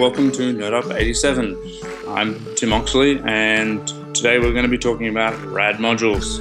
Hello 0.00 0.08
and 0.08 0.16
welcome 0.16 0.32
to 0.32 0.54
NodeUp 0.54 0.94
87. 0.94 1.58
I'm 2.08 2.54
Tim 2.54 2.72
Oxley 2.72 3.20
and 3.26 3.86
today 4.14 4.38
we're 4.38 4.52
going 4.52 4.62
to 4.62 4.68
be 4.70 4.78
talking 4.78 5.08
about 5.08 5.38
RAD 5.44 5.76
modules. 5.76 6.40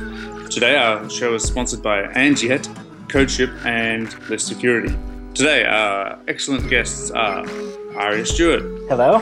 Today 0.49 0.77
our 0.77 1.09
show 1.09 1.33
is 1.33 1.43
sponsored 1.43 1.83
by 1.83 2.03
Andyet, 2.13 2.63
CodeShip, 3.09 3.65
and 3.65 4.17
Lift 4.29 4.43
Security. 4.43 4.95
Today 5.33 5.65
our 5.65 6.17
excellent 6.29 6.69
guests 6.69 7.11
are 7.11 7.45
Aria 7.97 8.25
Stewart. 8.25 8.61
Hello. 8.87 9.21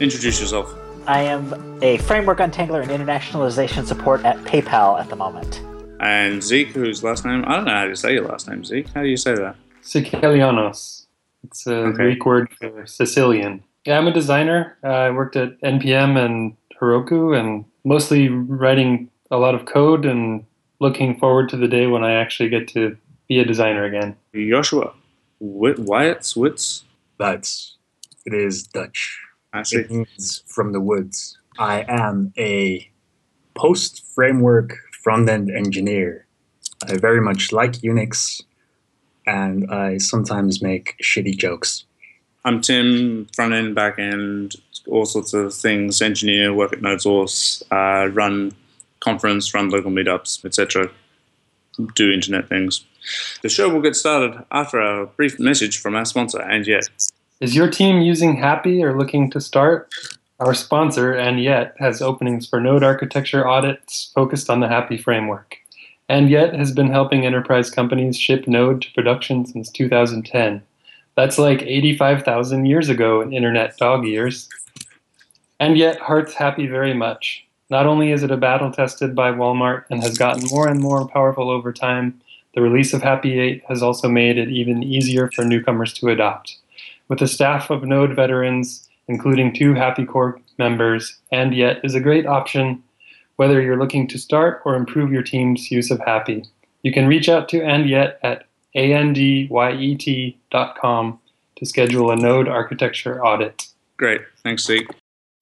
Introduce 0.00 0.40
yourself. 0.40 0.74
I 1.06 1.20
am 1.22 1.80
a 1.80 1.98
framework 1.98 2.38
untangler 2.38 2.82
and 2.82 2.90
internationalization 2.90 3.86
support 3.86 4.24
at 4.24 4.36
PayPal 4.38 4.98
at 4.98 5.10
the 5.10 5.16
moment. 5.16 5.62
And 6.00 6.42
Zeke, 6.42 6.70
whose 6.70 7.04
last 7.04 7.24
name, 7.24 7.44
I 7.46 7.54
don't 7.54 7.66
know 7.66 7.74
how 7.76 7.84
to 7.84 7.94
say 7.94 8.14
your 8.14 8.24
last 8.26 8.48
name, 8.50 8.64
Zeke. 8.64 8.88
How 8.88 9.02
do 9.02 9.08
you 9.08 9.16
say 9.16 9.36
that? 9.36 9.54
Sikelianos. 9.84 11.04
It's 11.44 11.64
a 11.68 11.74
Okay. 11.76 11.96
Greek 11.96 12.26
word 12.26 12.48
for 12.58 12.84
Sicilian. 12.86 13.62
Yeah, 13.86 13.98
I'm 13.98 14.08
a 14.08 14.12
designer. 14.12 14.76
Uh, 14.82 14.88
I 14.88 15.10
worked 15.10 15.36
at 15.36 15.60
NPM 15.60 16.18
and 16.18 16.56
Heroku 16.80 17.38
and 17.38 17.64
mostly 17.84 18.28
writing 18.28 19.08
a 19.30 19.36
lot 19.38 19.54
of 19.54 19.64
code 19.64 20.04
and 20.04 20.44
looking 20.80 21.16
forward 21.18 21.48
to 21.50 21.56
the 21.56 21.68
day 21.68 21.86
when 21.86 22.02
I 22.02 22.14
actually 22.14 22.48
get 22.48 22.66
to 22.68 22.96
be 23.28 23.38
a 23.38 23.44
designer 23.44 23.84
again. 23.84 24.16
Joshua. 24.34 24.92
Wit- 25.38 25.78
Wyatt's 25.78 26.36
Wits. 26.36 26.84
That's 27.18 27.76
it 28.24 28.34
is 28.34 28.66
Dutch. 28.66 29.20
I 29.52 29.62
see. 29.62 29.78
It 29.78 29.90
means 29.90 30.42
from 30.46 30.72
the 30.72 30.80
woods. 30.80 31.38
I 31.58 31.84
am 31.88 32.32
a 32.36 32.90
post 33.54 34.04
framework 34.14 34.76
front 35.02 35.30
end 35.30 35.50
engineer. 35.50 36.26
I 36.86 36.96
very 36.96 37.20
much 37.20 37.52
like 37.52 37.72
Unix 37.74 38.42
and 39.26 39.70
I 39.70 39.98
sometimes 39.98 40.60
make 40.60 40.96
shitty 41.02 41.36
jokes. 41.38 41.84
I'm 42.46 42.60
Tim, 42.60 43.26
front 43.34 43.54
end, 43.54 43.74
back 43.74 43.98
end, 43.98 44.54
all 44.86 45.04
sorts 45.04 45.34
of 45.34 45.52
things, 45.52 46.00
engineer, 46.00 46.54
work 46.54 46.72
at 46.72 46.78
NodeSource, 46.78 47.60
uh, 47.72 48.08
run 48.12 48.52
conference, 49.00 49.52
run 49.52 49.68
local 49.68 49.90
meetups, 49.90 50.44
etc. 50.44 50.88
Do 51.96 52.12
internet 52.12 52.48
things. 52.48 52.84
The 53.42 53.48
show 53.48 53.68
will 53.68 53.82
get 53.82 53.96
started 53.96 54.44
after 54.52 54.80
a 54.80 55.06
brief 55.06 55.40
message 55.40 55.80
from 55.80 55.96
our 55.96 56.04
sponsor, 56.04 56.40
and 56.40 56.64
yet. 56.68 56.88
Is 57.40 57.56
your 57.56 57.68
team 57.68 58.00
using 58.00 58.36
hapi 58.36 58.80
or 58.80 58.96
looking 58.96 59.28
to 59.32 59.40
start? 59.40 59.92
Our 60.38 60.54
sponsor, 60.54 61.12
and 61.12 61.42
yet, 61.42 61.74
has 61.80 62.00
openings 62.00 62.48
for 62.48 62.60
node 62.60 62.84
architecture 62.84 63.44
audits 63.44 64.12
focused 64.14 64.48
on 64.48 64.60
the 64.60 64.68
hapi 64.68 65.02
framework. 65.02 65.56
And 66.08 66.30
yet 66.30 66.54
has 66.54 66.70
been 66.70 66.90
helping 66.90 67.26
enterprise 67.26 67.70
companies 67.70 68.16
ship 68.16 68.46
Node 68.46 68.82
to 68.82 68.92
production 68.92 69.44
since 69.46 69.68
2010. 69.68 70.62
That's 71.16 71.38
like 71.38 71.62
85,000 71.62 72.66
years 72.66 72.88
ago 72.88 73.22
in 73.22 73.32
internet 73.32 73.76
dog 73.78 74.04
years. 74.04 74.48
And 75.58 75.78
yet, 75.78 75.98
Heart's 75.98 76.34
hapi 76.34 76.68
very 76.68 76.92
much. 76.92 77.46
Not 77.70 77.86
only 77.86 78.12
is 78.12 78.22
it 78.22 78.30
a 78.30 78.36
battle 78.36 78.70
tested 78.70 79.14
by 79.14 79.32
Walmart 79.32 79.84
and 79.90 80.02
has 80.02 80.18
gotten 80.18 80.48
more 80.50 80.68
and 80.68 80.80
more 80.80 81.08
powerful 81.08 81.50
over 81.50 81.72
time, 81.72 82.20
the 82.54 82.60
release 82.60 82.92
of 82.92 83.02
hapi 83.02 83.38
8 83.38 83.64
has 83.68 83.82
also 83.82 84.08
made 84.08 84.38
it 84.38 84.50
even 84.50 84.82
easier 84.82 85.30
for 85.34 85.44
newcomers 85.44 85.92
to 85.94 86.08
adopt. 86.08 86.58
With 87.08 87.22
a 87.22 87.28
staff 87.28 87.70
of 87.70 87.84
Node 87.84 88.14
veterans, 88.14 88.86
including 89.08 89.54
two 89.54 89.72
hapi 89.72 90.06
Core 90.06 90.38
members, 90.58 91.18
and 91.32 91.54
yet 91.54 91.80
is 91.82 91.94
a 91.94 92.00
great 92.00 92.26
option 92.26 92.82
whether 93.36 93.60
you're 93.60 93.78
looking 93.78 94.06
to 94.08 94.18
start 94.18 94.62
or 94.64 94.74
improve 94.74 95.12
your 95.12 95.22
team's 95.22 95.70
use 95.70 95.90
of 95.90 95.98
hapi. 96.00 96.46
You 96.82 96.92
can 96.92 97.06
reach 97.06 97.28
out 97.28 97.48
to 97.50 97.62
Andyet 98.76 99.46
at 99.46 99.74
andyet.com 99.74 101.18
to 101.56 101.66
schedule 101.66 102.10
a 102.10 102.16
node 102.16 102.48
architecture 102.48 103.24
audit. 103.24 103.68
Great, 103.96 104.20
thanks, 104.42 104.64
Zeke. 104.64 104.88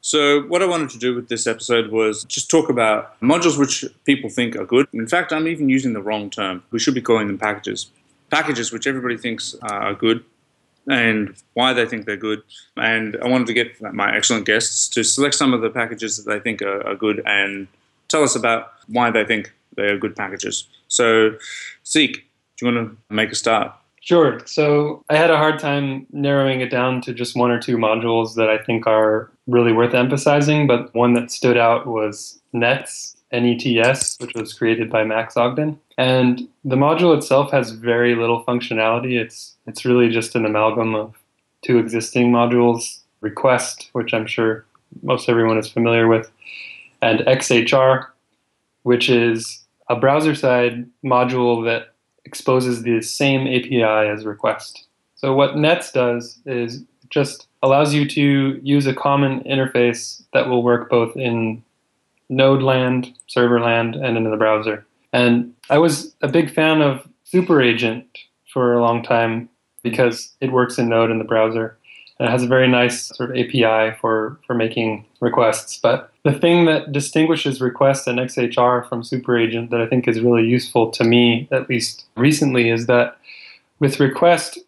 So, 0.00 0.42
what 0.42 0.62
I 0.62 0.66
wanted 0.66 0.90
to 0.90 0.98
do 0.98 1.14
with 1.14 1.28
this 1.28 1.46
episode 1.46 1.90
was 1.90 2.24
just 2.24 2.50
talk 2.50 2.68
about 2.68 3.18
modules 3.20 3.58
which 3.58 3.84
people 4.04 4.28
think 4.28 4.54
are 4.54 4.66
good. 4.66 4.86
In 4.92 5.08
fact, 5.08 5.32
I'm 5.32 5.48
even 5.48 5.68
using 5.68 5.94
the 5.94 6.02
wrong 6.02 6.30
term. 6.30 6.62
We 6.70 6.78
should 6.78 6.94
be 6.94 7.00
calling 7.00 7.26
them 7.26 7.38
packages. 7.38 7.90
Packages 8.30 8.70
which 8.70 8.86
everybody 8.86 9.16
thinks 9.16 9.56
are 9.62 9.94
good 9.94 10.22
and 10.88 11.34
why 11.54 11.72
they 11.72 11.86
think 11.86 12.04
they're 12.04 12.16
good. 12.16 12.42
And 12.76 13.16
I 13.22 13.28
wanted 13.28 13.46
to 13.46 13.54
get 13.54 13.80
my 13.94 14.14
excellent 14.14 14.44
guests 14.44 14.88
to 14.88 15.02
select 15.02 15.34
some 15.34 15.54
of 15.54 15.62
the 15.62 15.70
packages 15.70 16.18
that 16.18 16.30
they 16.30 16.38
think 16.38 16.60
are, 16.60 16.86
are 16.86 16.94
good 16.94 17.22
and 17.24 17.66
tell 18.08 18.22
us 18.22 18.36
about 18.36 18.72
why 18.88 19.10
they 19.10 19.24
think 19.24 19.52
they 19.76 19.84
are 19.84 19.98
good 19.98 20.14
packages. 20.14 20.68
So, 20.88 21.36
Zeke, 21.86 22.26
you 22.64 22.74
want 22.74 22.90
to 22.90 23.14
make 23.14 23.30
a 23.30 23.34
start? 23.34 23.72
Sure. 24.00 24.40
So 24.44 25.02
I 25.08 25.16
had 25.16 25.30
a 25.30 25.38
hard 25.38 25.58
time 25.58 26.06
narrowing 26.12 26.60
it 26.60 26.70
down 26.70 27.00
to 27.02 27.14
just 27.14 27.36
one 27.36 27.50
or 27.50 27.58
two 27.58 27.78
modules 27.78 28.34
that 28.34 28.50
I 28.50 28.58
think 28.58 28.86
are 28.86 29.30
really 29.46 29.72
worth 29.72 29.94
emphasizing, 29.94 30.66
but 30.66 30.94
one 30.94 31.14
that 31.14 31.30
stood 31.30 31.56
out 31.56 31.86
was 31.86 32.38
Nets, 32.52 33.16
NETS, 33.32 34.18
which 34.20 34.34
was 34.34 34.52
created 34.52 34.90
by 34.90 35.04
Max 35.04 35.38
Ogden. 35.38 35.78
And 35.96 36.46
the 36.64 36.76
module 36.76 37.16
itself 37.16 37.50
has 37.52 37.70
very 37.70 38.14
little 38.14 38.44
functionality. 38.44 39.18
It's 39.18 39.54
it's 39.66 39.86
really 39.86 40.10
just 40.10 40.34
an 40.34 40.44
amalgam 40.44 40.94
of 40.94 41.14
two 41.62 41.78
existing 41.78 42.30
modules, 42.30 43.00
Request, 43.22 43.88
which 43.92 44.12
I'm 44.12 44.26
sure 44.26 44.66
most 45.02 45.30
everyone 45.30 45.56
is 45.56 45.68
familiar 45.68 46.08
with, 46.08 46.30
and 47.00 47.20
XHR, 47.20 48.06
which 48.82 49.08
is 49.08 49.64
a 49.88 49.96
browser 49.96 50.34
side 50.34 50.86
module 51.02 51.64
that 51.64 51.93
exposes 52.24 52.82
the 52.82 53.00
same 53.02 53.46
API 53.46 53.82
as 53.82 54.24
request. 54.24 54.86
So 55.14 55.34
what 55.34 55.56
Nets 55.56 55.92
does 55.92 56.38
is 56.46 56.82
just 57.10 57.46
allows 57.62 57.94
you 57.94 58.08
to 58.08 58.60
use 58.62 58.86
a 58.86 58.94
common 58.94 59.40
interface 59.44 60.22
that 60.32 60.48
will 60.48 60.62
work 60.62 60.90
both 60.90 61.16
in 61.16 61.62
node 62.28 62.62
land, 62.62 63.12
server 63.28 63.60
land, 63.60 63.94
and 63.96 64.16
in 64.16 64.30
the 64.30 64.36
browser. 64.36 64.86
And 65.12 65.54
I 65.70 65.78
was 65.78 66.14
a 66.22 66.28
big 66.28 66.52
fan 66.52 66.82
of 66.82 67.08
SuperAgent 67.32 68.04
for 68.52 68.74
a 68.74 68.82
long 68.82 69.02
time 69.02 69.48
because 69.82 70.34
it 70.40 70.50
works 70.50 70.78
in 70.78 70.88
Node 70.88 71.10
in 71.10 71.18
the 71.18 71.24
browser. 71.24 71.76
And 72.18 72.28
it 72.28 72.30
has 72.32 72.44
a 72.44 72.48
very 72.48 72.68
nice 72.68 73.08
sort 73.16 73.30
of 73.30 73.36
API 73.36 73.96
for, 74.00 74.38
for 74.46 74.54
making 74.54 75.04
requests. 75.20 75.78
But 75.78 76.12
the 76.22 76.32
thing 76.32 76.64
that 76.66 76.92
distinguishes 76.92 77.60
request 77.60 78.06
and 78.06 78.18
XHR 78.18 78.88
from 78.88 79.02
SuperAgent 79.02 79.70
that 79.70 79.80
I 79.80 79.86
think 79.86 80.06
is 80.06 80.20
really 80.20 80.46
useful 80.46 80.90
to 80.92 81.04
me, 81.04 81.48
at 81.50 81.68
least 81.68 82.06
recently, 82.16 82.70
is 82.70 82.86
that 82.86 83.16
with 83.80 83.98
request, 83.98 84.58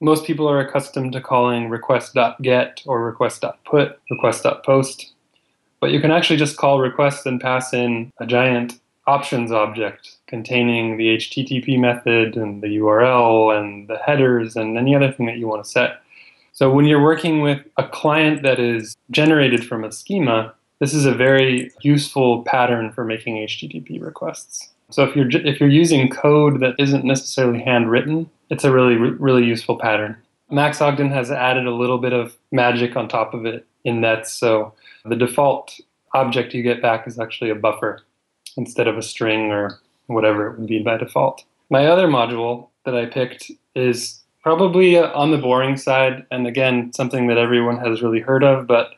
most 0.00 0.24
people 0.24 0.48
are 0.48 0.60
accustomed 0.60 1.12
to 1.12 1.20
calling 1.20 1.68
request.get 1.68 2.82
or 2.86 3.04
request.put, 3.04 4.00
request.post. 4.10 5.12
But 5.80 5.90
you 5.92 6.00
can 6.00 6.10
actually 6.10 6.36
just 6.36 6.56
call 6.56 6.80
request 6.80 7.24
and 7.26 7.40
pass 7.40 7.72
in 7.72 8.12
a 8.18 8.26
giant 8.26 8.80
options 9.06 9.50
object 9.50 10.16
containing 10.26 10.96
the 10.96 11.16
HTTP 11.16 11.78
method 11.78 12.36
and 12.36 12.62
the 12.62 12.76
URL 12.78 13.56
and 13.56 13.88
the 13.88 13.98
headers 13.98 14.56
and 14.56 14.76
any 14.76 14.94
other 14.94 15.10
thing 15.10 15.26
that 15.26 15.38
you 15.38 15.48
want 15.48 15.64
to 15.64 15.70
set. 15.70 16.01
So 16.52 16.70
when 16.70 16.84
you're 16.84 17.02
working 17.02 17.40
with 17.40 17.60
a 17.78 17.88
client 17.88 18.42
that 18.42 18.60
is 18.60 18.96
generated 19.10 19.66
from 19.66 19.84
a 19.84 19.90
schema, 19.90 20.54
this 20.80 20.92
is 20.92 21.06
a 21.06 21.14
very 21.14 21.70
useful 21.80 22.42
pattern 22.44 22.92
for 22.92 23.04
making 23.04 23.36
HTTP 23.36 24.02
requests. 24.02 24.68
So 24.90 25.04
if 25.04 25.16
you're 25.16 25.30
if 25.30 25.58
you're 25.60 25.68
using 25.68 26.10
code 26.10 26.60
that 26.60 26.74
isn't 26.78 27.04
necessarily 27.04 27.62
handwritten, 27.62 28.28
it's 28.50 28.64
a 28.64 28.72
really 28.72 28.96
really 28.96 29.44
useful 29.44 29.78
pattern. 29.78 30.16
Max 30.50 30.82
Ogden 30.82 31.10
has 31.10 31.30
added 31.30 31.66
a 31.66 31.74
little 31.74 31.96
bit 31.98 32.12
of 32.12 32.36
magic 32.50 32.96
on 32.96 33.08
top 33.08 33.32
of 33.32 33.46
it 33.46 33.66
in 33.84 34.02
that 34.02 34.28
so 34.28 34.74
the 35.06 35.16
default 35.16 35.80
object 36.14 36.52
you 36.52 36.62
get 36.62 36.82
back 36.82 37.06
is 37.06 37.18
actually 37.18 37.48
a 37.48 37.54
buffer 37.54 38.02
instead 38.58 38.86
of 38.86 38.98
a 38.98 39.02
string 39.02 39.50
or 39.50 39.80
whatever 40.08 40.48
it 40.48 40.58
would 40.58 40.68
be 40.68 40.82
by 40.82 40.98
default. 40.98 41.42
My 41.70 41.86
other 41.86 42.06
module 42.06 42.68
that 42.84 42.94
I 42.94 43.06
picked 43.06 43.50
is 43.74 44.21
probably 44.42 44.98
on 44.98 45.30
the 45.30 45.38
boring 45.38 45.76
side, 45.76 46.26
and 46.30 46.46
again, 46.46 46.92
something 46.92 47.26
that 47.28 47.38
everyone 47.38 47.78
has 47.78 48.02
really 48.02 48.20
heard 48.20 48.44
of, 48.44 48.66
but 48.66 48.94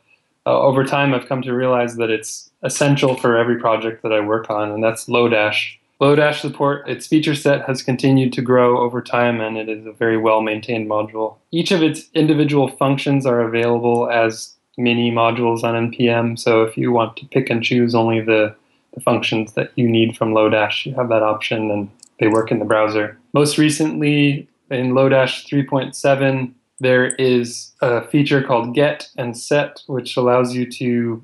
uh, 0.47 0.61
over 0.61 0.85
time 0.85 1.15
I've 1.15 1.29
come 1.29 1.43
to 1.43 1.53
realize 1.53 1.97
that 1.97 2.11
it's 2.11 2.51
essential 2.63 3.17
for 3.17 3.37
every 3.37 3.59
project 3.59 4.03
that 4.03 4.13
I 4.13 4.21
work 4.21 4.51
on, 4.51 4.71
and 4.71 4.83
that's 4.83 5.07
Lodash. 5.07 5.77
Lodash 6.01 6.41
support, 6.41 6.89
its 6.89 7.07
feature 7.07 7.35
set 7.35 7.67
has 7.67 7.83
continued 7.83 8.33
to 8.33 8.43
grow 8.43 8.79
over 8.79 9.01
time, 9.01 9.41
and 9.41 9.57
it 9.57 9.69
is 9.69 9.87
a 9.87 9.93
very 9.93 10.19
well 10.19 10.41
maintained 10.41 10.89
module. 10.89 11.37
Each 11.51 11.71
of 11.71 11.83
its 11.83 12.11
individual 12.15 12.69
functions 12.69 13.27
are 13.27 13.41
available 13.41 14.11
as 14.11 14.55
mini 14.77 15.11
modules 15.11 15.63
on 15.63 15.91
NPM, 15.91 16.39
so 16.39 16.63
if 16.63 16.77
you 16.77 16.91
want 16.91 17.17
to 17.19 17.27
pick 17.27 17.49
and 17.49 17.63
choose 17.63 17.95
only 17.95 18.21
the 18.21 18.55
the 18.95 19.01
functions 19.01 19.55
that 19.55 19.73
you 19.75 19.89
need 19.89 20.17
from 20.17 20.33
Lodash. 20.33 20.87
You 20.87 20.95
have 20.95 21.09
that 21.09 21.23
option 21.23 21.71
and 21.71 21.91
they 22.21 22.29
work 22.29 22.51
in 22.51 22.61
the 22.61 22.65
browser. 22.65 23.19
Most 23.33 23.59
recently 23.59 24.49
in 24.71 24.93
Lodash 24.93 25.47
3.7, 25.49 26.53
there 26.81 27.15
is 27.17 27.73
a 27.81 28.07
feature 28.09 28.43
called 28.43 28.75
get 28.75 29.09
and 29.17 29.37
set, 29.37 29.83
which 29.87 30.17
allows 30.17 30.55
you 30.55 30.71
to 30.73 31.23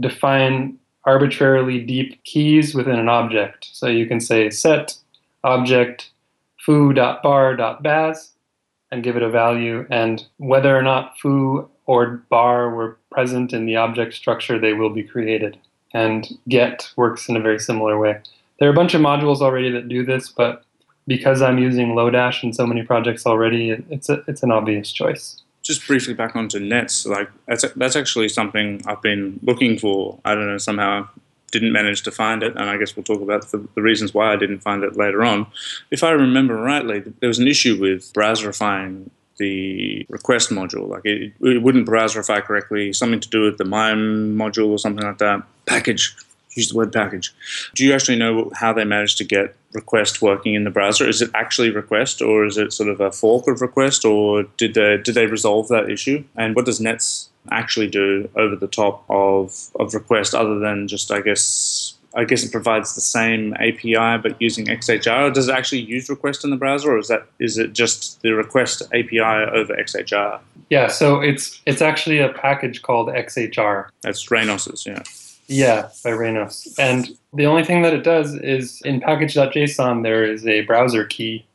define 0.00 0.78
arbitrarily 1.04 1.80
deep 1.80 2.22
keys 2.24 2.74
within 2.74 2.98
an 2.98 3.08
object. 3.08 3.68
So 3.72 3.86
you 3.86 4.06
can 4.06 4.20
say 4.20 4.50
set 4.50 4.96
object 5.44 6.10
foo.bar.baz 6.64 8.32
and 8.90 9.02
give 9.02 9.16
it 9.16 9.22
a 9.22 9.30
value. 9.30 9.86
And 9.90 10.24
whether 10.38 10.76
or 10.76 10.82
not 10.82 11.18
foo 11.18 11.68
or 11.86 12.22
bar 12.28 12.70
were 12.70 12.98
present 13.10 13.52
in 13.52 13.64
the 13.64 13.76
object 13.76 14.14
structure, 14.14 14.58
they 14.58 14.74
will 14.74 14.90
be 14.90 15.02
created. 15.02 15.58
And 15.94 16.28
get 16.48 16.90
works 16.96 17.28
in 17.28 17.36
a 17.36 17.40
very 17.40 17.58
similar 17.58 17.98
way. 17.98 18.20
There 18.58 18.68
are 18.68 18.72
a 18.72 18.76
bunch 18.76 18.92
of 18.92 19.00
modules 19.00 19.40
already 19.40 19.70
that 19.70 19.88
do 19.88 20.04
this, 20.04 20.28
but 20.28 20.64
because 21.08 21.42
I'm 21.42 21.58
using 21.58 21.88
Lodash 21.94 22.44
in 22.44 22.52
so 22.52 22.66
many 22.66 22.84
projects 22.84 23.26
already, 23.26 23.70
it's 23.90 24.08
a, 24.08 24.22
it's 24.28 24.44
an 24.44 24.52
obvious 24.52 24.92
choice. 24.92 25.40
Just 25.62 25.86
briefly 25.86 26.14
back 26.14 26.36
onto 26.36 26.60
nets, 26.60 27.04
like 27.04 27.28
that's 27.46 27.64
that's 27.72 27.96
actually 27.96 28.28
something 28.28 28.80
I've 28.86 29.02
been 29.02 29.40
looking 29.42 29.78
for. 29.78 30.18
I 30.24 30.34
don't 30.34 30.46
know 30.46 30.58
somehow 30.58 31.08
didn't 31.50 31.72
manage 31.72 32.02
to 32.02 32.10
find 32.10 32.42
it, 32.42 32.54
and 32.56 32.70
I 32.70 32.76
guess 32.76 32.94
we'll 32.94 33.04
talk 33.04 33.22
about 33.22 33.50
the, 33.50 33.66
the, 33.74 33.82
reasons 33.82 34.12
why 34.12 34.32
I 34.32 34.36
didn't 34.36 34.60
find 34.60 34.84
it 34.84 34.96
later 34.96 35.24
on. 35.24 35.46
If 35.90 36.04
I 36.04 36.10
remember 36.10 36.54
rightly, 36.56 37.00
there 37.00 37.28
was 37.28 37.38
an 37.38 37.48
issue 37.48 37.80
with 37.80 38.12
browserifying 38.12 39.10
the 39.38 40.06
request 40.10 40.50
module. 40.50 40.88
Like 40.88 41.04
it, 41.04 41.32
it 41.40 41.62
wouldn't 41.62 41.86
browserify 41.86 42.42
correctly, 42.42 42.92
something 42.92 43.20
to 43.20 43.28
do 43.28 43.42
with 43.42 43.56
the 43.56 43.64
MIME 43.64 44.36
module 44.36 44.68
or 44.68 44.78
something 44.78 45.04
like 45.04 45.18
that. 45.18 45.42
Package, 45.64 46.14
use 46.58 46.68
the 46.68 46.76
word 46.76 46.92
package. 46.92 47.32
Do 47.74 47.84
you 47.84 47.94
actually 47.94 48.18
know 48.18 48.50
how 48.54 48.72
they 48.72 48.84
managed 48.84 49.18
to 49.18 49.24
get 49.24 49.54
request 49.72 50.20
working 50.20 50.54
in 50.54 50.64
the 50.64 50.70
browser? 50.70 51.08
Is 51.08 51.22
it 51.22 51.30
actually 51.34 51.70
request, 51.70 52.20
or 52.20 52.44
is 52.44 52.56
it 52.56 52.72
sort 52.72 52.88
of 52.88 53.00
a 53.00 53.12
fork 53.12 53.46
of 53.48 53.60
request, 53.60 54.04
or 54.04 54.44
did 54.56 54.74
they 54.74 54.98
did 54.98 55.14
they 55.14 55.26
resolve 55.26 55.68
that 55.68 55.90
issue? 55.90 56.24
And 56.36 56.54
what 56.54 56.66
does 56.66 56.80
Nets 56.80 57.30
actually 57.50 57.88
do 57.88 58.28
over 58.36 58.56
the 58.56 58.68
top 58.68 59.04
of 59.08 59.70
of 59.80 59.94
request, 59.94 60.34
other 60.34 60.58
than 60.58 60.88
just 60.88 61.10
I 61.10 61.20
guess 61.20 61.94
I 62.14 62.24
guess 62.24 62.42
it 62.42 62.50
provides 62.50 62.94
the 62.94 63.00
same 63.00 63.54
API 63.54 64.18
but 64.22 64.40
using 64.40 64.66
XHR. 64.66 65.32
Does 65.32 65.48
it 65.48 65.54
actually 65.54 65.82
use 65.82 66.08
request 66.08 66.44
in 66.44 66.50
the 66.50 66.56
browser, 66.56 66.92
or 66.92 66.98
is 66.98 67.08
that 67.08 67.26
is 67.38 67.58
it 67.58 67.72
just 67.72 68.20
the 68.22 68.32
request 68.32 68.82
API 68.92 69.20
over 69.20 69.74
XHR? 69.74 70.40
Yeah, 70.70 70.88
so 70.88 71.20
it's 71.20 71.60
it's 71.66 71.82
actually 71.82 72.18
a 72.18 72.30
package 72.30 72.82
called 72.82 73.08
XHR. 73.08 73.88
That's 74.02 74.24
Raynos's, 74.26 74.86
yeah. 74.86 75.02
Yeah, 75.48 75.88
by 76.04 76.10
Raynos. 76.10 76.78
And 76.78 77.08
the 77.32 77.46
only 77.46 77.64
thing 77.64 77.82
that 77.82 77.94
it 77.94 78.04
does 78.04 78.34
is 78.34 78.82
in 78.82 79.00
package.json 79.00 80.02
there 80.02 80.24
is 80.24 80.46
a 80.46 80.60
browser 80.62 81.04
key 81.04 81.46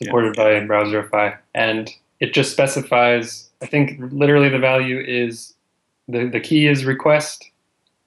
supported 0.00 0.36
yeah. 0.36 0.44
by 0.44 0.66
Browserify, 0.66 1.36
and 1.54 1.90
it 2.20 2.32
just 2.32 2.52
specifies. 2.52 3.50
I 3.60 3.66
think 3.66 3.98
literally 4.12 4.48
the 4.48 4.58
value 4.58 5.00
is 5.00 5.54
the 6.08 6.28
the 6.28 6.40
key 6.40 6.66
is 6.66 6.84
request 6.84 7.50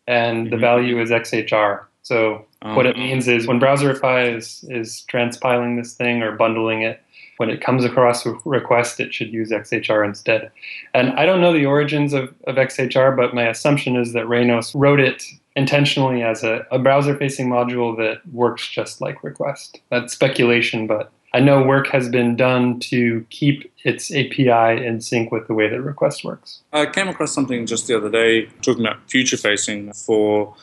and 0.08 0.46
mm-hmm. 0.46 0.52
the 0.52 0.58
value 0.58 1.02
is 1.02 1.10
XHR. 1.10 1.84
So 2.02 2.46
um, 2.62 2.76
what 2.76 2.86
it 2.86 2.96
oh. 2.96 3.00
means 3.00 3.28
is 3.28 3.48
when 3.48 3.60
Browserify 3.60 4.34
is, 4.34 4.64
is 4.70 5.06
transpiling 5.12 5.78
this 5.78 5.94
thing 5.94 6.24
or 6.24 6.32
bundling 6.32 6.82
it, 6.82 7.02
when 7.38 7.50
it 7.50 7.62
comes 7.62 7.86
across 7.86 8.26
a 8.26 8.34
request, 8.46 9.00
it 9.00 9.14
should 9.14 9.32
use 9.32 9.52
XHR 9.52 10.06
instead. 10.06 10.52
And 10.94 11.12
I 11.12 11.26
don't 11.26 11.42
know 11.42 11.54
the 11.54 11.66
origins 11.66 12.14
of, 12.14 12.34
of 12.46 12.56
XHR, 12.56 13.16
but 13.16 13.34
my 13.34 13.48
assumption 13.48 13.96
is 13.96 14.14
that 14.14 14.26
Raynos 14.26 14.72
wrote 14.76 15.00
it 15.00 15.24
intentionally 15.56 16.22
as 16.22 16.44
a, 16.44 16.66
a 16.72 16.80
browser 16.80 17.18
facing 17.18 17.50
module 17.50 17.96
that 17.98 18.22
works 18.32 18.68
just 18.68 19.02
like 19.02 19.24
request. 19.24 19.80
That's 19.90 20.14
speculation, 20.14 20.88
but 20.88 21.12
I 21.34 21.40
know 21.40 21.62
work 21.62 21.88
has 21.88 22.10
been 22.10 22.36
done 22.36 22.80
to 22.82 23.26
keep 23.30 23.72
its 23.84 24.12
API 24.12 24.86
in 24.86 25.02
sync 25.02 25.32
with 25.32 25.48
the 25.48 25.54
way 25.54 25.70
that 25.70 25.82
request 25.82 26.24
works. 26.24 26.62
I 26.74 26.86
came 26.86 27.08
across 27.08 27.34
something 27.34 27.66
just 27.66 27.88
the 27.88 27.98
other 27.98 28.10
day 28.10 28.46
talking 28.62 28.86
about 28.86 29.10
future 29.10 29.38
facing 29.38 29.94
for 29.94 30.56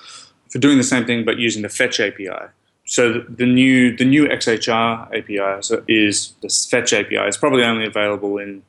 for 0.49 0.59
doing 0.59 0.79
the 0.79 0.85
same 0.85 1.05
thing 1.05 1.25
but 1.25 1.39
using 1.39 1.63
the 1.63 1.69
fetch 1.69 2.01
API. 2.01 2.49
So 2.87 3.25
the 3.29 3.47
new 3.47 3.97
the 3.97 4.05
new 4.05 4.27
XHR 4.27 5.09
API 5.17 5.85
is 5.89 6.35
the 6.43 6.49
fetch 6.71 6.93
API. 6.93 7.17
It's 7.17 7.37
probably 7.37 7.65
only 7.65 7.87
available 7.87 8.39
in 8.39 8.63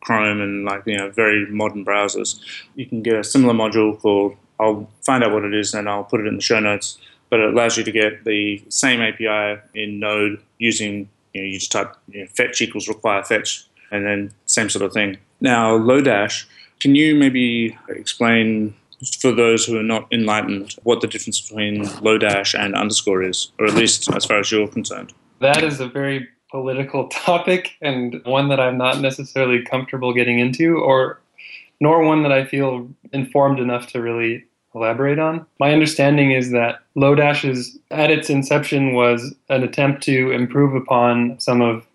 Chrome 0.00 0.40
and 0.40 0.64
like 0.64 0.82
you 0.86 0.96
know 0.96 1.10
very 1.10 1.46
modern 1.46 1.84
browsers. 1.84 2.40
You 2.74 2.86
can 2.86 3.02
get 3.02 3.16
a 3.16 3.24
similar 3.24 3.54
module 3.54 3.98
called 3.98 4.36
I'll 4.60 4.90
find 5.02 5.24
out 5.24 5.32
what 5.32 5.44
it 5.44 5.54
is 5.54 5.74
and 5.74 5.88
I'll 5.88 6.04
put 6.04 6.20
it 6.20 6.26
in 6.26 6.36
the 6.36 6.42
show 6.42 6.60
notes. 6.60 6.98
But 7.30 7.40
it 7.40 7.52
allows 7.52 7.76
you 7.76 7.84
to 7.84 7.92
get 7.92 8.24
the 8.24 8.62
same 8.70 9.00
API 9.02 9.60
in 9.74 10.00
Node 10.00 10.40
using 10.58 11.08
you 11.34 11.42
know, 11.42 11.46
you 11.46 11.58
just 11.58 11.70
type 11.70 11.94
you 12.08 12.22
know, 12.22 12.26
fetch 12.34 12.60
equals 12.62 12.88
require 12.88 13.22
fetch, 13.22 13.66
and 13.90 14.06
then 14.06 14.32
same 14.46 14.70
sort 14.70 14.84
of 14.84 14.92
thing. 14.92 15.18
Now, 15.40 15.76
Lodash, 15.76 16.46
can 16.80 16.94
you 16.94 17.14
maybe 17.14 17.76
explain 17.88 18.74
for 19.20 19.32
those 19.32 19.64
who 19.64 19.78
are 19.78 19.82
not 19.82 20.06
enlightened 20.12 20.74
what 20.82 21.00
the 21.00 21.06
difference 21.06 21.40
between 21.40 21.84
Lodash 21.84 22.58
and 22.58 22.74
underscore 22.74 23.22
is, 23.22 23.52
or 23.58 23.66
at 23.66 23.74
least 23.74 24.12
as 24.14 24.24
far 24.24 24.38
as 24.38 24.50
you're 24.50 24.68
concerned? 24.68 25.12
That 25.40 25.62
is 25.62 25.80
a 25.80 25.88
very 25.88 26.28
political 26.50 27.08
topic 27.08 27.76
and 27.80 28.20
one 28.24 28.48
that 28.48 28.60
I'm 28.60 28.78
not 28.78 29.00
necessarily 29.00 29.62
comfortable 29.62 30.12
getting 30.12 30.38
into, 30.38 30.78
or 30.78 31.20
nor 31.80 32.02
one 32.02 32.22
that 32.24 32.32
I 32.32 32.44
feel 32.44 32.88
informed 33.12 33.60
enough 33.60 33.86
to 33.88 34.02
really 34.02 34.44
elaborate 34.74 35.18
on. 35.18 35.46
My 35.58 35.72
understanding 35.72 36.32
is 36.32 36.50
that 36.50 36.80
Lodash 36.96 37.48
is, 37.48 37.78
at 37.90 38.10
its 38.10 38.30
inception 38.30 38.94
was 38.94 39.34
an 39.48 39.62
attempt 39.62 40.02
to 40.04 40.30
improve 40.30 40.74
upon 40.74 41.38
some 41.40 41.60
of 41.62 41.86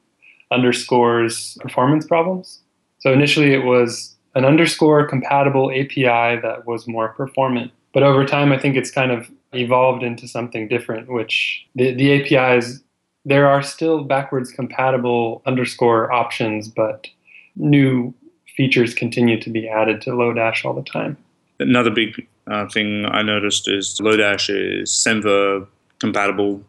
underscore's 0.51 1.57
performance 1.61 2.05
problems. 2.05 2.59
So 2.99 3.11
initially 3.11 3.53
it 3.53 3.65
was 3.65 4.12
an 4.35 4.45
underscore 4.45 5.07
compatible 5.07 5.71
API 5.71 6.39
that 6.41 6.65
was 6.65 6.87
more 6.87 7.09
performant. 7.09 7.71
But 7.93 8.03
over 8.03 8.25
time, 8.25 8.51
I 8.51 8.57
think 8.57 8.75
it's 8.75 8.91
kind 8.91 9.11
of 9.11 9.29
evolved 9.53 10.03
into 10.03 10.27
something 10.27 10.67
different, 10.67 11.11
which 11.11 11.65
the, 11.75 11.93
the 11.93 12.35
APIs, 12.35 12.81
there 13.25 13.47
are 13.47 13.61
still 13.61 14.03
backwards 14.03 14.51
compatible 14.51 15.43
underscore 15.45 16.11
options, 16.11 16.67
but 16.67 17.07
new 17.55 18.13
features 18.55 18.93
continue 18.93 19.39
to 19.39 19.49
be 19.49 19.67
added 19.67 20.01
to 20.01 20.11
Lodash 20.11 20.65
all 20.65 20.73
the 20.73 20.83
time. 20.83 21.17
Another 21.59 21.91
big 21.91 22.27
uh, 22.47 22.67
thing 22.67 23.05
I 23.05 23.21
noticed 23.21 23.69
is 23.69 23.99
Lodash 24.01 24.49
is 24.49 24.89
Semver 24.89 25.67
compatible, 25.99 26.63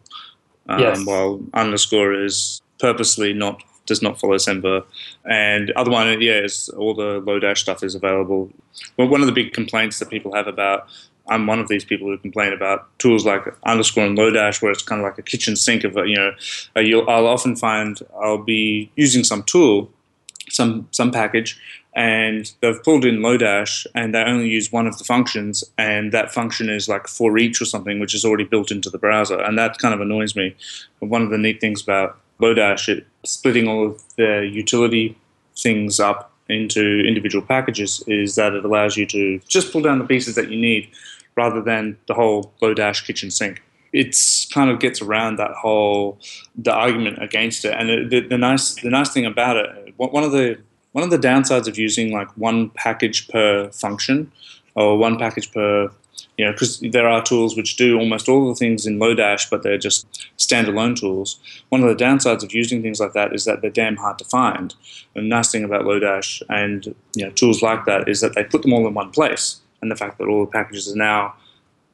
um, 0.67 0.79
yes. 0.79 1.05
while 1.05 1.39
underscore 1.53 2.13
is 2.13 2.61
purposely 2.79 3.33
not 3.33 3.63
does 3.85 4.01
not 4.01 4.19
follow 4.19 4.35
Semver. 4.35 4.83
And 5.25 5.71
other 5.71 5.91
one, 5.91 6.21
yeah, 6.21 6.39
is 6.39 6.69
all 6.69 6.93
the 6.93 7.21
Lodash 7.21 7.59
stuff 7.59 7.83
is 7.83 7.95
available. 7.95 8.51
Well, 8.97 9.07
one 9.07 9.21
of 9.21 9.27
the 9.27 9.33
big 9.33 9.53
complaints 9.53 9.99
that 9.99 10.09
people 10.09 10.33
have 10.33 10.47
about 10.47 10.87
I'm 11.27 11.47
one 11.47 11.59
of 11.59 11.67
these 11.67 11.83
people 11.83 12.07
who 12.07 12.17
complain 12.17 12.53
about 12.53 12.87
tools 12.99 13.25
like 13.25 13.41
underscore 13.65 14.05
and 14.05 14.17
Lodash, 14.17 14.61
where 14.61 14.71
it's 14.71 14.83
kind 14.83 15.01
of 15.01 15.05
like 15.05 15.17
a 15.17 15.23
kitchen 15.23 15.55
sink 15.55 15.83
of 15.83 15.97
a, 15.97 16.07
you 16.07 16.15
know, 16.15 16.31
uh, 16.75 17.11
I'll 17.11 17.27
often 17.27 17.55
find 17.55 17.99
I'll 18.21 18.43
be 18.43 18.91
using 18.95 19.23
some 19.23 19.43
tool, 19.43 19.91
some 20.49 20.87
some 20.91 21.11
package, 21.11 21.59
and 21.95 22.51
they've 22.61 22.81
pulled 22.83 23.05
in 23.05 23.19
Lodash 23.19 23.87
and 23.95 24.13
they 24.13 24.23
only 24.23 24.49
use 24.49 24.71
one 24.71 24.85
of 24.85 24.97
the 24.97 25.03
functions, 25.03 25.63
and 25.77 26.11
that 26.11 26.31
function 26.31 26.69
is 26.69 26.87
like 26.87 27.07
for 27.07 27.37
each 27.37 27.61
or 27.61 27.65
something, 27.65 27.99
which 27.99 28.13
is 28.13 28.23
already 28.23 28.43
built 28.43 28.69
into 28.69 28.89
the 28.89 28.99
browser, 28.99 29.39
and 29.39 29.57
that 29.57 29.79
kind 29.79 29.93
of 29.93 30.01
annoys 30.01 30.35
me. 30.35 30.55
One 30.99 31.23
of 31.23 31.31
the 31.31 31.37
neat 31.37 31.59
things 31.59 31.81
about 31.81 32.19
Lodash, 32.39 32.89
it 32.89 33.07
splitting 33.23 33.67
all 33.67 33.87
of 33.87 34.03
the 34.17 34.49
utility 34.51 35.17
things 35.57 35.99
up 35.99 36.31
into 36.47 37.01
individual 37.07 37.43
packages, 37.45 38.03
is 38.07 38.35
that 38.35 38.53
it 38.53 38.63
allows 38.63 38.97
you 38.97 39.05
to 39.07 39.39
just 39.47 39.71
pull 39.71 39.81
down 39.81 39.99
the 39.99 40.05
pieces 40.05 40.35
that 40.35 40.49
you 40.51 40.59
need, 40.59 40.89
rather 41.35 41.61
than 41.61 41.97
the 42.07 42.13
whole 42.13 42.53
Lodash 42.61 43.05
kitchen 43.05 43.31
sink 43.31 43.61
it's 43.95 44.45
kind 44.47 44.69
of 44.69 44.79
gets 44.81 45.01
around 45.01 45.37
that 45.37 45.51
whole 45.51 46.19
the 46.57 46.71
argument 46.71 47.23
against 47.23 47.63
it. 47.63 47.73
And 47.73 47.89
it, 47.89 48.09
the, 48.09 48.19
the, 48.19 48.37
nice 48.37 48.75
the 48.75 48.89
nice 48.89 49.11
thing 49.13 49.25
about 49.25 49.55
it, 49.55 49.93
one 49.97 50.23
of 50.23 50.33
the 50.33 50.57
one 50.91 51.03
of 51.03 51.09
the 51.09 51.17
downsides 51.17 51.67
of 51.67 51.77
using 51.77 52.11
like 52.11 52.27
one 52.37 52.69
package 52.71 53.27
per 53.29 53.69
function 53.71 54.31
or 54.75 54.97
one 54.97 55.17
package 55.17 55.51
per 55.51 55.89
you 56.37 56.45
know, 56.45 56.51
because 56.51 56.79
there 56.79 57.07
are 57.07 57.23
tools 57.23 57.55
which 57.55 57.77
do 57.77 57.97
almost 57.97 58.27
all 58.27 58.47
the 58.49 58.55
things 58.55 58.85
in 58.85 58.99
Lodash, 58.99 59.49
but 59.49 59.63
they're 59.63 59.77
just 59.77 60.27
standalone 60.37 60.99
tools. 60.99 61.39
One 61.69 61.81
of 61.81 61.89
the 61.89 62.03
downsides 62.03 62.43
of 62.43 62.53
using 62.53 62.81
things 62.81 62.99
like 62.99 63.13
that 63.13 63.33
is 63.33 63.45
that 63.45 63.61
they're 63.61 63.69
damn 63.69 63.95
hard 63.95 64.19
to 64.19 64.25
find. 64.25 64.75
The 65.13 65.21
nice 65.21 65.51
thing 65.51 65.63
about 65.63 65.85
Lodash 65.85 66.41
and 66.49 66.93
you 67.15 67.25
know, 67.25 67.31
tools 67.31 67.61
like 67.61 67.85
that 67.85 68.09
is 68.09 68.19
that 68.21 68.35
they 68.35 68.43
put 68.43 68.63
them 68.63 68.73
all 68.73 68.85
in 68.87 68.93
one 68.93 69.11
place, 69.11 69.61
and 69.81 69.89
the 69.89 69.95
fact 69.95 70.17
that 70.17 70.27
all 70.27 70.45
the 70.45 70.51
packages 70.51 70.91
are 70.91 70.97
now 70.97 71.35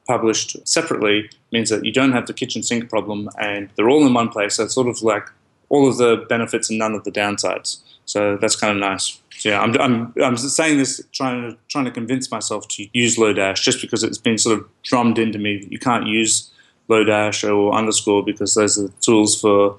published 0.08 0.58
separately 0.68 1.30
means 1.52 1.70
that 1.70 1.86
you 1.86 1.92
don't 1.92 2.12
have 2.12 2.26
the 2.26 2.34
kitchen 2.34 2.64
sink 2.64 2.90
problem, 2.90 3.30
and 3.40 3.70
they're 3.76 3.90
all 3.90 4.06
in 4.06 4.14
one 4.14 4.30
place. 4.30 4.56
So 4.56 4.64
it's 4.64 4.74
sort 4.74 4.88
of 4.88 5.02
like 5.02 5.28
all 5.70 5.88
of 5.88 5.98
the 5.98 6.26
benefits 6.28 6.70
and 6.70 6.80
none 6.80 6.94
of 6.94 7.04
the 7.04 7.12
downsides. 7.12 7.80
So 8.12 8.38
that's 8.42 8.58
kind 8.58 8.74
of 8.74 8.78
nice. 8.78 9.22
So 9.38 9.50
yeah, 9.50 9.62
I'm, 9.62 9.74
I'm, 9.80 10.14
I'm 10.22 10.36
saying 10.36 10.78
this 10.78 11.02
trying 11.14 11.42
to 11.42 11.58
trying 11.70 11.86
to 11.86 11.92
convince 11.92 12.30
myself 12.30 12.68
to 12.70 12.88
use 12.94 13.16
Lodash 13.16 13.62
just 13.62 13.80
because 13.80 14.04
it's 14.04 14.18
been 14.18 14.38
sort 14.38 14.60
of 14.60 14.68
drummed 14.84 15.18
into 15.18 15.40
me 15.40 15.60
that 15.60 15.72
you 15.72 15.80
can't 15.80 16.08
use 16.08 16.52
Lodash 16.90 17.50
or 17.50 17.74
underscore 17.74 18.22
because 18.24 18.54
those 18.56 18.78
are 18.78 18.90
tools 19.00 19.40
for 19.40 19.78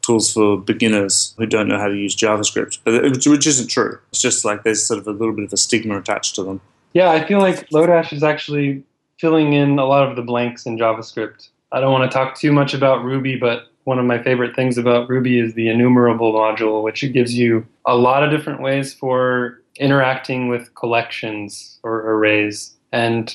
tools 0.00 0.32
for 0.32 0.56
beginners 0.56 1.34
who 1.36 1.44
don't 1.44 1.68
know 1.68 1.78
how 1.78 1.88
to 1.88 1.96
use 1.96 2.16
JavaScript, 2.16 2.78
uh, 2.86 3.10
which 3.30 3.46
isn't 3.46 3.68
true. 3.68 3.98
It's 4.10 4.22
just 4.22 4.44
like 4.44 4.62
there's 4.62 4.86
sort 4.86 5.00
of 5.00 5.06
a 5.06 5.12
little 5.12 5.34
bit 5.34 5.44
of 5.44 5.52
a 5.52 5.56
stigma 5.58 5.98
attached 5.98 6.34
to 6.36 6.44
them. 6.44 6.60
Yeah, 6.94 7.10
I 7.10 7.26
feel 7.26 7.40
like 7.40 7.68
Lodash 7.68 8.12
is 8.12 8.22
actually 8.22 8.84
filling 9.20 9.52
in 9.52 9.78
a 9.78 9.84
lot 9.84 10.08
of 10.08 10.16
the 10.16 10.22
blanks 10.22 10.64
in 10.64 10.78
JavaScript. 10.78 11.50
I 11.72 11.80
don't 11.80 11.92
want 11.92 12.10
to 12.10 12.16
talk 12.16 12.38
too 12.38 12.52
much 12.52 12.72
about 12.72 13.04
Ruby, 13.04 13.36
but 13.36 13.66
one 13.86 14.00
of 14.00 14.04
my 14.04 14.20
favorite 14.20 14.56
things 14.56 14.76
about 14.76 15.08
Ruby 15.08 15.38
is 15.38 15.54
the 15.54 15.68
enumerable 15.68 16.32
module, 16.32 16.82
which 16.82 17.00
gives 17.12 17.34
you 17.34 17.64
a 17.84 17.96
lot 17.96 18.24
of 18.24 18.32
different 18.32 18.60
ways 18.60 18.92
for 18.92 19.62
interacting 19.78 20.48
with 20.48 20.74
collections 20.74 21.78
or 21.84 22.00
arrays. 22.10 22.74
And 22.90 23.32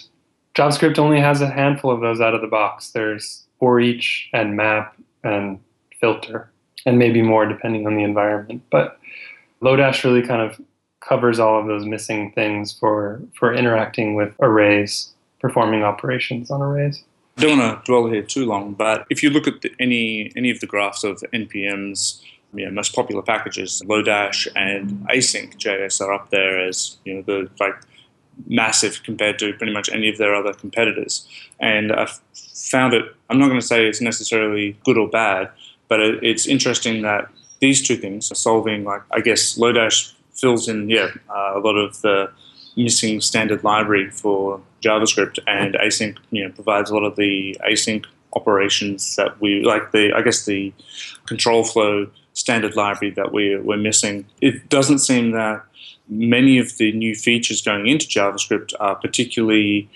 JavaScript 0.53 0.99
only 0.99 1.21
has 1.21 1.39
a 1.39 1.49
handful 1.49 1.89
of 1.89 2.01
those 2.01 2.19
out 2.19 2.35
of 2.35 2.41
the 2.41 2.47
box. 2.47 2.91
There's 2.91 3.45
for 3.59 3.79
each 3.79 4.29
and 4.33 4.57
map 4.57 4.93
and 5.23 5.57
filter, 6.01 6.51
and 6.85 6.99
maybe 6.99 7.21
more 7.21 7.45
depending 7.45 7.87
on 7.87 7.95
the 7.95 8.03
environment. 8.03 8.61
But 8.69 8.99
Lodash 9.61 10.03
really 10.03 10.21
kind 10.21 10.41
of 10.41 10.59
covers 10.99 11.39
all 11.39 11.61
of 11.61 11.67
those 11.67 11.85
missing 11.85 12.33
things 12.33 12.73
for, 12.73 13.21
for 13.39 13.53
interacting 13.53 14.15
with 14.15 14.33
arrays, 14.41 15.13
performing 15.39 15.83
operations 15.83 16.51
on 16.51 16.61
arrays. 16.61 17.05
I 17.37 17.41
don't 17.41 17.59
want 17.59 17.85
to 17.85 17.91
dwell 17.91 18.07
here 18.07 18.21
too 18.21 18.45
long, 18.45 18.73
but 18.73 19.05
if 19.09 19.23
you 19.23 19.29
look 19.29 19.47
at 19.47 19.61
the, 19.61 19.71
any 19.79 20.31
any 20.35 20.51
of 20.51 20.59
the 20.59 20.67
graphs 20.67 21.03
of 21.03 21.23
npm's 21.33 22.21
you 22.53 22.65
know, 22.65 22.71
most 22.71 22.93
popular 22.93 23.21
packages, 23.21 23.81
Lodash 23.85 24.47
and 24.55 25.07
Async 25.09 25.55
JS 25.55 26.01
are 26.01 26.13
up 26.13 26.29
there 26.29 26.59
as 26.59 26.97
you 27.05 27.15
know 27.15 27.21
the 27.21 27.49
like 27.59 27.75
massive 28.47 29.03
compared 29.03 29.39
to 29.39 29.53
pretty 29.53 29.73
much 29.73 29.89
any 29.89 30.09
of 30.09 30.17
their 30.17 30.33
other 30.33 30.53
competitors. 30.53 31.27
And 31.59 31.91
I've 31.91 32.19
found 32.33 32.93
it. 32.93 33.05
I'm 33.29 33.39
not 33.39 33.47
going 33.47 33.59
to 33.59 33.65
say 33.65 33.87
it's 33.87 34.01
necessarily 34.01 34.77
good 34.83 34.97
or 34.97 35.07
bad, 35.07 35.49
but 35.87 35.99
it, 35.99 36.23
it's 36.23 36.47
interesting 36.47 37.01
that 37.03 37.29
these 37.59 37.85
two 37.85 37.95
things 37.95 38.31
are 38.31 38.35
solving. 38.35 38.83
Like 38.83 39.03
I 39.11 39.21
guess 39.21 39.57
Lodash 39.57 40.13
fills 40.33 40.67
in 40.67 40.89
yeah 40.89 41.09
uh, 41.29 41.53
a 41.55 41.59
lot 41.59 41.75
of 41.75 42.01
the 42.01 42.31
missing 42.75 43.21
standard 43.21 43.63
library 43.63 44.09
for 44.09 44.61
JavaScript, 44.81 45.39
and 45.47 45.75
async 45.75 46.17
you 46.31 46.43
know 46.43 46.51
provides 46.51 46.89
a 46.89 46.93
lot 46.93 47.03
of 47.03 47.15
the 47.15 47.57
async 47.69 48.05
operations 48.33 49.15
that 49.15 49.39
we 49.41 49.63
like 49.63 49.91
the 49.91 50.13
I 50.13 50.21
guess 50.21 50.45
the 50.45 50.73
control 51.25 51.63
flow 51.63 52.07
standard 52.33 52.75
library 52.75 53.13
that 53.15 53.31
we 53.31 53.57
we're 53.57 53.77
missing. 53.77 54.25
It 54.41 54.69
doesn't 54.69 54.99
seem 54.99 55.31
that 55.31 55.63
many 56.07 56.59
of 56.59 56.77
the 56.77 56.91
new 56.91 57.15
features 57.15 57.61
going 57.61 57.87
into 57.87 58.05
JavaScript 58.05 58.73
are 58.79 58.95
particularly 58.95 59.89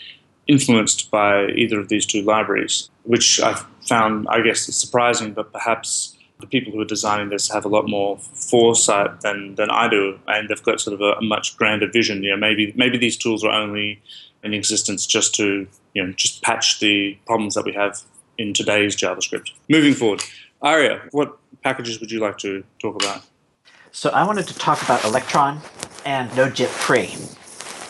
influenced 0.47 1.09
by 1.11 1.47
either 1.47 1.79
of 1.79 1.89
these 1.89 2.05
two 2.05 2.21
libraries, 2.21 2.89
which 3.03 3.41
I've 3.41 3.65
found, 3.87 4.27
I 4.29 4.41
guess, 4.41 4.61
surprising, 4.61 5.33
but 5.33 5.51
perhaps 5.51 6.14
the 6.39 6.47
people 6.47 6.73
who 6.73 6.81
are 6.81 6.85
designing 6.85 7.29
this 7.29 7.49
have 7.49 7.65
a 7.65 7.69
lot 7.69 7.87
more 7.87 8.17
foresight 8.17 9.21
than, 9.21 9.55
than 9.55 9.69
I 9.69 9.87
do, 9.87 10.19
and 10.27 10.49
they've 10.49 10.61
got 10.63 10.81
sort 10.81 10.93
of 10.93 11.01
a, 11.01 11.13
a 11.13 11.21
much 11.21 11.57
grander 11.57 11.89
vision. 11.89 12.23
You 12.23 12.31
know, 12.31 12.37
maybe 12.37 12.73
maybe 12.75 12.97
these 12.97 13.17
tools 13.17 13.43
are 13.43 13.51
only 13.51 14.01
in 14.43 14.53
existence 14.53 15.05
just 15.05 15.33
to 15.35 15.67
you 15.93 16.03
know 16.03 16.11
just 16.13 16.43
patch 16.43 16.79
the 16.79 17.17
problems 17.25 17.55
that 17.55 17.65
we 17.65 17.73
have 17.73 18.01
in 18.37 18.53
today's 18.53 18.95
JavaScript. 18.95 19.51
Moving 19.69 19.93
forward, 19.93 20.23
Aria, 20.61 21.01
what 21.11 21.37
packages 21.63 21.99
would 21.99 22.11
you 22.11 22.19
like 22.19 22.37
to 22.39 22.63
talk 22.79 23.01
about? 23.01 23.23
So 23.91 24.09
I 24.09 24.25
wanted 24.25 24.47
to 24.47 24.55
talk 24.55 24.81
about 24.83 25.05
Electron 25.05 25.61
and 26.05 26.29
NodeJIT 26.31 26.67
Pre, 26.81 27.07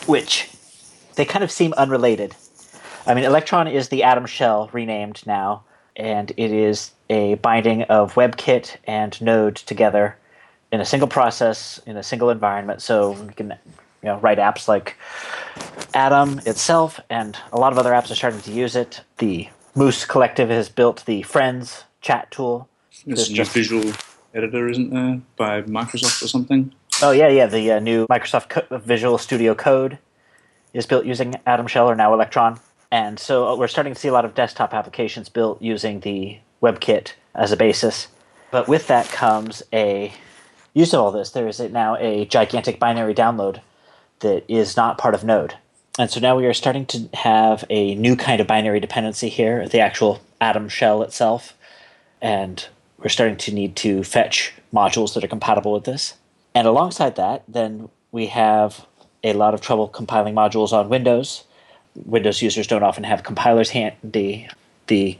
which 0.06 0.48
they 1.16 1.24
kind 1.24 1.42
of 1.42 1.50
seem 1.50 1.72
unrelated. 1.74 2.36
I 3.06 3.14
mean, 3.14 3.24
Electron 3.24 3.66
is 3.66 3.88
the 3.88 4.02
Atom 4.02 4.26
shell 4.26 4.70
renamed 4.72 5.22
now, 5.26 5.64
and 5.96 6.30
it 6.36 6.52
is 6.52 6.92
a 7.10 7.34
binding 7.36 7.82
of 7.84 8.14
WebKit 8.14 8.76
and 8.84 9.20
Node 9.20 9.56
together 9.56 10.16
in 10.72 10.80
a 10.80 10.84
single 10.84 11.08
process 11.08 11.80
in 11.86 11.96
a 11.96 12.02
single 12.02 12.30
environment. 12.30 12.82
So 12.82 13.14
you 13.16 13.32
can 13.34 13.48
you 14.02 14.08
know 14.08 14.18
write 14.18 14.38
apps 14.38 14.68
like 14.68 14.96
Atom 15.94 16.40
itself, 16.46 17.00
and 17.08 17.36
a 17.52 17.58
lot 17.58 17.72
of 17.72 17.78
other 17.78 17.92
apps 17.92 18.10
are 18.10 18.14
starting 18.14 18.40
to 18.42 18.52
use 18.52 18.76
it. 18.76 19.00
The 19.18 19.48
Moose 19.74 20.04
Collective 20.04 20.50
has 20.50 20.68
built 20.68 21.04
the 21.06 21.22
Friends 21.22 21.84
chat 22.00 22.30
tool. 22.30 22.68
There's 23.04 23.30
a 23.30 23.32
new 23.32 23.44
visual 23.44 23.92
editor, 24.34 24.68
isn't 24.68 24.90
there, 24.90 25.20
by 25.36 25.62
Microsoft 25.62 26.22
or 26.22 26.28
something? 26.28 26.72
Oh 27.02 27.10
yeah, 27.10 27.28
yeah. 27.28 27.46
The 27.46 27.72
uh, 27.72 27.78
new 27.78 28.06
Microsoft 28.06 28.48
Co- 28.48 28.78
Visual 28.78 29.18
Studio 29.18 29.54
Code 29.54 29.98
is 30.72 30.86
built 30.86 31.06
using 31.06 31.36
Atom 31.46 31.66
Shell 31.66 31.88
or 31.90 31.94
now 31.94 32.12
Electron, 32.12 32.58
and 32.90 33.18
so 33.18 33.48
uh, 33.48 33.56
we're 33.56 33.68
starting 33.68 33.94
to 33.94 33.98
see 34.00 34.08
a 34.08 34.12
lot 34.12 34.24
of 34.24 34.34
desktop 34.34 34.74
applications 34.74 35.28
built 35.28 35.60
using 35.60 36.00
the 36.00 36.38
WebKit 36.62 37.12
as 37.34 37.52
a 37.52 37.56
basis. 37.56 38.08
But 38.50 38.68
with 38.68 38.86
that 38.86 39.08
comes 39.08 39.62
a 39.72 40.12
use 40.74 40.92
of 40.92 41.00
all 41.00 41.10
this. 41.10 41.30
There 41.30 41.48
is 41.48 41.58
now 41.58 41.96
a 41.96 42.26
gigantic 42.26 42.78
binary 42.78 43.14
download 43.14 43.60
that 44.20 44.44
is 44.48 44.76
not 44.76 44.98
part 44.98 45.14
of 45.14 45.24
Node. 45.24 45.54
And 45.98 46.10
so 46.10 46.20
now 46.20 46.36
we 46.36 46.46
are 46.46 46.52
starting 46.52 46.84
to 46.86 47.08
have 47.14 47.64
a 47.70 47.94
new 47.94 48.16
kind 48.16 48.40
of 48.40 48.46
binary 48.46 48.80
dependency 48.80 49.30
here, 49.30 49.66
the 49.66 49.80
actual 49.80 50.20
Atom 50.40 50.68
shell 50.68 51.02
itself. 51.02 51.54
And 52.20 52.66
we're 52.98 53.08
starting 53.08 53.38
to 53.38 53.54
need 53.54 53.76
to 53.76 54.04
fetch 54.04 54.52
modules 54.72 55.14
that 55.14 55.24
are 55.24 55.28
compatible 55.28 55.72
with 55.72 55.84
this. 55.84 56.14
And 56.54 56.66
alongside 56.66 57.16
that, 57.16 57.44
then 57.48 57.88
we 58.12 58.26
have 58.26 58.86
a 59.24 59.32
lot 59.32 59.54
of 59.54 59.60
trouble 59.60 59.88
compiling 59.88 60.34
modules 60.34 60.72
on 60.72 60.88
Windows. 60.88 61.44
Windows 62.04 62.42
users 62.42 62.66
don't 62.66 62.82
often 62.82 63.04
have 63.04 63.22
compilers 63.22 63.70
handy. 63.70 64.48
The 64.86 65.18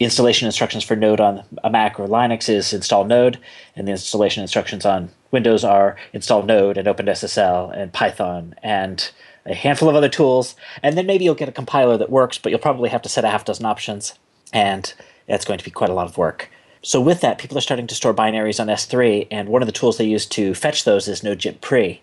installation 0.00 0.46
instructions 0.46 0.84
for 0.84 0.96
Node 0.96 1.20
on 1.20 1.42
a 1.62 1.70
Mac 1.70 1.98
or 1.98 2.06
Linux 2.06 2.48
is 2.48 2.72
install 2.72 3.04
Node, 3.04 3.38
and 3.76 3.86
the 3.86 3.92
installation 3.92 4.42
instructions 4.42 4.86
on 4.86 5.10
Windows 5.30 5.64
are 5.64 5.96
install 6.12 6.42
Node 6.42 6.78
and 6.78 6.86
OpenSSL 6.86 7.76
and 7.76 7.92
Python 7.92 8.54
and 8.62 9.10
a 9.44 9.54
handful 9.54 9.88
of 9.88 9.96
other 9.96 10.08
tools. 10.08 10.54
And 10.82 10.96
then 10.96 11.06
maybe 11.06 11.24
you'll 11.24 11.34
get 11.34 11.48
a 11.48 11.52
compiler 11.52 11.96
that 11.96 12.10
works, 12.10 12.38
but 12.38 12.50
you'll 12.50 12.58
probably 12.58 12.90
have 12.90 13.02
to 13.02 13.08
set 13.08 13.24
a 13.24 13.30
half 13.30 13.44
dozen 13.44 13.66
options, 13.66 14.14
and 14.52 14.92
that's 15.26 15.44
going 15.44 15.58
to 15.58 15.64
be 15.64 15.70
quite 15.70 15.90
a 15.90 15.94
lot 15.94 16.08
of 16.08 16.16
work. 16.16 16.50
So 16.82 17.00
with 17.00 17.20
that, 17.22 17.38
people 17.38 17.58
are 17.58 17.62
starting 17.62 17.88
to 17.88 17.94
store 17.94 18.14
binaries 18.14 18.60
on 18.60 18.68
S3, 18.68 19.26
and 19.30 19.48
one 19.48 19.62
of 19.62 19.66
the 19.66 19.72
tools 19.72 19.98
they 19.98 20.04
use 20.04 20.26
to 20.26 20.54
fetch 20.54 20.84
those 20.84 21.08
is 21.08 21.22
NodeJIT 21.22 21.60
Pre, 21.60 22.00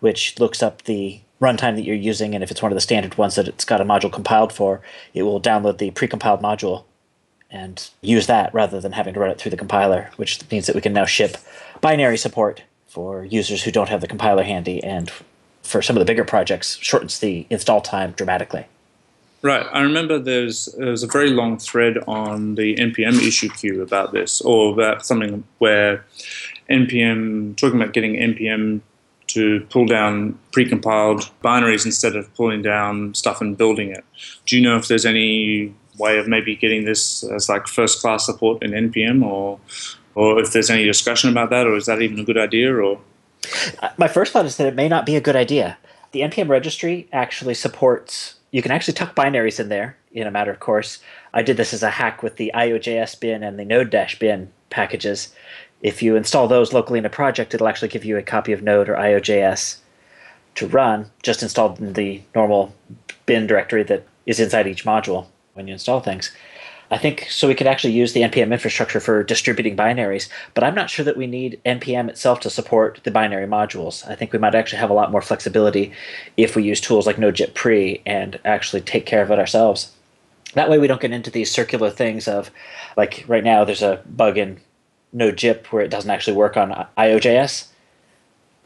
which 0.00 0.38
looks 0.38 0.62
up 0.62 0.82
the 0.82 1.20
runtime 1.40 1.76
that 1.76 1.84
you're 1.84 1.96
using, 1.96 2.34
and 2.34 2.42
if 2.42 2.50
it's 2.50 2.62
one 2.62 2.72
of 2.72 2.76
the 2.76 2.80
standard 2.80 3.16
ones 3.16 3.36
that 3.36 3.48
it's 3.48 3.64
got 3.64 3.80
a 3.80 3.84
module 3.84 4.12
compiled 4.12 4.52
for, 4.52 4.80
it 5.14 5.22
will 5.22 5.40
download 5.40 5.78
the 5.78 5.90
precompiled 5.92 6.42
module 6.42 6.84
and 7.50 7.90
use 8.02 8.26
that 8.26 8.52
rather 8.52 8.80
than 8.80 8.92
having 8.92 9.14
to 9.14 9.20
run 9.20 9.30
it 9.30 9.38
through 9.38 9.50
the 9.50 9.56
compiler, 9.56 10.10
which 10.16 10.40
means 10.50 10.66
that 10.66 10.74
we 10.74 10.82
can 10.82 10.92
now 10.92 11.04
ship 11.04 11.36
binary 11.80 12.18
support 12.18 12.62
for 12.86 13.24
users 13.24 13.62
who 13.62 13.70
don't 13.70 13.88
have 13.88 14.00
the 14.00 14.08
compiler 14.08 14.42
handy, 14.42 14.82
and 14.82 15.10
for 15.62 15.82
some 15.82 15.96
of 15.96 16.00
the 16.00 16.04
bigger 16.04 16.24
projects, 16.24 16.76
shortens 16.80 17.20
the 17.20 17.46
install 17.50 17.80
time 17.80 18.12
dramatically. 18.12 18.66
Right. 19.40 19.64
I 19.72 19.82
remember 19.82 20.18
there's 20.18 20.66
there's 20.76 21.04
a 21.04 21.06
very 21.06 21.30
long 21.30 21.58
thread 21.58 21.98
on 22.08 22.56
the 22.56 22.74
npm 22.74 23.22
issue 23.24 23.48
queue 23.50 23.82
about 23.82 24.12
this, 24.12 24.40
or 24.40 24.72
about 24.72 25.06
something 25.06 25.44
where 25.58 26.04
npm 26.68 27.56
talking 27.56 27.80
about 27.80 27.94
getting 27.94 28.14
npm 28.14 28.80
to 29.28 29.60
pull 29.70 29.86
down 29.86 30.38
precompiled 30.52 31.30
binaries 31.42 31.84
instead 31.84 32.16
of 32.16 32.32
pulling 32.34 32.62
down 32.62 33.14
stuff 33.14 33.40
and 33.40 33.56
building 33.56 33.90
it. 33.90 34.04
Do 34.46 34.56
you 34.56 34.62
know 34.62 34.76
if 34.76 34.88
there's 34.88 35.06
any 35.06 35.74
way 35.98 36.18
of 36.18 36.28
maybe 36.28 36.54
getting 36.56 36.84
this 36.84 37.22
as 37.24 37.48
like 37.48 37.66
first 37.66 38.00
class 38.00 38.26
support 38.26 38.62
in 38.62 38.70
npm, 38.70 39.24
or 39.24 39.60
or 40.14 40.40
if 40.40 40.52
there's 40.52 40.70
any 40.70 40.84
discussion 40.84 41.30
about 41.30 41.50
that, 41.50 41.66
or 41.66 41.76
is 41.76 41.86
that 41.86 42.02
even 42.02 42.18
a 42.18 42.24
good 42.24 42.38
idea? 42.38 42.74
Or 42.74 43.00
uh, 43.80 43.90
my 43.96 44.08
first 44.08 44.32
thought 44.32 44.46
is 44.46 44.56
that 44.56 44.66
it 44.66 44.74
may 44.74 44.88
not 44.88 45.06
be 45.06 45.16
a 45.16 45.20
good 45.20 45.36
idea. 45.36 45.78
The 46.12 46.20
npm 46.20 46.48
registry 46.48 47.08
actually 47.12 47.54
supports 47.54 48.34
you 48.50 48.62
can 48.62 48.72
actually 48.72 48.94
tuck 48.94 49.14
binaries 49.14 49.60
in 49.60 49.68
there 49.68 49.96
in 50.12 50.26
a 50.26 50.30
matter 50.30 50.50
of 50.50 50.60
course. 50.60 51.00
I 51.34 51.42
did 51.42 51.56
this 51.56 51.74
as 51.74 51.82
a 51.82 51.90
hack 51.90 52.22
with 52.22 52.36
the 52.36 52.50
IOJS 52.54 53.20
bin 53.20 53.42
and 53.42 53.58
the 53.58 53.64
Node 53.64 53.90
Dash 53.90 54.18
bin 54.18 54.50
packages. 54.70 55.34
If 55.80 56.02
you 56.02 56.16
install 56.16 56.48
those 56.48 56.72
locally 56.72 56.98
in 56.98 57.04
a 57.04 57.10
project, 57.10 57.54
it'll 57.54 57.68
actually 57.68 57.88
give 57.88 58.04
you 58.04 58.16
a 58.16 58.22
copy 58.22 58.52
of 58.52 58.62
Node 58.62 58.88
or 58.88 58.94
IOJS 58.94 59.78
to 60.56 60.66
run, 60.66 61.10
just 61.22 61.42
installed 61.42 61.78
in 61.78 61.92
the 61.92 62.20
normal 62.34 62.74
bin 63.26 63.46
directory 63.46 63.84
that 63.84 64.04
is 64.26 64.40
inside 64.40 64.66
each 64.66 64.84
module 64.84 65.26
when 65.54 65.68
you 65.68 65.72
install 65.72 66.00
things. 66.00 66.32
I 66.90 66.96
think 66.96 67.26
so 67.30 67.46
we 67.46 67.54
could 67.54 67.66
actually 67.66 67.92
use 67.92 68.14
the 68.14 68.22
npm 68.22 68.50
infrastructure 68.50 68.98
for 68.98 69.22
distributing 69.22 69.76
binaries, 69.76 70.28
but 70.54 70.64
I'm 70.64 70.74
not 70.74 70.88
sure 70.88 71.04
that 71.04 71.18
we 71.18 71.26
need 71.26 71.60
npm 71.66 72.08
itself 72.08 72.40
to 72.40 72.50
support 72.50 73.00
the 73.04 73.10
binary 73.10 73.46
modules. 73.46 74.08
I 74.08 74.14
think 74.14 74.32
we 74.32 74.38
might 74.38 74.54
actually 74.54 74.78
have 74.78 74.90
a 74.90 74.94
lot 74.94 75.12
more 75.12 75.20
flexibility 75.20 75.92
if 76.38 76.56
we 76.56 76.62
use 76.62 76.80
tools 76.80 77.06
like 77.06 77.16
NodeJIT 77.16 77.54
Pre 77.54 78.00
and 78.06 78.40
actually 78.44 78.80
take 78.80 79.04
care 79.04 79.22
of 79.22 79.30
it 79.30 79.38
ourselves. 79.38 79.92
That 80.54 80.70
way 80.70 80.78
we 80.78 80.86
don't 80.86 81.00
get 81.00 81.12
into 81.12 81.30
these 81.30 81.50
circular 81.50 81.90
things 81.90 82.26
of 82.26 82.50
like 82.96 83.24
right 83.28 83.44
now 83.44 83.64
there's 83.64 83.82
a 83.82 84.02
bug 84.06 84.38
in 84.38 84.58
node-gyp 85.12 85.66
where 85.66 85.82
it 85.82 85.90
doesn't 85.90 86.10
actually 86.10 86.36
work 86.36 86.56
on 86.56 86.86
IOJS 86.96 87.68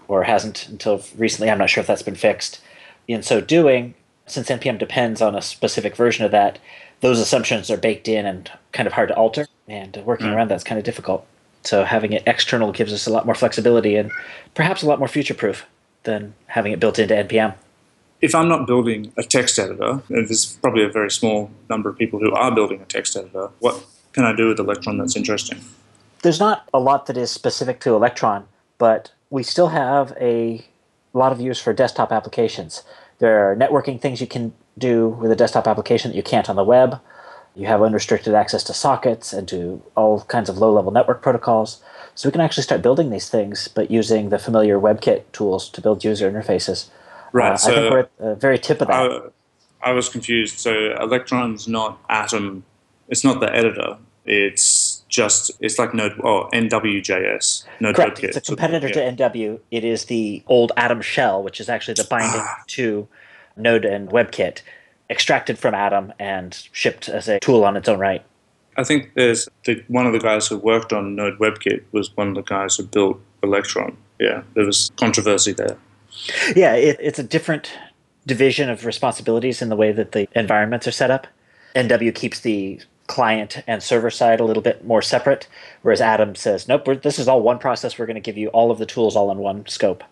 or 0.08 0.24
hasn't 0.24 0.68
until 0.68 1.02
recently. 1.16 1.50
I'm 1.50 1.58
not 1.58 1.70
sure 1.70 1.80
if 1.80 1.86
that's 1.86 2.02
been 2.02 2.14
fixed. 2.14 2.60
In 3.08 3.22
so 3.22 3.40
doing, 3.40 3.94
since 4.26 4.48
npm 4.48 4.78
depends 4.78 5.20
on 5.22 5.34
a 5.34 5.42
specific 5.42 5.96
version 5.96 6.24
of 6.24 6.30
that, 6.30 6.58
those 7.00 7.18
assumptions 7.18 7.70
are 7.70 7.76
baked 7.76 8.08
in 8.08 8.26
and 8.26 8.50
kind 8.72 8.86
of 8.86 8.92
hard 8.92 9.08
to 9.08 9.16
alter, 9.16 9.46
and 9.68 9.96
working 10.04 10.28
mm. 10.28 10.34
around 10.34 10.48
that's 10.48 10.64
kind 10.64 10.78
of 10.78 10.84
difficult. 10.84 11.26
So 11.64 11.84
having 11.84 12.12
it 12.12 12.22
external 12.26 12.72
gives 12.72 12.92
us 12.92 13.06
a 13.06 13.12
lot 13.12 13.26
more 13.26 13.34
flexibility 13.34 13.96
and 13.96 14.10
perhaps 14.54 14.82
a 14.82 14.86
lot 14.86 14.98
more 14.98 15.08
future 15.08 15.34
proof 15.34 15.66
than 16.04 16.34
having 16.46 16.72
it 16.72 16.80
built 16.80 16.98
into 16.98 17.14
npm. 17.14 17.54
If 18.20 18.34
I'm 18.34 18.48
not 18.48 18.66
building 18.68 19.12
a 19.18 19.22
text 19.24 19.58
editor, 19.58 20.02
and 20.08 20.28
there's 20.28 20.56
probably 20.62 20.84
a 20.84 20.88
very 20.88 21.10
small 21.10 21.50
number 21.68 21.90
of 21.90 21.98
people 21.98 22.20
who 22.20 22.32
are 22.32 22.54
building 22.54 22.80
a 22.80 22.84
text 22.84 23.16
editor, 23.16 23.50
what 23.58 23.84
can 24.12 24.24
I 24.24 24.34
do 24.34 24.48
with 24.48 24.60
Electron 24.60 24.98
that's 24.98 25.16
interesting? 25.16 25.60
There's 26.22 26.40
not 26.40 26.68
a 26.72 26.78
lot 26.78 27.06
that 27.06 27.16
is 27.16 27.30
specific 27.30 27.80
to 27.80 27.94
Electron, 27.94 28.46
but 28.78 29.12
we 29.30 29.42
still 29.42 29.68
have 29.68 30.16
a 30.20 30.64
lot 31.12 31.32
of 31.32 31.40
use 31.40 31.60
for 31.60 31.72
desktop 31.72 32.12
applications. 32.12 32.82
There 33.18 33.50
are 33.50 33.56
networking 33.56 34.00
things 34.00 34.20
you 34.20 34.26
can 34.26 34.54
do 34.78 35.08
with 35.08 35.30
a 35.30 35.36
desktop 35.36 35.66
application 35.66 36.10
that 36.10 36.16
you 36.16 36.22
can't 36.22 36.48
on 36.48 36.56
the 36.56 36.64
web. 36.64 37.00
You 37.54 37.66
have 37.66 37.82
unrestricted 37.82 38.34
access 38.34 38.64
to 38.64 38.72
sockets 38.72 39.32
and 39.32 39.46
to 39.48 39.82
all 39.94 40.22
kinds 40.22 40.48
of 40.48 40.56
low 40.58 40.72
level 40.72 40.90
network 40.90 41.22
protocols. 41.22 41.82
So 42.14 42.28
we 42.28 42.32
can 42.32 42.40
actually 42.40 42.62
start 42.62 42.82
building 42.82 43.10
these 43.10 43.28
things, 43.28 43.68
but 43.68 43.90
using 43.90 44.30
the 44.30 44.38
familiar 44.38 44.78
WebKit 44.78 45.24
tools 45.32 45.68
to 45.70 45.80
build 45.80 46.04
user 46.04 46.30
interfaces. 46.30 46.88
Right. 47.32 47.52
Uh, 47.52 47.56
so 47.56 47.70
I 47.70 47.74
think 47.74 47.90
we're 47.92 47.98
at 48.00 48.18
the 48.18 48.34
very 48.36 48.58
tip 48.58 48.80
of 48.80 48.88
that. 48.88 49.32
I, 49.82 49.90
I 49.90 49.92
was 49.92 50.08
confused. 50.08 50.58
So 50.58 50.94
Electron's 51.00 51.68
not 51.68 51.98
Atom. 52.08 52.64
It's 53.08 53.24
not 53.24 53.40
the 53.40 53.54
editor. 53.54 53.98
It's 54.24 54.81
just 55.12 55.50
it's 55.60 55.78
like 55.78 55.92
Node 55.94 56.18
oh 56.24 56.48
NWJS 56.52 57.64
Node 57.80 57.94
Correct. 57.94 58.18
WebKit. 58.18 58.24
It's 58.24 58.36
a 58.38 58.44
So, 58.44 58.56
competitor 58.56 58.88
yeah. 58.88 59.10
to 59.14 59.30
NW. 59.30 59.60
It 59.70 59.84
is 59.84 60.06
the 60.06 60.42
old 60.48 60.72
Atom 60.76 61.02
shell, 61.02 61.42
which 61.42 61.60
is 61.60 61.68
actually 61.68 61.94
the 61.94 62.04
binding 62.04 62.40
Ah. 62.42 62.62
to 62.68 63.06
Node 63.56 63.84
and 63.84 64.08
WebKit, 64.08 64.62
extracted 65.10 65.58
from 65.58 65.74
Atom 65.74 66.12
and 66.18 66.66
shipped 66.72 67.08
as 67.08 67.28
a 67.28 67.38
tool 67.40 67.64
on 67.64 67.76
its 67.76 67.88
own 67.88 67.98
right. 67.98 68.24
I 68.78 68.84
think 68.84 69.10
there's 69.14 69.46
the, 69.66 69.84
one 69.88 70.06
of 70.06 70.14
the 70.14 70.18
guys 70.18 70.48
who 70.48 70.56
worked 70.56 70.94
on 70.94 71.14
Node 71.14 71.38
WebKit 71.38 71.82
was 71.92 72.16
one 72.16 72.28
of 72.28 72.34
the 72.34 72.42
guys 72.42 72.76
who 72.76 72.84
built 72.84 73.20
Electron. 73.42 73.96
Yeah, 74.18 74.42
there 74.54 74.64
was 74.64 74.90
controversy 74.96 75.52
there. 75.52 75.76
Yeah, 76.56 76.74
it, 76.74 76.96
it's 77.00 77.18
a 77.18 77.22
different 77.22 77.70
division 78.26 78.70
of 78.70 78.86
responsibilities 78.86 79.60
in 79.60 79.68
the 79.68 79.76
way 79.76 79.92
that 79.92 80.12
the 80.12 80.26
environments 80.34 80.86
are 80.86 80.92
set 80.92 81.10
up. 81.10 81.26
NW 81.76 82.14
keeps 82.14 82.40
the 82.40 82.80
client 83.06 83.62
and 83.66 83.82
server 83.82 84.10
side 84.10 84.40
a 84.40 84.44
little 84.44 84.62
bit 84.62 84.84
more 84.84 85.02
separate, 85.02 85.48
whereas 85.82 86.00
Atom 86.00 86.34
says, 86.34 86.68
nope, 86.68 86.86
we're, 86.86 86.96
this 86.96 87.18
is 87.18 87.28
all 87.28 87.42
one 87.42 87.58
process. 87.58 87.98
We're 87.98 88.06
going 88.06 88.14
to 88.14 88.20
give 88.20 88.38
you 88.38 88.48
all 88.48 88.70
of 88.70 88.78
the 88.78 88.86
tools 88.86 89.16
all 89.16 89.30
in 89.30 89.38
one 89.38 89.66
scope. 89.66 90.04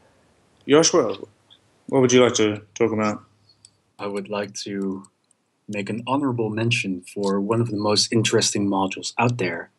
Joshua, 0.69 1.17
what 1.87 2.01
would 2.01 2.13
you 2.13 2.23
like 2.23 2.35
to 2.35 2.63
talk 2.75 2.93
about? 2.93 3.23
I 3.99 4.07
would 4.07 4.29
like 4.29 4.55
to 4.65 5.05
make 5.69 5.89
an 5.89 6.03
honorable 6.07 6.51
mention 6.51 7.03
for 7.03 7.41
one 7.41 7.61
of 7.61 7.71
the 7.71 7.77
most 7.77 8.13
interesting 8.13 8.69
modules 8.69 9.13
out 9.19 9.39
there, 9.39 9.71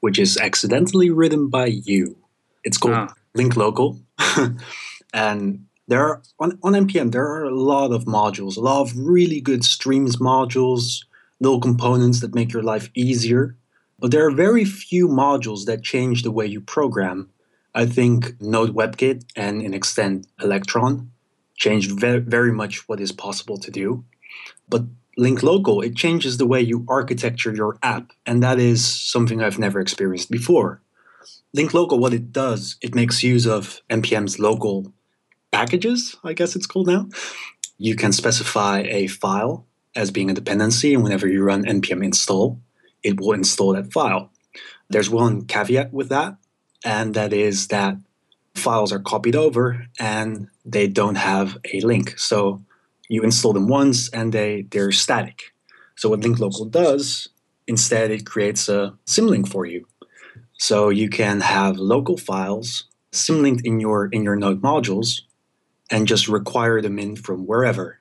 which 0.00 0.18
is 0.18 0.36
accidentally 0.36 1.10
written 1.10 1.48
by 1.48 1.66
you. 1.66 2.16
It's 2.64 2.78
called 2.78 2.94
Ah. 2.94 3.14
Link 3.34 3.56
Local. 3.56 4.00
and 5.14 5.66
there 5.90 6.06
are 6.06 6.22
on, 6.38 6.58
on 6.62 6.72
npm 6.72 7.10
there 7.10 7.26
are 7.26 7.44
a 7.44 7.54
lot 7.54 7.90
of 7.90 8.04
modules 8.04 8.56
a 8.56 8.60
lot 8.60 8.80
of 8.80 8.96
really 8.96 9.40
good 9.40 9.64
streams 9.64 10.16
modules 10.18 11.04
little 11.40 11.60
components 11.60 12.20
that 12.20 12.34
make 12.34 12.52
your 12.52 12.62
life 12.62 12.90
easier 12.94 13.56
but 14.00 14.10
there 14.10 14.26
are 14.26 14.30
very 14.30 14.64
few 14.64 15.08
modules 15.08 15.66
that 15.66 15.82
change 15.82 16.22
the 16.22 16.30
way 16.30 16.46
you 16.46 16.60
program. 16.60 17.30
I 17.74 17.86
think 17.86 18.40
node 18.40 18.74
webkit 18.74 19.24
and 19.36 19.62
in 19.62 19.74
extent 19.74 20.26
electron 20.40 21.12
changed 21.56 22.00
ve- 22.00 22.18
very 22.18 22.50
much 22.50 22.88
what 22.88 23.00
is 23.00 23.12
possible 23.12 23.58
to 23.58 23.70
do. 23.70 24.04
But 24.68 24.84
link 25.18 25.42
local 25.42 25.82
it 25.82 25.94
changes 25.94 26.38
the 26.38 26.46
way 26.46 26.60
you 26.62 26.86
architecture 26.88 27.54
your 27.54 27.76
app 27.82 28.12
and 28.24 28.42
that 28.42 28.58
is 28.58 28.82
something 28.86 29.42
i've 29.42 29.58
never 29.58 29.78
experienced 29.78 30.30
before. 30.30 30.80
Link 31.52 31.74
local 31.74 31.98
what 31.98 32.14
it 32.14 32.32
does 32.32 32.76
it 32.80 32.94
makes 32.94 33.22
use 33.22 33.46
of 33.46 33.82
npm's 33.90 34.38
local 34.38 34.92
packages, 35.52 36.16
I 36.24 36.32
guess 36.32 36.56
it's 36.56 36.66
called 36.66 36.86
now. 36.86 37.08
You 37.76 37.96
can 37.96 38.12
specify 38.12 38.80
a 38.86 39.08
file 39.08 39.66
as 39.96 40.10
being 40.10 40.30
a 40.30 40.34
dependency, 40.34 40.94
and 40.94 41.02
whenever 41.02 41.26
you 41.26 41.42
run 41.42 41.64
npm 41.64 42.04
install, 42.04 42.60
it 43.02 43.20
will 43.20 43.32
install 43.32 43.72
that 43.74 43.92
file. 43.92 44.30
There's 44.88 45.10
one 45.10 45.46
caveat 45.46 45.92
with 45.92 46.08
that, 46.08 46.36
and 46.84 47.14
that 47.14 47.32
is 47.32 47.68
that 47.68 47.96
files 48.54 48.92
are 48.92 48.98
copied 48.98 49.36
over 49.36 49.86
and 49.98 50.48
they 50.64 50.86
don't 50.86 51.16
have 51.16 51.56
a 51.72 51.80
link. 51.80 52.18
So 52.18 52.62
you 53.08 53.22
install 53.22 53.52
them 53.52 53.68
once 53.68 54.08
and 54.10 54.32
they, 54.32 54.66
they're 54.70 54.92
static. 54.92 55.52
So 55.96 56.08
what 56.08 56.20
link 56.20 56.38
local 56.38 56.64
does, 56.64 57.28
instead 57.66 58.10
it 58.10 58.26
creates 58.26 58.68
a 58.68 58.94
symlink 59.06 59.48
for 59.48 59.66
you. 59.66 59.86
So 60.58 60.88
you 60.88 61.08
can 61.08 61.40
have 61.40 61.78
local 61.78 62.16
files 62.16 62.84
symlinked 63.12 63.62
in 63.64 63.80
your 63.80 64.06
in 64.06 64.22
your 64.22 64.36
node 64.36 64.62
modules 64.62 65.22
and 65.90 66.06
just 66.06 66.28
require 66.28 66.80
them 66.80 66.98
in 66.98 67.16
from 67.16 67.46
wherever. 67.46 67.99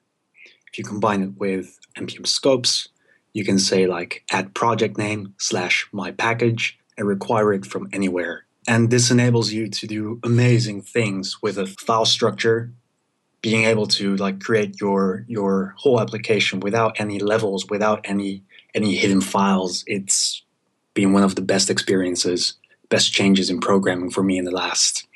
If 0.71 0.77
you 0.77 0.83
combine 0.83 1.21
it 1.23 1.37
with 1.37 1.79
npm 1.97 2.27
scopes, 2.27 2.89
you 3.33 3.43
can 3.43 3.59
say 3.59 3.87
like 3.87 4.23
add 4.31 4.53
project 4.53 4.97
name 4.97 5.33
slash 5.37 5.87
my 5.91 6.11
package 6.11 6.77
and 6.97 7.07
require 7.07 7.53
it 7.53 7.65
from 7.65 7.89
anywhere. 7.93 8.45
And 8.67 8.89
this 8.89 9.09
enables 9.09 9.51
you 9.51 9.67
to 9.67 9.87
do 9.87 10.19
amazing 10.23 10.81
things 10.83 11.41
with 11.41 11.57
a 11.57 11.65
file 11.65 12.05
structure, 12.05 12.71
being 13.41 13.65
able 13.65 13.87
to 13.87 14.15
like 14.17 14.39
create 14.39 14.79
your 14.79 15.25
your 15.27 15.73
whole 15.77 15.99
application 15.99 16.59
without 16.59 16.99
any 16.99 17.19
levels, 17.19 17.67
without 17.67 18.01
any 18.03 18.43
any 18.75 18.95
hidden 18.95 19.21
files. 19.21 19.83
It's 19.87 20.43
been 20.93 21.13
one 21.13 21.23
of 21.23 21.35
the 21.35 21.41
best 21.41 21.69
experiences, 21.69 22.55
best 22.89 23.13
changes 23.13 23.49
in 23.49 23.59
programming 23.59 24.11
for 24.11 24.23
me 24.23 24.37
in 24.37 24.45
the 24.45 24.51
last 24.51 25.07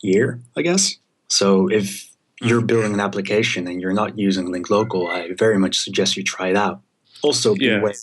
year, 0.00 0.40
I 0.56 0.62
guess. 0.62 0.96
So 1.28 1.68
if 1.68 2.11
you're 2.42 2.58
mm-hmm. 2.58 2.66
building 2.66 2.94
an 2.94 3.00
application 3.00 3.66
and 3.66 3.80
you're 3.80 3.92
not 3.92 4.18
using 4.18 4.50
Link 4.50 4.70
Local, 4.70 5.08
I 5.08 5.32
very 5.32 5.58
much 5.58 5.78
suggest 5.78 6.16
you 6.16 6.24
try 6.24 6.48
it 6.48 6.56
out. 6.56 6.80
Also, 7.22 7.54
be 7.54 7.66
Yeah. 7.66 7.78
aware 7.78 7.94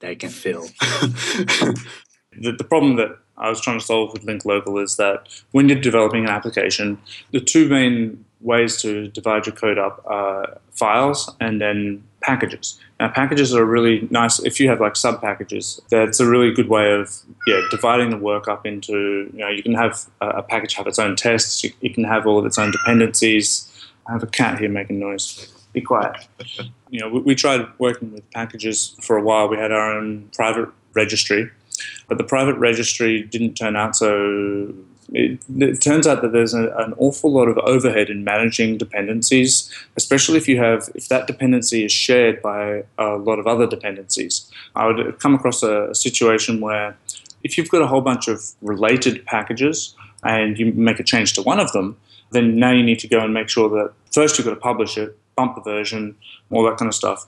that 0.00 0.12
it 0.12 0.18
can 0.20 0.30
fail. 0.30 0.66
The, 2.40 2.52
the 2.52 2.64
problem 2.64 2.96
that 2.96 3.18
I 3.36 3.48
was 3.48 3.60
trying 3.60 3.78
to 3.78 3.84
solve 3.84 4.12
with 4.12 4.24
Link 4.24 4.44
Local 4.44 4.78
is 4.78 4.96
that 4.96 5.28
when 5.52 5.68
you're 5.68 5.80
developing 5.80 6.24
an 6.24 6.30
application, 6.30 6.98
the 7.32 7.40
two 7.40 7.68
main 7.68 8.24
ways 8.40 8.80
to 8.82 9.08
divide 9.08 9.46
your 9.46 9.54
code 9.54 9.78
up 9.78 10.02
are 10.06 10.58
files 10.72 11.34
and 11.40 11.60
then 11.60 12.02
packages. 12.20 12.78
Now, 13.00 13.08
packages 13.08 13.54
are 13.54 13.64
really 13.64 14.06
nice 14.10 14.38
if 14.40 14.60
you 14.60 14.68
have 14.68 14.80
like 14.80 14.96
sub 14.96 15.20
packages. 15.20 15.80
That's 15.90 16.20
a 16.20 16.26
really 16.26 16.52
good 16.52 16.68
way 16.68 16.92
of 16.92 17.16
yeah 17.46 17.60
dividing 17.70 18.10
the 18.10 18.18
work 18.18 18.48
up 18.48 18.66
into 18.66 19.30
you 19.32 19.38
know 19.38 19.48
you 19.48 19.62
can 19.62 19.74
have 19.74 20.06
a, 20.20 20.42
package 20.42 20.74
have 20.74 20.86
its 20.86 20.98
own 20.98 21.16
tests. 21.16 21.64
You, 21.64 21.72
you 21.80 21.92
can 21.92 22.04
have 22.04 22.26
all 22.26 22.38
of 22.38 22.46
its 22.46 22.58
own 22.58 22.70
dependencies. 22.70 23.64
I 24.08 24.12
have 24.12 24.22
a 24.22 24.26
cat 24.26 24.58
here 24.58 24.70
making 24.70 24.98
noise. 24.98 25.52
Be 25.72 25.80
quiet. 25.80 26.16
You 26.90 27.00
know, 27.00 27.10
we, 27.10 27.20
we 27.20 27.34
tried 27.34 27.66
working 27.78 28.14
with 28.14 28.30
packages 28.30 28.96
for 29.02 29.18
a 29.18 29.22
while. 29.22 29.46
We 29.46 29.58
had 29.58 29.72
our 29.72 29.92
own 29.92 30.30
private 30.32 30.70
registry, 30.94 31.50
but 32.08 32.16
the 32.16 32.24
private 32.24 32.56
registry 32.56 33.24
didn't 33.24 33.56
turn 33.56 33.76
out 33.76 33.94
so. 33.94 34.72
It, 35.12 35.38
it 35.58 35.82
turns 35.82 36.06
out 36.06 36.22
that 36.22 36.32
there's 36.32 36.54
a, 36.54 36.74
an 36.78 36.94
awful 36.96 37.30
lot 37.30 37.46
of 37.46 37.58
overhead 37.58 38.08
in 38.08 38.24
managing 38.24 38.78
dependencies, 38.78 39.70
especially 39.98 40.38
if 40.38 40.48
you 40.48 40.56
have 40.56 40.88
if 40.94 41.08
that 41.08 41.26
dependency 41.26 41.84
is 41.84 41.92
shared 41.92 42.40
by 42.40 42.84
a 42.96 43.16
lot 43.16 43.38
of 43.38 43.46
other 43.46 43.66
dependencies. 43.66 44.50
I 44.74 44.86
would 44.86 45.20
come 45.20 45.34
across 45.34 45.62
a, 45.62 45.90
a 45.90 45.94
situation 45.94 46.62
where 46.62 46.96
if 47.44 47.58
you've 47.58 47.68
got 47.68 47.82
a 47.82 47.86
whole 47.86 48.00
bunch 48.00 48.28
of 48.28 48.42
related 48.62 49.26
packages 49.26 49.94
and 50.22 50.58
you 50.58 50.72
make 50.72 51.00
a 51.00 51.04
change 51.04 51.34
to 51.34 51.42
one 51.42 51.60
of 51.60 51.72
them, 51.72 51.98
then 52.30 52.56
now 52.56 52.72
you 52.72 52.82
need 52.82 52.98
to 53.00 53.08
go 53.08 53.20
and 53.20 53.32
make 53.32 53.48
sure 53.48 53.68
that 53.68 53.92
first 54.12 54.38
you've 54.38 54.46
got 54.46 54.54
to 54.54 54.60
publish 54.60 54.98
it, 54.98 55.16
bump 55.36 55.54
the 55.54 55.62
version, 55.62 56.16
all 56.50 56.64
that 56.64 56.76
kind 56.76 56.88
of 56.88 56.94
stuff. 56.94 57.26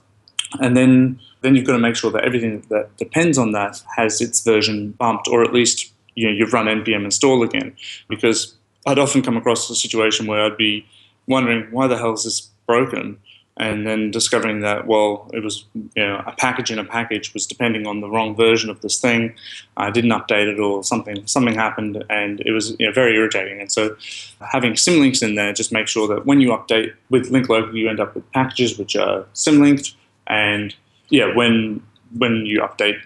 And 0.59 0.75
then, 0.75 1.19
then 1.41 1.55
you've 1.55 1.65
got 1.65 1.73
to 1.73 1.79
make 1.79 1.95
sure 1.95 2.11
that 2.11 2.23
everything 2.23 2.65
that 2.69 2.95
depends 2.97 3.37
on 3.37 3.51
that 3.53 3.81
has 3.95 4.19
its 4.19 4.41
version 4.41 4.91
bumped, 4.91 5.27
or 5.27 5.43
at 5.43 5.53
least 5.53 5.93
you 6.15 6.27
know 6.27 6.33
you've 6.33 6.53
run 6.53 6.65
npm 6.65 7.05
install 7.05 7.41
again. 7.41 7.75
Because 8.09 8.55
I'd 8.85 8.99
often 8.99 9.21
come 9.21 9.37
across 9.37 9.69
a 9.69 9.75
situation 9.75 10.27
where 10.27 10.43
I'd 10.43 10.57
be 10.57 10.85
wondering 11.27 11.67
why 11.71 11.87
the 11.87 11.97
hell 11.97 12.13
is 12.13 12.25
this 12.25 12.49
broken, 12.67 13.17
and 13.57 13.85
then 13.85 14.11
discovering 14.11 14.61
that 14.61 14.87
well 14.87 15.29
it 15.33 15.43
was 15.43 15.65
you 15.73 16.03
know 16.03 16.23
a 16.25 16.31
package 16.33 16.71
in 16.71 16.79
a 16.79 16.85
package 16.85 17.33
was 17.33 17.45
depending 17.45 17.85
on 17.85 17.99
the 17.99 18.09
wrong 18.09 18.35
version 18.35 18.69
of 18.69 18.81
this 18.81 18.99
thing. 18.99 19.33
I 19.77 19.91
didn't 19.91 20.11
update 20.11 20.47
it 20.47 20.59
or 20.59 20.83
something 20.83 21.25
something 21.27 21.55
happened, 21.55 22.03
and 22.09 22.41
it 22.41 22.51
was 22.51 22.75
you 22.79 22.87
know, 22.87 22.91
very 22.91 23.15
irritating. 23.15 23.59
And 23.59 23.71
so 23.71 23.95
having 24.39 24.73
symlinks 24.73 25.21
in 25.21 25.35
there 25.35 25.53
just 25.53 25.71
make 25.71 25.87
sure 25.87 26.07
that 26.07 26.25
when 26.25 26.41
you 26.41 26.49
update 26.49 26.93
with 27.09 27.29
link 27.29 27.49
local 27.49 27.75
you 27.75 27.89
end 27.89 27.99
up 27.99 28.15
with 28.15 28.29
packages 28.31 28.77
which 28.77 28.95
are 28.95 29.25
symlinked 29.33 29.93
and 30.27 30.75
yeah 31.09 31.33
when 31.35 31.81
when 32.17 32.45
you 32.45 32.61
update 32.61 33.01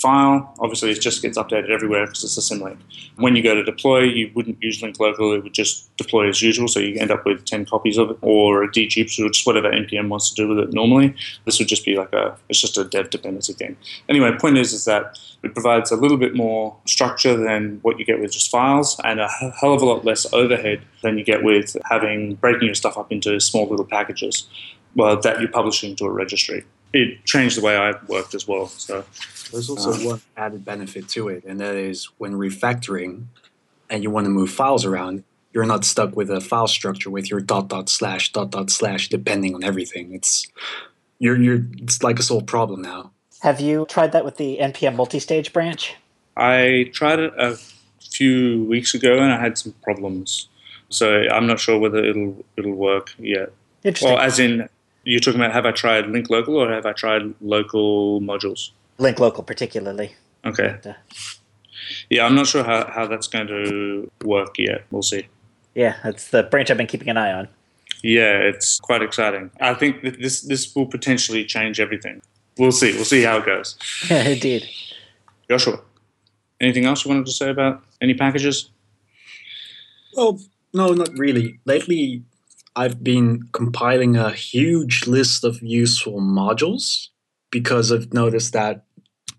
file. 0.00 0.54
Obviously 0.60 0.90
it 0.90 1.00
just 1.00 1.22
gets 1.22 1.38
updated 1.38 1.70
everywhere 1.70 2.06
because 2.06 2.24
it's 2.24 2.38
a 2.38 2.54
symlink 2.54 2.78
when 3.16 3.36
you 3.36 3.42
go 3.42 3.54
to 3.54 3.62
deploy 3.62 4.00
you 4.00 4.30
wouldn't 4.34 4.60
use 4.62 4.82
link 4.82 4.98
local 4.98 5.32
it 5.32 5.42
would 5.42 5.52
just 5.52 5.94
deploy 5.96 6.28
as 6.28 6.40
usual 6.40 6.68
so 6.68 6.80
you 6.80 6.98
end 6.98 7.10
up 7.10 7.24
with 7.26 7.44
10 7.44 7.66
copies 7.66 7.98
of 7.98 8.10
it 8.10 8.18
or 8.22 8.62
a 8.62 8.68
dgp 8.68 9.06
or 9.24 9.28
just 9.28 9.46
whatever 9.46 9.70
npm 9.70 10.08
wants 10.08 10.30
to 10.30 10.34
do 10.34 10.48
with 10.48 10.58
it 10.58 10.72
normally. 10.72 11.14
This 11.44 11.58
would 11.58 11.68
just 11.68 11.84
be 11.84 11.96
like 11.96 12.12
a 12.12 12.36
it's 12.48 12.60
just 12.60 12.78
a 12.78 12.84
dev 12.84 13.10
dependency 13.10 13.52
thing. 13.52 13.76
Anyway 14.08 14.36
point 14.38 14.58
is 14.58 14.72
is 14.72 14.84
that 14.86 15.18
it 15.42 15.54
provides 15.54 15.90
a 15.90 15.96
little 15.96 16.16
bit 16.16 16.34
more 16.34 16.76
structure 16.86 17.36
than 17.36 17.78
what 17.82 17.98
you 17.98 18.04
get 18.04 18.20
with 18.20 18.32
just 18.32 18.50
files 18.50 18.98
and 19.04 19.20
a 19.20 19.28
hell 19.60 19.74
of 19.74 19.82
a 19.82 19.86
lot 19.86 20.04
less 20.04 20.30
overhead 20.32 20.82
than 21.02 21.18
you 21.18 21.24
get 21.24 21.42
with 21.42 21.76
having 21.84 22.34
breaking 22.36 22.66
your 22.66 22.74
stuff 22.74 22.96
up 22.96 23.12
into 23.12 23.38
small 23.40 23.68
little 23.68 23.86
packages 23.86 24.46
well, 24.96 25.20
that 25.20 25.40
you're 25.40 25.50
publishing 25.50 25.94
to 25.96 26.04
a 26.04 26.10
registry. 26.10 26.64
It 26.92 27.24
changed 27.24 27.58
the 27.58 27.62
way 27.62 27.76
I 27.76 27.94
worked 28.08 28.34
as 28.34 28.46
well. 28.46 28.66
So 28.66 29.04
there's 29.52 29.70
also 29.70 29.92
um, 29.92 30.04
one 30.04 30.20
added 30.36 30.64
benefit 30.64 31.08
to 31.10 31.28
it, 31.28 31.44
and 31.44 31.60
that 31.60 31.76
is 31.76 32.08
when 32.18 32.34
refactoring 32.34 33.24
and 33.88 34.02
you 34.02 34.10
want 34.10 34.24
to 34.24 34.30
move 34.30 34.50
files 34.50 34.84
around, 34.84 35.24
you're 35.52 35.66
not 35.66 35.84
stuck 35.84 36.14
with 36.14 36.30
a 36.30 36.40
file 36.40 36.68
structure 36.68 37.10
with 37.10 37.30
your 37.30 37.40
dot 37.40 37.68
dot 37.68 37.88
slash 37.88 38.32
dot 38.32 38.50
dot 38.50 38.70
slash 38.70 39.08
depending 39.08 39.54
on 39.54 39.64
everything. 39.64 40.14
It's 40.14 40.46
you're 41.18 41.36
you're 41.36 41.66
it's 41.78 42.02
like 42.02 42.18
a 42.18 42.22
solved 42.22 42.46
problem 42.46 42.82
now. 42.82 43.10
Have 43.40 43.60
you 43.60 43.86
tried 43.88 44.12
that 44.12 44.24
with 44.24 44.36
the 44.36 44.58
npm 44.60 44.96
multi-stage 44.96 45.52
branch? 45.52 45.96
I 46.36 46.90
tried 46.92 47.18
it 47.18 47.32
a 47.36 47.58
few 48.00 48.64
weeks 48.64 48.94
ago 48.94 49.18
and 49.18 49.32
I 49.32 49.40
had 49.40 49.58
some 49.58 49.74
problems. 49.82 50.48
So 50.88 51.24
I'm 51.30 51.46
not 51.46 51.58
sure 51.58 51.78
whether 51.78 52.04
it'll 52.04 52.44
it'll 52.56 52.74
work 52.74 53.14
yet. 53.18 53.52
Interesting. 53.82 54.14
Well, 54.14 54.22
as 54.22 54.38
in 54.38 54.68
you're 55.04 55.20
talking 55.20 55.40
about 55.40 55.52
have 55.52 55.66
I 55.66 55.72
tried 55.72 56.06
link 56.08 56.30
local 56.30 56.56
or 56.56 56.70
have 56.72 56.86
I 56.86 56.92
tried 56.92 57.34
local 57.40 58.20
modules? 58.20 58.70
Link 58.98 59.18
local 59.18 59.42
particularly. 59.42 60.14
Okay. 60.44 60.76
But, 60.82 60.90
uh, 60.90 60.94
yeah, 62.08 62.26
I'm 62.26 62.34
not 62.34 62.46
sure 62.46 62.64
how, 62.64 62.90
how 62.90 63.06
that's 63.06 63.28
going 63.28 63.46
to 63.48 64.10
work 64.24 64.58
yet. 64.58 64.84
We'll 64.90 65.02
see. 65.02 65.26
Yeah, 65.74 65.96
that's 66.02 66.28
the 66.30 66.42
branch 66.42 66.70
I've 66.70 66.76
been 66.76 66.86
keeping 66.86 67.08
an 67.08 67.16
eye 67.16 67.32
on. 67.32 67.48
Yeah, 68.02 68.38
it's 68.38 68.80
quite 68.80 69.02
exciting. 69.02 69.50
I 69.60 69.74
think 69.74 70.02
that 70.02 70.20
this 70.20 70.40
this 70.40 70.74
will 70.74 70.86
potentially 70.86 71.44
change 71.44 71.80
everything. 71.80 72.22
We'll 72.58 72.72
see. 72.72 72.92
We'll 72.92 73.04
see 73.04 73.22
how 73.22 73.38
it 73.38 73.46
goes. 73.46 73.76
Yeah, 74.08 74.22
indeed. 74.28 74.68
Joshua, 75.48 75.80
anything 76.60 76.86
else 76.86 77.04
you 77.04 77.10
wanted 77.10 77.26
to 77.26 77.32
say 77.32 77.50
about 77.50 77.82
any 78.00 78.14
packages? 78.14 78.70
Well, 80.14 80.40
no, 80.72 80.88
not 80.88 81.10
really. 81.16 81.60
Lately, 81.64 82.22
I've 82.76 83.02
been 83.02 83.48
compiling 83.52 84.16
a 84.16 84.30
huge 84.30 85.06
list 85.06 85.44
of 85.44 85.60
useful 85.62 86.20
modules 86.20 87.08
because 87.50 87.90
I've 87.90 88.12
noticed 88.12 88.52
that 88.52 88.84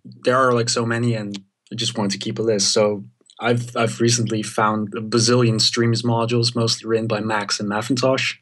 there 0.04 0.38
are 0.38 0.54
like 0.54 0.70
so 0.70 0.86
many 0.86 1.13
and 1.13 1.38
I 1.72 1.76
just 1.76 1.98
wanted 1.98 2.12
to 2.12 2.17
keep 2.17 2.39
a 2.39 2.41
list. 2.41 2.74
So 2.74 3.06
I've 3.39 3.76
I've 3.76 4.00
recently 4.00 4.44
found 4.44 4.94
a 4.96 5.02
bazillion 5.02 5.60
streams 5.60 6.04
modules, 6.04 6.56
mostly 6.56 6.88
written 6.88 7.08
by 7.08 7.22
Max 7.22 7.60
and 7.60 7.70
Mafintosh. 7.70 8.36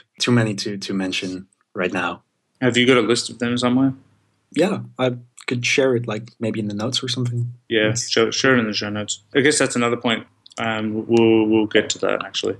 Too 0.20 0.32
many 0.32 0.54
to 0.56 0.78
to 0.78 0.94
mention 0.94 1.48
right 1.74 1.92
now. 1.92 2.22
Have 2.60 2.76
you 2.76 2.86
got 2.86 2.96
a 2.96 3.02
list 3.02 3.30
of 3.30 3.38
them 3.38 3.56
somewhere? 3.58 3.94
Yeah, 4.52 4.80
I 4.98 5.16
could 5.46 5.64
share 5.64 5.94
it, 5.94 6.08
like 6.08 6.30
maybe 6.40 6.60
in 6.60 6.68
the 6.68 6.74
notes 6.74 7.02
or 7.02 7.08
something. 7.08 7.52
Yeah, 7.68 7.94
share, 7.94 8.32
share 8.32 8.56
it 8.56 8.60
in 8.60 8.66
the 8.66 8.72
show 8.72 8.88
notes. 8.88 9.22
I 9.34 9.40
guess 9.40 9.58
that's 9.58 9.76
another 9.76 9.96
point. 9.96 10.26
Um, 10.58 11.06
we'll 11.06 11.46
we'll 11.46 11.66
get 11.66 11.88
to 11.90 11.98
that 12.00 12.24
actually. 12.24 12.56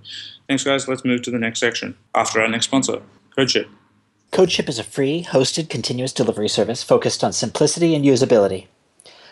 Thanks, 0.49 0.65
guys. 0.65 0.89
Let's 0.89 1.05
move 1.05 1.23
to 1.23 1.31
the 1.31 1.39
next 1.39 1.61
section 1.61 1.97
after 2.15 2.41
our 2.41 2.49
next 2.49 2.67
sponsor, 2.67 3.03
CodeShip. 3.37 3.69
CodeShip 4.33 4.69
is 4.69 4.79
a 4.79 4.85
free, 4.85 5.25
hosted, 5.25 5.69
continuous 5.69 6.13
delivery 6.13 6.49
service 6.49 6.83
focused 6.83 7.25
on 7.25 7.33
simplicity 7.33 7.95
and 7.95 8.05
usability. 8.05 8.67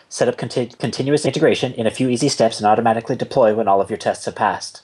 Set 0.09 0.27
up 0.27 0.37
conti- 0.37 0.71
continuous 0.79 1.25
integration 1.25 1.73
in 1.73 1.85
a 1.85 1.91
few 1.91 2.09
easy 2.09 2.29
steps 2.29 2.59
and 2.59 2.67
automatically 2.67 3.15
deploy 3.15 3.53
when 3.53 3.67
all 3.67 3.81
of 3.81 3.89
your 3.89 3.97
tests 3.97 4.25
have 4.25 4.35
passed. 4.35 4.81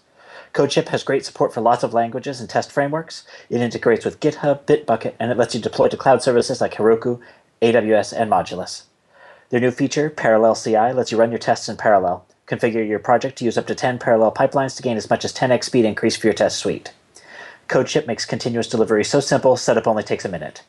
CodeShip 0.53 0.89
has 0.89 1.03
great 1.03 1.25
support 1.25 1.51
for 1.51 1.61
lots 1.61 1.83
of 1.83 1.95
languages 1.95 2.39
and 2.39 2.47
test 2.47 2.71
frameworks. 2.71 3.25
It 3.49 3.59
integrates 3.59 4.05
with 4.05 4.19
GitHub, 4.19 4.65
Bitbucket, 4.65 5.15
and 5.19 5.31
it 5.31 5.37
lets 5.37 5.55
you 5.55 5.61
deploy 5.61 5.87
to 5.87 5.97
cloud 5.97 6.21
services 6.21 6.61
like 6.61 6.73
Heroku, 6.75 7.19
AWS, 7.61 8.13
and 8.15 8.29
Modulus. 8.29 8.83
Their 9.49 9.61
new 9.61 9.71
feature, 9.71 10.11
Parallel 10.11 10.55
CI, 10.55 10.93
lets 10.93 11.11
you 11.11 11.17
run 11.17 11.31
your 11.31 11.39
tests 11.39 11.69
in 11.69 11.77
parallel. 11.77 12.25
Configure 12.47 12.87
your 12.87 12.99
project 12.99 13.37
to 13.37 13.45
use 13.45 13.57
up 13.57 13.67
to 13.67 13.75
10 13.75 13.99
parallel 13.99 14.33
pipelines 14.33 14.75
to 14.75 14.83
gain 14.83 14.97
as 14.97 15.09
much 15.09 15.23
as 15.23 15.33
10x 15.33 15.63
speed 15.63 15.85
increase 15.85 16.17
for 16.17 16.27
your 16.27 16.33
test 16.33 16.57
suite. 16.57 16.93
CodeShip 17.69 18.05
makes 18.05 18.25
continuous 18.25 18.67
delivery 18.67 19.05
so 19.05 19.21
simple, 19.21 19.55
setup 19.55 19.87
only 19.87 20.03
takes 20.03 20.25
a 20.25 20.29
minute. 20.29 20.63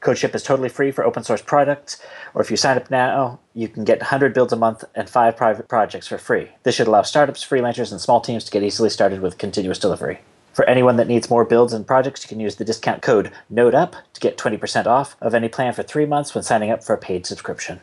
CodeShip 0.00 0.34
is 0.36 0.44
totally 0.44 0.68
free 0.68 0.92
for 0.92 1.04
open 1.04 1.24
source 1.24 1.42
products, 1.42 2.00
or 2.32 2.42
if 2.42 2.50
you 2.50 2.56
sign 2.56 2.76
up 2.76 2.90
now, 2.92 3.40
you 3.54 3.66
can 3.66 3.82
get 3.82 3.98
100 3.98 4.32
builds 4.34 4.52
a 4.52 4.56
month 4.56 4.84
and 4.94 5.10
five 5.10 5.36
private 5.36 5.66
projects 5.68 6.06
for 6.06 6.18
free. 6.18 6.50
This 6.62 6.76
should 6.76 6.86
allow 6.86 7.02
startups, 7.02 7.44
freelancers, 7.44 7.90
and 7.90 8.00
small 8.00 8.20
teams 8.20 8.44
to 8.44 8.52
get 8.52 8.62
easily 8.62 8.90
started 8.90 9.20
with 9.20 9.38
continuous 9.38 9.80
delivery. 9.80 10.20
For 10.52 10.64
anyone 10.66 10.96
that 10.96 11.08
needs 11.08 11.28
more 11.28 11.44
builds 11.44 11.72
and 11.72 11.86
projects, 11.86 12.22
you 12.22 12.28
can 12.28 12.40
use 12.40 12.56
the 12.56 12.64
discount 12.64 13.02
code 13.02 13.32
NODEUP 13.52 13.94
to 14.14 14.20
get 14.20 14.38
20% 14.38 14.86
off 14.86 15.16
of 15.20 15.34
any 15.34 15.48
plan 15.48 15.72
for 15.72 15.82
three 15.82 16.06
months 16.06 16.34
when 16.34 16.44
signing 16.44 16.70
up 16.70 16.84
for 16.84 16.94
a 16.94 16.98
paid 16.98 17.26
subscription. 17.26 17.80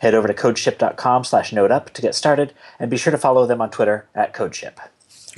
Head 0.00 0.14
over 0.14 0.26
to 0.26 0.34
codeship.com 0.34 1.24
slash 1.24 1.50
NodeUp 1.52 1.90
to 1.90 2.02
get 2.02 2.14
started, 2.14 2.54
and 2.78 2.90
be 2.90 2.96
sure 2.96 3.10
to 3.10 3.18
follow 3.18 3.46
them 3.46 3.60
on 3.60 3.70
Twitter 3.70 4.06
at 4.14 4.34
CodeShip. 4.34 4.78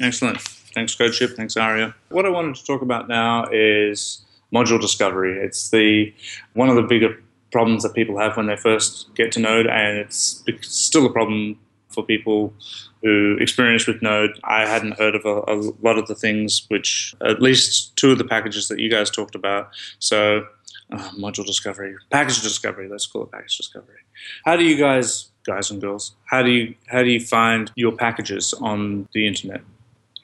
Excellent. 0.00 0.40
Thanks, 0.40 0.94
CodeShip. 0.94 1.36
Thanks, 1.36 1.56
Aria. 1.56 1.94
What 2.08 2.26
I 2.26 2.30
wanted 2.30 2.54
to 2.56 2.64
talk 2.64 2.80
about 2.80 3.08
now 3.08 3.46
is 3.52 4.24
module 4.52 4.80
discovery. 4.80 5.38
It's 5.38 5.70
the 5.70 6.14
one 6.54 6.68
of 6.68 6.76
the 6.76 6.82
bigger 6.82 7.20
problems 7.50 7.82
that 7.82 7.94
people 7.94 8.18
have 8.18 8.36
when 8.36 8.46
they 8.46 8.56
first 8.56 9.14
get 9.14 9.32
to 9.32 9.40
Node, 9.40 9.66
and 9.66 9.98
it's 9.98 10.42
still 10.62 11.06
a 11.06 11.12
problem 11.12 11.58
for 11.88 12.02
people 12.02 12.54
who 13.02 13.36
experience 13.40 13.86
with 13.86 14.00
Node. 14.00 14.38
I 14.44 14.66
hadn't 14.66 14.98
heard 14.98 15.14
of 15.14 15.24
a, 15.24 15.42
a, 15.52 15.56
lot 15.82 15.98
of 15.98 16.06
the 16.06 16.14
things 16.14 16.64
which, 16.68 17.14
at 17.20 17.42
least 17.42 17.94
two 17.96 18.12
of 18.12 18.18
the 18.18 18.24
packages 18.24 18.68
that 18.68 18.78
you 18.78 18.88
guys 18.88 19.10
talked 19.10 19.34
about. 19.34 19.70
So, 19.98 20.46
uh, 20.92 21.10
module 21.18 21.46
discovery, 21.46 21.94
package 22.10 22.42
discovery. 22.42 22.88
Let's 22.88 23.06
call 23.06 23.22
it 23.24 23.32
package 23.32 23.56
discovery. 23.56 24.00
How 24.44 24.56
do 24.56 24.64
you 24.64 24.76
guys, 24.76 25.30
guys 25.44 25.70
and 25.70 25.80
girls, 25.80 26.14
how 26.26 26.42
do 26.42 26.50
you 26.50 26.74
how 26.86 27.02
do 27.02 27.10
you 27.10 27.20
find 27.20 27.70
your 27.74 27.92
packages 27.92 28.54
on 28.54 29.08
the 29.12 29.26
internet? 29.26 29.62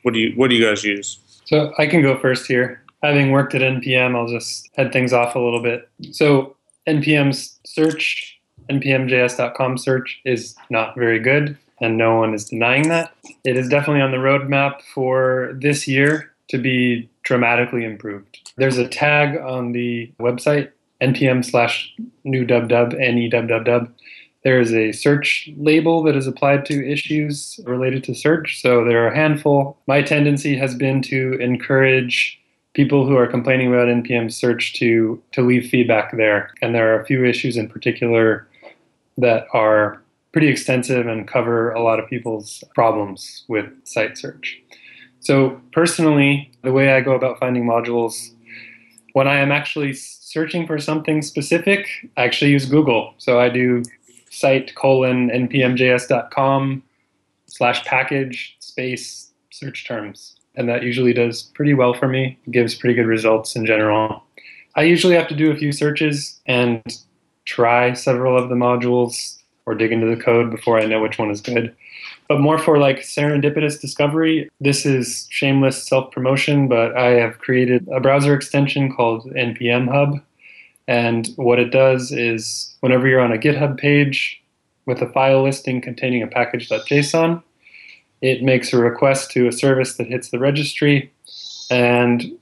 What 0.03 0.15
do 0.15 0.21
you 0.21 0.33
what 0.37 0.51
do 0.51 0.57
you 0.57 0.65
guys 0.65 0.85
use? 0.85 1.19
So 1.45 1.73
I 1.79 1.87
can 1.87 2.03
go 2.03 2.19
first 2.19 2.47
here 2.47 2.83
having 3.03 3.31
worked 3.31 3.55
at 3.55 3.63
npm 3.63 4.17
i'll 4.17 4.29
just 4.29 4.69
head 4.75 4.93
things 4.93 5.13
off 5.13 5.35
a 5.35 5.39
little 5.39 5.63
bit 5.63 5.89
so 6.11 6.55
npm's 6.87 7.59
search 7.65 8.39
npmjs.com 8.71 9.79
search 9.79 10.21
is 10.25 10.55
not 10.71 10.95
very 10.97 11.19
good 11.19 11.57
and 11.81 11.97
no 11.97 12.17
one 12.17 12.35
is 12.35 12.45
denying 12.45 12.89
that 12.89 13.15
it 13.45 13.57
is 13.57 13.69
definitely 13.69 14.03
on 14.03 14.11
the 14.11 14.17
roadmap 14.17 14.83
for 14.95 15.57
this 15.61 15.87
year 15.87 16.33
to 16.49 16.59
be 16.59 17.09
dramatically 17.29 17.85
improved. 17.85 18.53
There's 18.57 18.79
a 18.79 18.89
tag 18.89 19.39
on 19.39 19.73
the 19.73 20.11
website 20.19 20.73
npm 21.01 21.45
slash 21.45 21.95
new 22.25 22.45
dub 22.45 22.69
dub 22.69 22.93
n-e-dub-dub-dub 22.93 23.89
there 24.43 24.61
is 24.61 24.73
a 24.75 24.91
search 24.91 25.49
label 25.57 26.03
that 26.03 26.17
is 26.17 26.27
applied 26.27 26.65
to 26.67 26.91
issues 26.91 27.61
related 27.65 28.03
to 28.05 28.15
search 28.15 28.61
so 28.63 28.85
there 28.85 29.05
are 29.05 29.09
a 29.09 29.15
handful. 29.15 29.77
My 29.87 30.01
tendency 30.01 30.57
has 30.57 30.75
been 30.75 31.03
to 31.03 31.35
encourage 31.35 32.41
people 32.75 33.07
who 33.07 33.17
are 33.17 33.27
complaining 33.27 33.69
about 33.69 33.89
npm 33.89 34.33
search 34.33 34.75
to 34.75 35.23
to 35.33 35.43
leave 35.43 35.69
feedback 35.69 36.17
there. 36.17 36.51
And 36.63 36.75
there 36.75 36.95
are 36.95 37.01
a 37.01 37.05
few 37.05 37.25
issues 37.25 37.57
in 37.57 37.69
particular 37.69 38.49
that 39.19 39.47
are 39.53 40.03
pretty 40.33 40.49
extensive 40.49 41.07
and 41.07 41.29
cover 41.29 41.73
a 41.73 41.83
lot 41.83 41.99
of 41.99 42.09
people's 42.09 42.65
problems 42.75 43.45
with 43.49 43.67
site 43.85 44.17
search 44.17 44.61
so 45.21 45.61
personally 45.73 46.51
the 46.63 46.73
way 46.73 46.93
i 46.93 47.01
go 47.01 47.13
about 47.13 47.39
finding 47.39 47.65
modules 47.65 48.33
when 49.13 49.29
i 49.29 49.37
am 49.37 49.53
actually 49.53 49.93
searching 49.93 50.67
for 50.67 50.79
something 50.79 51.23
specific 51.23 51.89
i 52.17 52.25
actually 52.25 52.51
use 52.51 52.67
google 52.67 53.15
so 53.19 53.39
i 53.41 53.49
do 53.49 53.83
site 54.31 54.75
colon 54.75 55.31
npmjs.com 55.31 56.83
slash 57.47 57.85
package 57.85 58.57
space 58.61 59.33
search 59.51 59.87
terms 59.87 60.39
and 60.59 60.69
that 60.69 60.83
usually 60.83 61.13
does 61.13 61.45
pretty 61.55 61.73
well 61.73 61.95
for 61.95 62.09
me. 62.09 62.37
Gives 62.51 62.75
pretty 62.75 62.95
good 62.95 63.07
results 63.07 63.55
in 63.55 63.65
general. 63.65 64.25
I 64.75 64.83
usually 64.83 65.15
have 65.15 65.29
to 65.29 65.37
do 65.37 65.53
a 65.53 65.57
few 65.57 65.71
searches 65.71 66.41
and 66.47 66.83
try 67.45 67.93
several 67.93 68.37
of 68.37 68.49
the 68.49 68.57
modules 68.57 69.39
or 69.67 69.77
dig 69.77 69.93
into 69.93 70.07
the 70.07 70.21
code 70.21 70.51
before 70.51 70.79
I 70.79 70.87
know 70.87 71.01
which 71.01 71.17
one 71.17 71.31
is 71.31 71.41
good. 71.41 71.75
But 72.29 72.41
more 72.41 72.59
for 72.59 72.79
like 72.79 72.99
serendipitous 72.99 73.81
discovery, 73.81 74.51
this 74.61 74.85
is 74.85 75.27
shameless 75.31 75.87
self 75.87 76.11
promotion, 76.13 76.69
but 76.69 76.97
I 76.97 77.13
have 77.13 77.39
created 77.39 77.89
a 77.89 78.01
browser 78.01 78.35
extension 78.35 78.95
called 78.95 79.25
NPM 79.33 79.89
Hub. 79.89 80.21
And 80.87 81.29
what 81.37 81.59
it 81.59 81.71
does 81.71 82.13
is 82.13 82.75
whenever 82.81 83.09
you're 83.09 83.21
on 83.21 83.33
a 83.33 83.39
GitHub 83.39 83.79
page 83.79 84.43
with 84.87 85.01
a 85.03 85.09
file 85.09 85.43
listing 85.43 85.81
containing 85.81 86.23
a 86.23 86.27
package.json, 86.27 87.43
it 88.21 88.43
makes 88.43 88.73
a 88.73 88.79
request 88.79 89.31
to 89.33 89.47
a 89.47 89.53
service 89.53 89.97
that 89.97 90.09
hits 90.09 90.31
the 90.31 90.39
registry 90.39 91.13
and 91.71 92.39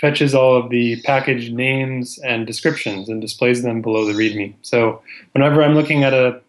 fetches 0.00 0.34
all 0.34 0.56
of 0.56 0.70
the 0.70 1.00
package 1.02 1.50
names 1.50 2.18
and 2.20 2.46
descriptions 2.46 3.08
and 3.08 3.20
displays 3.20 3.62
them 3.62 3.82
below 3.82 4.06
the 4.06 4.14
README. 4.14 4.54
So 4.62 5.02
whenever 5.32 5.62
I'm 5.62 5.74
looking 5.74 6.02
at 6.02 6.14
a, 6.14 6.40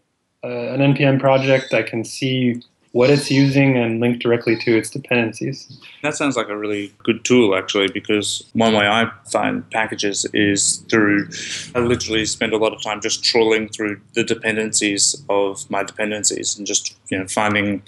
uh, 0.44 0.48
an 0.48 0.96
NPM 0.96 1.20
project, 1.20 1.74
I 1.74 1.84
can 1.84 2.04
see 2.04 2.62
what 2.94 3.10
it's 3.10 3.32
using 3.32 3.78
and 3.78 4.02
link 4.02 4.22
directly 4.22 4.58
to 4.58 4.78
its 4.78 4.90
dependencies. 4.90 5.80
That 6.04 6.16
sounds 6.16 6.36
like 6.36 6.50
a 6.50 6.58
really 6.58 6.94
good 7.04 7.24
tool, 7.24 7.56
actually, 7.56 7.88
because 7.88 8.44
one 8.54 8.74
way 8.74 8.86
I 8.86 9.10
find 9.32 9.70
packages 9.72 10.26
is 10.34 10.84
through, 10.90 11.30
I 11.74 11.80
literally 11.80 12.26
spend 12.26 12.52
a 12.52 12.58
lot 12.58 12.74
of 12.74 12.82
time 12.82 13.00
just 13.00 13.24
trawling 13.24 13.70
through 13.70 14.02
the 14.14 14.24
dependencies 14.24 15.24
of 15.30 15.70
my 15.70 15.84
dependencies 15.84 16.58
and 16.58 16.68
just 16.68 16.98
you 17.10 17.18
know 17.18 17.28
finding 17.28 17.82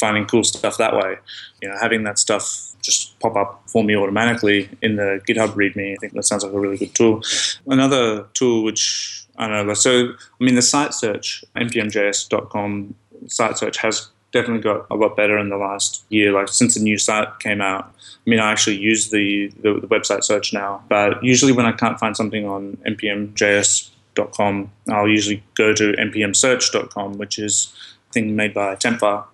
finding 0.00 0.26
cool 0.26 0.44
stuff 0.44 0.76
that 0.78 0.94
way. 0.94 1.18
You 1.62 1.68
know, 1.68 1.76
having 1.80 2.02
that 2.04 2.18
stuff 2.18 2.74
just 2.82 3.18
pop 3.20 3.36
up 3.36 3.62
for 3.66 3.84
me 3.84 3.96
automatically 3.96 4.68
in 4.82 4.96
the 4.96 5.20
GitHub 5.28 5.54
README. 5.54 5.92
I 5.92 5.96
think 6.00 6.14
that 6.14 6.24
sounds 6.24 6.42
like 6.42 6.52
a 6.52 6.58
really 6.58 6.78
good 6.78 6.94
tool. 6.94 7.22
Another 7.66 8.26
tool 8.34 8.64
which 8.64 9.26
I 9.38 9.46
know, 9.46 9.72
so 9.74 10.08
I 10.40 10.44
mean, 10.44 10.56
the 10.56 10.62
site 10.62 10.92
search, 10.92 11.44
npmjs.com 11.56 12.94
site 13.28 13.56
search 13.56 13.78
has 13.78 14.08
definitely 14.32 14.62
got 14.62 14.86
a 14.90 14.96
lot 14.96 15.16
better 15.16 15.38
in 15.38 15.48
the 15.48 15.56
last 15.56 16.02
year. 16.08 16.32
Like 16.32 16.48
since 16.48 16.74
the 16.74 16.80
new 16.80 16.98
site 16.98 17.38
came 17.38 17.60
out, 17.60 17.84
I 17.84 18.30
mean, 18.30 18.40
I 18.40 18.50
actually 18.50 18.76
use 18.76 19.10
the, 19.10 19.48
the, 19.62 19.74
the 19.80 19.86
website 19.86 20.24
search 20.24 20.52
now, 20.52 20.82
but 20.88 21.22
usually 21.22 21.52
when 21.52 21.66
I 21.66 21.72
can't 21.72 21.98
find 21.98 22.16
something 22.16 22.46
on 22.46 22.76
npmjs.com, 22.86 24.70
I'll 24.90 25.08
usually 25.08 25.42
go 25.54 25.72
to 25.72 25.92
npmsearch.com, 25.92 27.18
which 27.18 27.38
is 27.38 27.72
a 28.10 28.12
thing 28.12 28.36
made 28.36 28.54
by 28.54 28.74
tmpvar, 28.74 29.24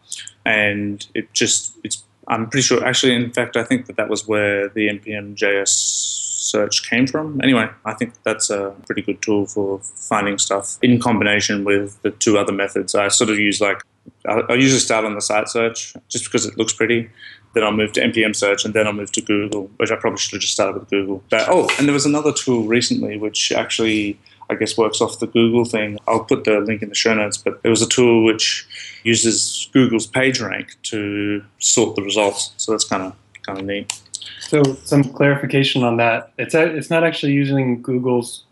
and 0.45 1.07
it 1.15 1.33
just 1.33 1.73
it's. 1.83 2.03
I'm 2.27 2.49
pretty 2.49 2.63
sure. 2.63 2.83
Actually, 2.83 3.17
in 3.17 3.31
fact, 3.33 3.55
I 3.55 3.65
think 3.65 3.85
that 3.85 3.97
that 3.97 4.09
was 4.09 4.27
where 4.27 4.69
the 4.69 4.89
npm.js 4.89 6.14
search 6.45 6.89
came 6.89 7.07
from. 7.07 7.41
Anyway, 7.43 7.69
I 7.85 7.95
think 7.95 8.15
that's 8.23 8.51
a 8.51 8.75
pretty 8.87 9.03
good 9.03 9.21
tool 9.23 9.47
for 9.47 9.81
finding 9.81 10.39
stuff 10.39 10.79
in 10.83 11.01
combination 11.01 11.65
with 11.65 12.01
the 12.03 12.11
two 12.11 12.39
other 12.39 12.53
methods. 12.53 12.95
I 12.95 13.09
sort 13.09 13.31
of 13.31 13.39
use 13.39 13.61
like 13.61 13.83
I 14.27 14.55
usually 14.55 14.81
start 14.81 15.05
on 15.05 15.15
the 15.15 15.21
site 15.21 15.49
search 15.49 15.95
just 16.09 16.25
because 16.25 16.47
it 16.47 16.59
looks 16.59 16.73
pretty. 16.73 17.11
Then 17.55 17.63
I'll 17.63 17.73
move 17.73 17.93
to 17.93 18.01
npm 18.01 18.35
search, 18.35 18.65
and 18.65 18.75
then 18.75 18.87
I'll 18.87 18.93
move 18.93 19.13
to 19.13 19.21
Google, 19.21 19.71
which 19.77 19.91
I 19.91 19.97
probably 19.97 20.19
should 20.19 20.33
have 20.33 20.41
just 20.41 20.55
started 20.55 20.79
with 20.79 20.91
Google. 20.91 21.23
But 21.31 21.49
oh, 21.49 21.69
and 21.79 21.87
there 21.87 21.95
was 21.95 22.07
another 22.07 22.33
tool 22.33 22.65
recently 22.65 23.17
which 23.17 23.53
actually 23.53 24.19
I 24.51 24.55
guess 24.57 24.77
works 24.77 25.01
off 25.01 25.21
the 25.21 25.27
Google 25.27 25.65
thing. 25.65 25.99
I'll 26.07 26.25
put 26.25 26.45
the 26.45 26.61
link 26.61 26.83
in 26.83 26.89
the 26.89 26.95
show 26.95 27.15
notes, 27.15 27.39
but 27.39 27.63
there 27.63 27.71
was 27.71 27.83
a 27.83 27.89
tool 27.89 28.25
which 28.25 28.67
uses 29.05 29.71
Google's 29.73 30.07
PageRank 30.07 30.75
to 30.85 31.43
sort 31.59 31.97
the 31.97 32.03
results. 32.03 32.53
So 32.57 32.73
that's 32.73 32.85
kind 32.85 33.03
of 33.03 33.17
kind 33.43 33.59
of 33.59 33.65
neat. 33.65 34.01
So 34.41 34.63
some 34.85 35.05
clarification 35.05 35.83
on 35.83 35.97
that. 35.99 36.33
It's 36.39 36.55
a, 36.55 36.65
it's 36.65 36.91
not 36.91 37.05
actually 37.05 37.33
using 37.33 37.83
Google's 37.83 38.45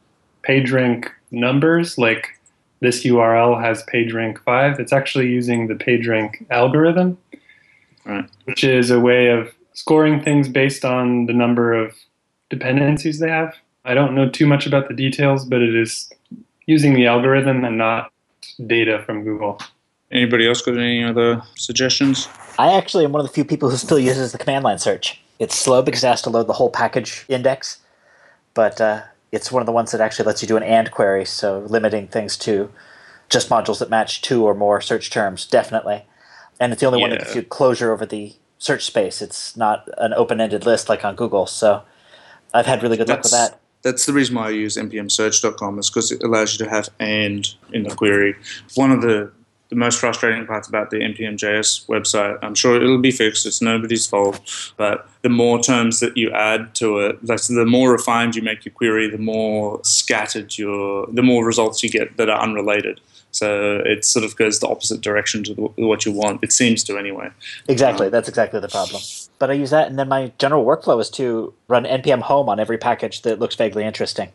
PageRank 0.46 1.08
numbers 1.30 1.98
like 1.98 2.38
this 2.80 3.04
URL 3.04 3.62
has 3.62 3.84
PageRank 3.84 4.42
5. 4.42 4.80
It's 4.80 4.92
actually 4.92 5.28
using 5.28 5.68
the 5.68 5.74
PageRank 5.74 6.50
algorithm, 6.50 7.16
right. 8.04 8.28
which 8.44 8.64
is 8.64 8.90
a 8.90 8.98
way 8.98 9.28
of 9.28 9.52
scoring 9.72 10.20
things 10.22 10.48
based 10.48 10.84
on 10.84 11.26
the 11.26 11.32
number 11.32 11.72
of 11.72 11.94
dependencies 12.50 13.20
they 13.20 13.30
have. 13.30 13.54
I 13.84 13.94
don't 13.94 14.14
know 14.14 14.28
too 14.28 14.46
much 14.46 14.66
about 14.66 14.88
the 14.88 14.94
details, 14.94 15.44
but 15.44 15.62
it 15.62 15.74
is 15.74 16.10
using 16.66 16.94
the 16.94 17.06
algorithm 17.06 17.64
and 17.64 17.78
not 17.78 18.12
data 18.66 19.02
from 19.06 19.24
Google. 19.24 19.60
Anybody 20.10 20.46
else 20.46 20.60
got 20.60 20.76
any 20.76 21.02
other 21.02 21.42
suggestions? 21.56 22.28
I 22.58 22.72
actually 22.74 23.04
am 23.04 23.12
one 23.12 23.20
of 23.20 23.26
the 23.26 23.32
few 23.32 23.44
people 23.44 23.70
who 23.70 23.76
still 23.76 23.98
uses 23.98 24.32
the 24.32 24.38
command 24.38 24.64
line 24.64 24.78
search. 24.78 25.20
It's 25.38 25.56
slow 25.56 25.82
because 25.82 26.04
it 26.04 26.08
has 26.08 26.22
to 26.22 26.30
load 26.30 26.46
the 26.46 26.54
whole 26.54 26.70
package 26.70 27.24
index, 27.28 27.78
but 28.54 28.80
uh, 28.80 29.02
it's 29.32 29.50
one 29.50 29.62
of 29.62 29.66
the 29.66 29.72
ones 29.72 29.90
that 29.92 30.00
actually 30.00 30.26
lets 30.26 30.42
you 30.42 30.48
do 30.48 30.56
an 30.56 30.62
AND 30.62 30.90
query, 30.90 31.24
so 31.24 31.60
limiting 31.60 32.06
things 32.06 32.36
to 32.38 32.70
just 33.28 33.48
modules 33.48 33.78
that 33.78 33.90
match 33.90 34.20
two 34.20 34.44
or 34.44 34.54
more 34.54 34.80
search 34.80 35.10
terms, 35.10 35.46
definitely. 35.46 36.04
And 36.60 36.72
it's 36.72 36.80
the 36.80 36.86
only 36.86 37.00
yeah. 37.00 37.04
one 37.04 37.10
that 37.10 37.20
gives 37.20 37.34
you 37.34 37.42
closure 37.42 37.92
over 37.92 38.04
the 38.04 38.34
search 38.58 38.84
space. 38.84 39.22
It's 39.22 39.56
not 39.56 39.88
an 39.98 40.12
open-ended 40.12 40.64
list 40.66 40.88
like 40.88 41.04
on 41.04 41.16
Google. 41.16 41.46
So 41.46 41.82
I've 42.54 42.66
had 42.66 42.82
really 42.82 42.96
good 42.96 43.06
that's, 43.06 43.32
luck 43.32 43.50
with 43.50 43.52
that. 43.52 43.60
That's 43.82 44.06
the 44.06 44.12
reason 44.12 44.36
why 44.36 44.48
I 44.48 44.50
use 44.50 44.76
npmsearch.com 44.76 45.78
is 45.78 45.90
because 45.90 46.12
it 46.12 46.22
allows 46.22 46.56
you 46.56 46.64
to 46.64 46.70
have 46.70 46.88
AND 47.00 47.54
in 47.72 47.82
the 47.82 47.94
query. 47.94 48.36
One 48.74 48.92
of 48.92 49.02
the 49.02 49.32
the 49.72 49.78
most 49.78 49.98
frustrating 49.98 50.46
parts 50.46 50.68
about 50.68 50.90
the 50.90 50.98
npm.js 50.98 51.86
website. 51.86 52.38
I'm 52.42 52.54
sure 52.54 52.76
it'll 52.76 52.98
be 52.98 53.10
fixed. 53.10 53.46
It's 53.46 53.62
nobody's 53.62 54.06
fault. 54.06 54.38
But 54.76 55.08
the 55.22 55.30
more 55.30 55.62
terms 55.62 56.00
that 56.00 56.14
you 56.14 56.30
add 56.30 56.74
to 56.74 56.98
it, 56.98 57.24
like 57.24 57.42
the 57.44 57.64
more 57.64 57.90
refined 57.90 58.36
you 58.36 58.42
make 58.42 58.66
your 58.66 58.74
query, 58.74 59.08
the 59.08 59.16
more 59.16 59.80
scattered 59.82 60.58
your, 60.58 61.06
the 61.06 61.22
more 61.22 61.42
results 61.46 61.82
you 61.82 61.88
get 61.88 62.18
that 62.18 62.28
are 62.28 62.38
unrelated. 62.38 63.00
So 63.30 63.80
it 63.86 64.04
sort 64.04 64.26
of 64.26 64.36
goes 64.36 64.60
the 64.60 64.68
opposite 64.68 65.00
direction 65.00 65.42
to 65.44 65.54
what 65.76 66.04
you 66.04 66.12
want. 66.12 66.44
It 66.44 66.52
seems 66.52 66.84
to 66.84 66.98
anyway. 66.98 67.30
Exactly. 67.66 68.06
Um, 68.06 68.12
That's 68.12 68.28
exactly 68.28 68.60
the 68.60 68.68
problem. 68.68 69.00
But 69.38 69.50
I 69.50 69.54
use 69.54 69.70
that, 69.70 69.88
and 69.88 69.98
then 69.98 70.08
my 70.08 70.32
general 70.38 70.66
workflow 70.66 71.00
is 71.00 71.08
to 71.10 71.54
run 71.66 71.84
npm 71.84 72.20
home 72.20 72.50
on 72.50 72.60
every 72.60 72.76
package 72.76 73.22
that 73.22 73.38
looks 73.38 73.54
vaguely 73.54 73.84
interesting. 73.84 74.32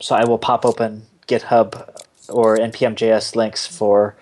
So 0.00 0.16
I 0.16 0.24
will 0.24 0.38
pop 0.38 0.64
open 0.64 1.02
GitHub 1.28 2.02
or 2.30 2.56
npm.js 2.56 3.36
links 3.36 3.66
for 3.66 4.16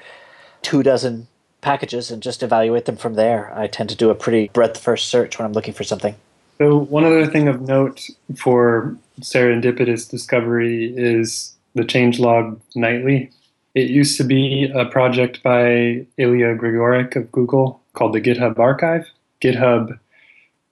two 0.63 0.83
dozen 0.83 1.29
packages 1.61 2.11
and 2.11 2.23
just 2.23 2.43
evaluate 2.43 2.85
them 2.85 2.97
from 2.97 3.15
there. 3.15 3.53
I 3.57 3.67
tend 3.67 3.91
to 3.91 3.97
do 3.97 4.11
a 4.11 4.15
pretty 4.15 4.49
breadth 4.53 4.81
first 4.81 5.09
search 5.09 5.39
when 5.39 5.47
I'm 5.47 5.53
looking 5.53 5.75
for 5.75 5.85
something. 5.85 6.15
So, 6.59 6.77
one 6.77 7.05
other 7.05 7.27
thing 7.27 7.49
of 7.49 7.61
note 7.63 8.09
for 8.37 8.97
serendipitous 9.21 10.09
discovery 10.11 10.93
is 10.97 11.55
the 11.75 11.83
changelog 11.83 12.61
nightly. 12.75 13.31
It 13.75 13.91
used 13.91 14.17
to 14.19 14.25
be 14.25 14.71
a 14.75 14.85
project 14.87 15.43
by 15.43 16.07
Ilya 16.17 16.57
Grigorik 16.57 17.15
of 17.15 17.31
Google 17.31 17.81
called 17.93 18.13
the 18.13 18.21
GitHub 18.21 18.59
Archive. 18.59 19.07
GitHub 19.41 19.99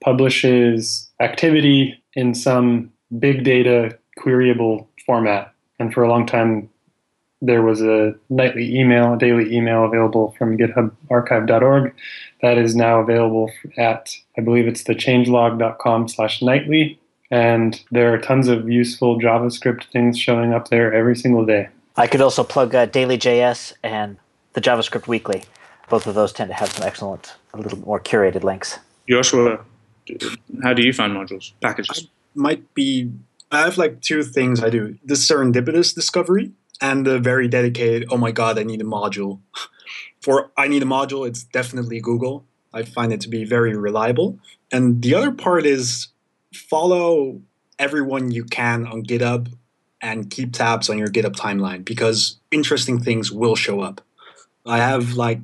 publishes 0.01 1.09
activity 1.19 2.01
in 2.13 2.33
some 2.33 2.91
big 3.19 3.43
data 3.43 3.97
queryable 4.19 4.87
format. 5.05 5.53
And 5.79 5.93
for 5.93 6.03
a 6.03 6.09
long 6.09 6.25
time, 6.25 6.69
there 7.41 7.61
was 7.61 7.81
a 7.81 8.15
nightly 8.29 8.79
email, 8.79 9.13
a 9.13 9.17
daily 9.17 9.55
email 9.55 9.85
available 9.85 10.33
from 10.37 10.57
githubarchive.org 10.57 11.93
that 12.41 12.57
is 12.57 12.75
now 12.75 12.99
available 12.99 13.51
at, 13.77 14.15
I 14.37 14.41
believe 14.41 14.67
it's 14.67 14.83
the 14.83 14.95
changelog.com 14.95 16.07
slash 16.07 16.41
nightly. 16.41 16.99
And 17.29 17.83
there 17.91 18.13
are 18.13 18.17
tons 18.17 18.47
of 18.47 18.69
useful 18.69 19.19
JavaScript 19.19 19.85
things 19.91 20.17
showing 20.17 20.53
up 20.53 20.69
there 20.69 20.93
every 20.93 21.15
single 21.15 21.45
day. 21.45 21.69
I 21.95 22.07
could 22.07 22.21
also 22.21 22.43
plug 22.43 22.73
uh, 22.73 22.85
Daily.js 22.85 23.73
and 23.83 24.17
the 24.53 24.61
JavaScript 24.61 25.07
Weekly. 25.07 25.43
Both 25.89 26.07
of 26.07 26.15
those 26.15 26.31
tend 26.31 26.49
to 26.49 26.53
have 26.53 26.71
some 26.71 26.85
excellent, 26.85 27.35
a 27.53 27.57
little 27.57 27.79
more 27.79 27.99
curated 27.99 28.43
links. 28.43 28.79
Joshua, 29.09 29.59
how 30.63 30.73
do 30.73 30.83
you 30.83 30.93
find 30.93 31.13
modules, 31.13 31.53
packages? 31.61 32.07
I 32.07 32.09
might 32.33 32.73
be, 32.73 33.11
I 33.51 33.61
have 33.61 33.77
like 33.77 34.01
two 34.01 34.23
things 34.23 34.63
I 34.63 34.69
do. 34.69 34.97
The 35.03 35.15
serendipitous 35.15 35.93
discovery, 35.93 36.51
and 36.81 37.05
the 37.05 37.19
very 37.19 37.47
dedicated, 37.47 38.07
oh 38.09 38.17
my 38.17 38.31
god, 38.31 38.57
I 38.59 38.63
need 38.63 38.81
a 38.81 38.85
module. 38.85 39.39
For 40.21 40.51
I 40.57 40.67
need 40.67 40.83
a 40.83 40.85
module, 40.85 41.27
it's 41.27 41.43
definitely 41.43 41.99
Google. 42.01 42.45
I 42.73 42.83
find 42.83 43.13
it 43.13 43.21
to 43.21 43.29
be 43.29 43.45
very 43.45 43.75
reliable. 43.75 44.39
And 44.71 45.01
the 45.01 45.15
other 45.15 45.31
part 45.31 45.65
is 45.65 46.09
follow 46.53 47.41
everyone 47.79 48.31
you 48.31 48.43
can 48.43 48.85
on 48.87 49.03
GitHub 49.03 49.53
and 50.01 50.29
keep 50.29 50.53
tabs 50.53 50.89
on 50.89 50.97
your 50.97 51.07
GitHub 51.07 51.35
timeline 51.35 51.85
because 51.85 52.37
interesting 52.51 52.99
things 52.99 53.31
will 53.31 53.55
show 53.55 53.81
up. 53.81 54.01
I 54.65 54.77
have 54.77 55.13
like 55.13 55.39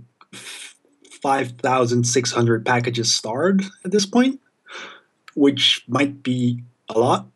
5,600 1.23 2.65
packages 2.65 3.13
starred 3.13 3.63
at 3.85 3.91
this 3.91 4.05
point, 4.05 4.41
which 5.35 5.83
might 5.87 6.21
be 6.21 6.61
a 6.89 6.99
lot, 6.99 7.27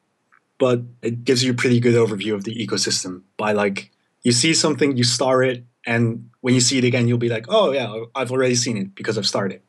but 0.57 0.81
it 1.01 1.23
gives 1.23 1.43
you 1.43 1.51
a 1.51 1.55
pretty 1.55 1.79
good 1.79 1.95
overview 1.95 2.33
of 2.33 2.43
the 2.43 2.55
ecosystem 2.55 3.21
by 3.37 3.51
like 3.51 3.91
you 4.23 4.31
see 4.31 4.53
something, 4.53 4.97
you 4.97 5.03
star 5.03 5.43
it, 5.43 5.63
and 5.85 6.29
when 6.41 6.53
you 6.53 6.61
see 6.61 6.77
it 6.77 6.83
again, 6.83 7.07
you'll 7.07 7.17
be 7.17 7.29
like, 7.29 7.45
oh 7.49 7.71
yeah, 7.71 8.03
I've 8.15 8.31
already 8.31 8.55
seen 8.55 8.77
it 8.77 8.95
because 8.95 9.17
I've 9.17 9.27
started. 9.27 9.61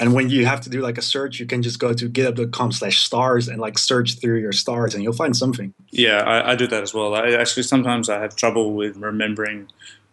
And 0.00 0.14
when 0.14 0.30
you 0.30 0.46
have 0.46 0.60
to 0.60 0.70
do 0.70 0.80
like 0.80 0.96
a 0.96 1.02
search, 1.02 1.40
you 1.40 1.46
can 1.46 1.60
just 1.60 1.80
go 1.80 1.92
to 1.92 2.08
github.com 2.08 2.70
slash 2.72 3.04
stars 3.04 3.48
and 3.48 3.60
like 3.60 3.78
search 3.78 4.20
through 4.20 4.38
your 4.38 4.52
stars 4.52 4.94
and 4.94 5.02
you'll 5.02 5.12
find 5.12 5.36
something. 5.36 5.74
Yeah, 5.90 6.18
I, 6.18 6.52
I 6.52 6.54
do 6.54 6.68
that 6.68 6.82
as 6.82 6.94
well. 6.94 7.14
I 7.14 7.32
actually 7.32 7.64
sometimes 7.64 8.08
I 8.08 8.20
have 8.20 8.36
trouble 8.36 8.74
with 8.74 8.96
remembering 8.96 9.68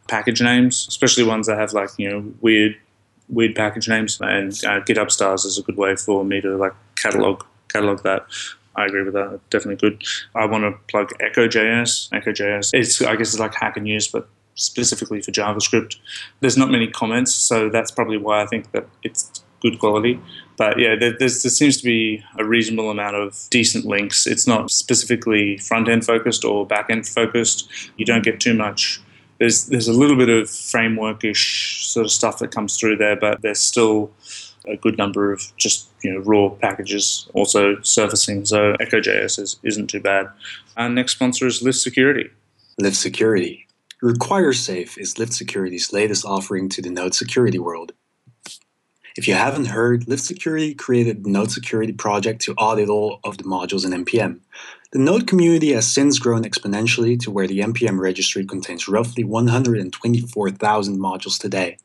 package 0.07 0.41
names, 0.41 0.87
especially 0.89 1.23
ones 1.23 1.45
that 1.47 1.59
have 1.59 1.73
like, 1.73 1.91
you 1.97 2.09
know, 2.09 2.33
weird 2.41 2.77
weird 3.27 3.55
package 3.55 3.89
names 3.89 4.19
and 4.21 4.51
uh, 4.65 4.79
GitHub 4.81 5.09
stars 5.09 5.45
is 5.45 5.57
a 5.57 5.63
good 5.63 5.77
way 5.77 5.95
for 5.95 6.23
me 6.23 6.41
to 6.41 6.57
like 6.57 6.73
catalog 6.95 7.43
catalog 7.67 8.01
that. 8.03 8.25
I 8.75 8.85
agree 8.85 9.03
with 9.03 9.13
that. 9.13 9.39
Definitely 9.49 9.89
good. 9.89 10.03
I 10.35 10.45
want 10.45 10.63
to 10.63 10.71
plug 10.89 11.11
Echo.js. 11.19 12.09
Echo.js. 12.13 12.71
It's 12.73 13.01
I 13.01 13.15
guess 13.15 13.33
it's 13.33 13.39
like 13.39 13.55
Hacker 13.55 13.79
News, 13.79 14.07
but 14.07 14.27
specifically 14.55 15.21
for 15.21 15.31
JavaScript. 15.31 15.97
There's 16.39 16.57
not 16.57 16.69
many 16.69 16.87
comments, 16.87 17.33
so 17.33 17.69
that's 17.69 17.91
probably 17.91 18.17
why 18.17 18.41
I 18.41 18.45
think 18.45 18.71
that 18.71 18.87
it's 19.03 19.43
good 19.61 19.79
quality. 19.79 20.19
But 20.57 20.79
yeah, 20.79 20.95
there, 20.95 21.15
there 21.17 21.29
seems 21.29 21.77
to 21.77 21.83
be 21.83 22.23
a 22.37 22.45
reasonable 22.45 22.89
amount 22.89 23.15
of 23.15 23.37
decent 23.49 23.85
links. 23.85 24.25
It's 24.25 24.47
not 24.47 24.71
specifically 24.71 25.57
front 25.57 25.89
end 25.89 26.05
focused 26.05 26.45
or 26.45 26.65
back 26.65 26.89
end 26.89 27.07
focused. 27.07 27.69
You 27.97 28.05
don't 28.05 28.23
get 28.23 28.39
too 28.39 28.53
much. 28.53 29.01
There's 29.39 29.65
there's 29.67 29.89
a 29.89 29.93
little 29.93 30.15
bit 30.15 30.29
of 30.29 30.47
frameworkish 30.47 31.83
sort 31.83 32.05
of 32.05 32.11
stuff 32.11 32.39
that 32.39 32.51
comes 32.51 32.77
through 32.77 32.97
there, 32.97 33.17
but 33.17 33.41
there's 33.41 33.59
still 33.59 34.11
a 34.67 34.77
good 34.77 34.97
number 34.97 35.31
of 35.31 35.55
just 35.57 35.89
you 36.03 36.13
know 36.13 36.19
raw 36.19 36.49
packages 36.49 37.29
also 37.33 37.81
surfacing. 37.81 38.45
So 38.45 38.75
Echo.js 38.79 39.39
is, 39.39 39.59
isn't 39.63 39.87
too 39.87 39.99
bad. 39.99 40.27
Our 40.77 40.89
next 40.89 41.13
sponsor 41.13 41.47
is 41.47 41.61
Lift 41.61 41.79
Security. 41.79 42.29
Lift 42.77 42.97
Security. 42.97 43.67
Require 44.01 44.53
Safe 44.53 44.97
is 44.97 45.17
Lift 45.17 45.33
Security's 45.33 45.93
latest 45.93 46.25
offering 46.25 46.69
to 46.69 46.81
the 46.81 46.89
node 46.89 47.15
security 47.15 47.59
world. 47.59 47.93
If 49.17 49.29
you 49.29 49.33
haven't 49.33 49.67
heard, 49.67 50.09
Lift 50.09 50.23
Security 50.23 50.73
created 50.73 51.23
the 51.23 51.29
Node 51.29 51.49
Security 51.49 51.93
project 51.93 52.41
to 52.41 52.53
audit 52.55 52.89
all 52.89 53.21
of 53.23 53.37
the 53.37 53.45
modules 53.45 53.85
in 53.85 54.03
NPM. 54.03 54.41
The 54.91 54.99
Node 54.99 55.25
community 55.25 55.71
has 55.71 55.87
since 55.87 56.19
grown 56.19 56.43
exponentially 56.43 57.17
to 57.21 57.31
where 57.31 57.47
the 57.47 57.61
NPM 57.61 57.97
registry 57.97 58.45
contains 58.45 58.89
roughly 58.89 59.23
124,000 59.23 60.99
modules 60.99 61.39
today. 61.39 61.77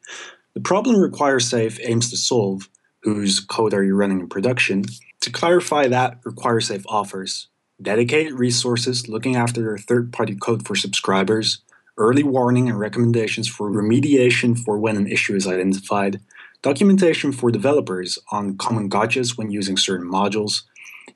The 0.55 0.61
problem 0.61 0.97
RequireSafe 0.97 1.79
aims 1.83 2.11
to 2.11 2.17
solve, 2.17 2.69
whose 3.03 3.41
code 3.41 3.73
are 3.73 3.85
you 3.85 3.95
running 3.95 4.21
in 4.21 4.29
production, 4.29 4.85
to 5.21 5.31
clarify 5.31 5.87
that 5.89 6.23
RequireSafe 6.23 6.85
offers 6.89 7.49
dedicated 7.83 8.33
resources 8.35 9.09
looking 9.09 9.37
after 9.37 9.63
their 9.63 9.79
third 9.79 10.13
party 10.13 10.35
code 10.35 10.67
for 10.67 10.75
subscribers, 10.75 11.63
early 11.97 12.23
warning 12.23 12.69
and 12.69 12.79
recommendations 12.79 13.49
for 13.49 13.71
remediation 13.71 14.59
for 14.59 14.79
when 14.79 14.97
an 14.97 15.07
issue 15.07 15.35
is 15.35 15.47
identified, 15.47 16.21
documentation 16.63 17.33
for 17.33 17.51
developers 17.51 18.19
on 18.31 18.57
common 18.57 18.91
gotchas 18.91 19.39
when 19.39 19.51
using 19.51 19.77
certain 19.77 20.11
modules, 20.11 20.63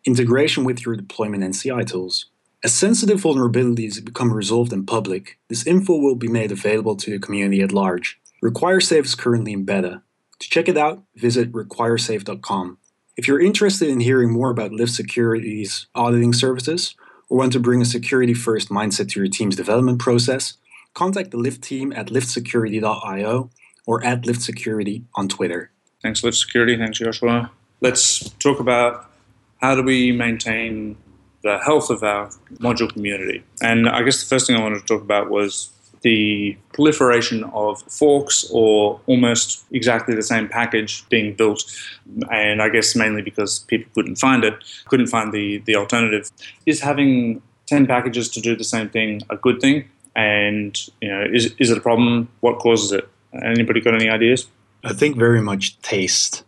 integration 0.04 0.64
with 0.64 0.84
your 0.84 0.96
deployment 0.96 1.42
and 1.42 1.54
CI 1.54 1.84
tools. 1.84 2.26
As 2.62 2.72
sensitive 2.72 3.20
vulnerabilities 3.20 4.02
become 4.02 4.32
resolved 4.32 4.72
in 4.72 4.86
public, 4.86 5.38
this 5.48 5.66
info 5.66 5.96
will 5.96 6.16
be 6.16 6.28
made 6.28 6.50
available 6.50 6.96
to 6.96 7.10
the 7.10 7.18
community 7.18 7.60
at 7.60 7.72
large. 7.72 8.18
RequireSafe 8.44 9.06
is 9.06 9.14
currently 9.14 9.54
in 9.54 9.64
beta. 9.64 10.02
To 10.38 10.50
check 10.50 10.68
it 10.68 10.76
out, 10.76 11.02
visit 11.16 11.50
requiresafe.com. 11.52 12.76
If 13.16 13.26
you're 13.26 13.40
interested 13.40 13.88
in 13.88 14.00
hearing 14.00 14.30
more 14.30 14.50
about 14.50 14.70
Lift 14.70 14.92
Security's 14.92 15.86
auditing 15.94 16.34
services, 16.34 16.94
or 17.30 17.38
want 17.38 17.52
to 17.54 17.60
bring 17.60 17.80
a 17.80 17.86
security 17.86 18.34
first 18.34 18.68
mindset 18.68 19.08
to 19.10 19.20
your 19.20 19.30
team's 19.30 19.56
development 19.56 19.98
process, 19.98 20.58
contact 20.92 21.30
the 21.30 21.38
Lyft 21.38 21.62
team 21.62 21.90
at 21.94 22.08
liftsecurity.io 22.08 23.50
or 23.86 24.04
at 24.04 24.26
Lift 24.26 24.42
Security 24.42 25.04
on 25.14 25.26
Twitter. 25.26 25.70
Thanks, 26.02 26.22
Lift 26.22 26.36
Security. 26.36 26.76
Thanks, 26.76 26.98
Joshua. 26.98 27.50
Let's 27.80 28.28
talk 28.40 28.60
about 28.60 29.10
how 29.62 29.74
do 29.74 29.82
we 29.82 30.12
maintain 30.12 30.98
the 31.42 31.58
health 31.60 31.88
of 31.88 32.02
our 32.02 32.28
module 32.58 32.92
community. 32.92 33.42
And 33.62 33.88
I 33.88 34.02
guess 34.02 34.20
the 34.22 34.28
first 34.28 34.46
thing 34.46 34.56
I 34.56 34.62
wanted 34.62 34.80
to 34.80 34.86
talk 34.86 35.00
about 35.00 35.30
was 35.30 35.70
the 36.04 36.56
proliferation 36.74 37.44
of 37.54 37.82
forks 37.84 38.46
or 38.52 39.00
almost 39.06 39.64
exactly 39.72 40.14
the 40.14 40.22
same 40.22 40.46
package 40.46 41.08
being 41.08 41.34
built. 41.34 41.64
And 42.30 42.60
I 42.60 42.68
guess 42.68 42.94
mainly 42.94 43.22
because 43.22 43.60
people 43.60 43.90
couldn't 43.94 44.16
find 44.16 44.44
it, 44.44 44.54
couldn't 44.86 45.06
find 45.06 45.32
the, 45.32 45.58
the 45.64 45.74
alternative. 45.76 46.30
Is 46.66 46.80
having 46.80 47.42
10 47.66 47.86
packages 47.86 48.28
to 48.28 48.40
do 48.40 48.54
the 48.54 48.64
same 48.64 48.90
thing 48.90 49.22
a 49.30 49.36
good 49.36 49.60
thing? 49.60 49.88
And 50.14 50.78
you 51.00 51.08
know, 51.08 51.24
is, 51.32 51.54
is 51.58 51.70
it 51.70 51.78
a 51.78 51.80
problem? 51.80 52.28
What 52.40 52.58
causes 52.58 52.92
it? 52.92 53.08
Anybody 53.42 53.80
got 53.80 53.94
any 53.94 54.10
ideas? 54.10 54.46
I 54.84 54.92
think 54.92 55.16
very 55.16 55.40
much 55.40 55.80
taste. 55.80 56.44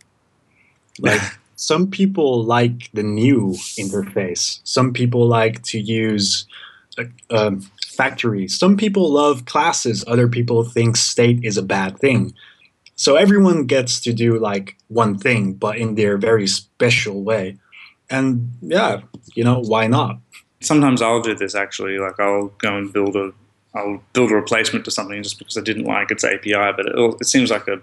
Like 0.99 1.21
some 1.55 1.89
people 1.89 2.43
like 2.43 2.91
the 2.93 3.03
new 3.03 3.55
interface. 3.79 4.59
Some 4.63 4.93
people 4.93 5.27
like 5.27 5.63
to 5.63 5.79
use 5.79 6.45
um, 7.29 7.61
factories. 7.87 8.57
Some 8.57 8.77
people 8.77 9.11
love 9.11 9.45
classes. 9.45 10.03
Other 10.07 10.27
people 10.27 10.63
think 10.63 10.97
state 10.97 11.43
is 11.43 11.57
a 11.57 11.63
bad 11.63 11.99
thing. 11.99 12.33
So 12.95 13.15
everyone 13.15 13.65
gets 13.65 13.99
to 14.01 14.13
do 14.13 14.39
like 14.39 14.75
one 14.87 15.17
thing, 15.17 15.53
but 15.53 15.77
in 15.77 15.95
their 15.95 16.17
very 16.17 16.47
special 16.47 17.23
way. 17.23 17.57
And 18.09 18.51
yeah, 18.61 19.01
you 19.35 19.43
know, 19.43 19.61
why 19.61 19.87
not? 19.87 20.19
Sometimes 20.61 21.01
I'll 21.01 21.21
do 21.21 21.35
this 21.35 21.53
actually. 21.53 21.99
Like 21.99 22.19
I'll 22.19 22.47
go 22.57 22.75
and 22.75 22.91
build 22.91 23.15
a 23.15 23.31
I'll 23.75 24.01
build 24.13 24.31
a 24.31 24.35
replacement 24.35 24.85
to 24.85 24.91
something 24.91 25.21
just 25.21 25.37
because 25.37 25.57
I 25.57 25.61
didn't 25.61 25.83
like 25.83 26.09
its 26.09 26.23
API. 26.23 26.71
But 26.75 26.87
it, 26.87 27.15
it 27.21 27.25
seems 27.25 27.51
like 27.51 27.67
a 27.67 27.81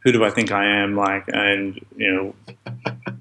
who 0.00 0.12
do 0.12 0.24
I 0.24 0.30
think 0.30 0.52
I 0.52 0.64
am? 0.64 0.96
Like, 0.96 1.24
and 1.28 1.78
you 1.96 2.12
know, 2.12 2.34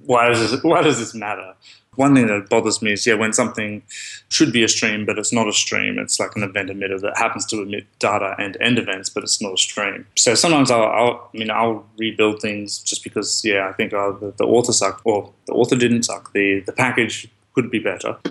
why 0.05 0.29
does 0.29 0.51
this, 0.51 0.63
why 0.63 0.81
does 0.81 0.99
this 0.99 1.13
matter? 1.13 1.53
One 1.97 2.15
thing 2.15 2.27
that 2.27 2.49
bothers 2.49 2.81
me 2.81 2.93
is 2.93 3.05
yeah, 3.05 3.15
when 3.15 3.33
something 3.33 3.81
should 4.29 4.53
be 4.53 4.63
a 4.63 4.67
stream, 4.67 5.05
but 5.05 5.17
it's 5.19 5.33
not 5.33 5.47
a 5.47 5.53
stream. 5.53 5.99
It's 5.99 6.19
like 6.19 6.35
an 6.35 6.43
event 6.43 6.69
emitter 6.69 7.01
that 7.01 7.17
happens 7.17 7.45
to 7.47 7.61
emit 7.61 7.85
data 7.99 8.35
and 8.39 8.55
end 8.61 8.79
events, 8.79 9.09
but 9.09 9.23
it's 9.23 9.41
not 9.41 9.53
a 9.53 9.57
stream. 9.57 10.07
So 10.15 10.35
sometimes 10.35 10.71
I'll, 10.71 10.83
I'll 10.83 11.29
I 11.33 11.37
mean, 11.37 11.51
I'll 11.51 11.85
rebuild 11.97 12.41
things 12.41 12.79
just 12.79 13.03
because 13.03 13.43
yeah, 13.43 13.67
I 13.67 13.73
think 13.73 13.93
oh, 13.93 14.17
the, 14.19 14.31
the 14.37 14.45
author 14.45 14.71
sucked, 14.71 15.01
or 15.03 15.31
the 15.47 15.53
author 15.53 15.75
didn't 15.75 16.03
suck. 16.03 16.33
The 16.33 16.61
the 16.61 16.71
package 16.71 17.27
could 17.53 17.69
be 17.69 17.79
better. 17.79 18.17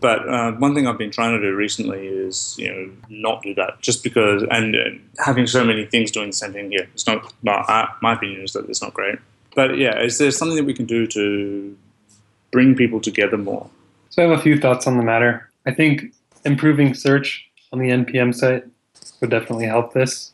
But 0.00 0.28
uh, 0.28 0.52
one 0.52 0.74
thing 0.74 0.86
I've 0.86 0.98
been 0.98 1.10
trying 1.10 1.32
to 1.32 1.40
do 1.40 1.54
recently 1.54 2.06
is, 2.06 2.54
you 2.58 2.70
know, 2.70 2.90
not 3.08 3.42
do 3.42 3.54
that. 3.54 3.80
Just 3.80 4.04
because, 4.04 4.44
and, 4.50 4.76
having 5.24 5.46
so 5.46 5.64
many 5.64 5.86
things 5.86 6.10
doing 6.10 6.28
the 6.28 6.32
same 6.36 6.52
thing, 6.52 6.70
yeah, 6.70 6.82
it's 6.94 7.06
not. 7.06 7.32
Well, 7.42 7.64
I, 7.66 7.88
my 8.02 8.12
opinion 8.12 8.42
is 8.42 8.52
that 8.52 8.68
it's 8.68 8.82
not 8.82 8.92
great. 8.92 9.18
But 9.54 9.78
yeah, 9.78 9.98
is 9.98 10.18
there 10.18 10.30
something 10.30 10.56
that 10.56 10.64
we 10.64 10.74
can 10.74 10.84
do 10.84 11.06
to 11.06 11.76
bring 12.50 12.74
people 12.74 13.00
together 13.00 13.36
more? 13.36 13.68
So 14.10 14.22
I 14.22 14.28
have 14.28 14.38
a 14.38 14.42
few 14.42 14.58
thoughts 14.58 14.86
on 14.86 14.96
the 14.96 15.02
matter. 15.02 15.50
I 15.66 15.72
think 15.72 16.14
improving 16.44 16.94
search 16.94 17.46
on 17.72 17.80
the 17.80 17.90
npm 17.90 18.34
site 18.34 18.64
would 19.20 19.30
definitely 19.30 19.66
help 19.66 19.92
this. 19.92 20.32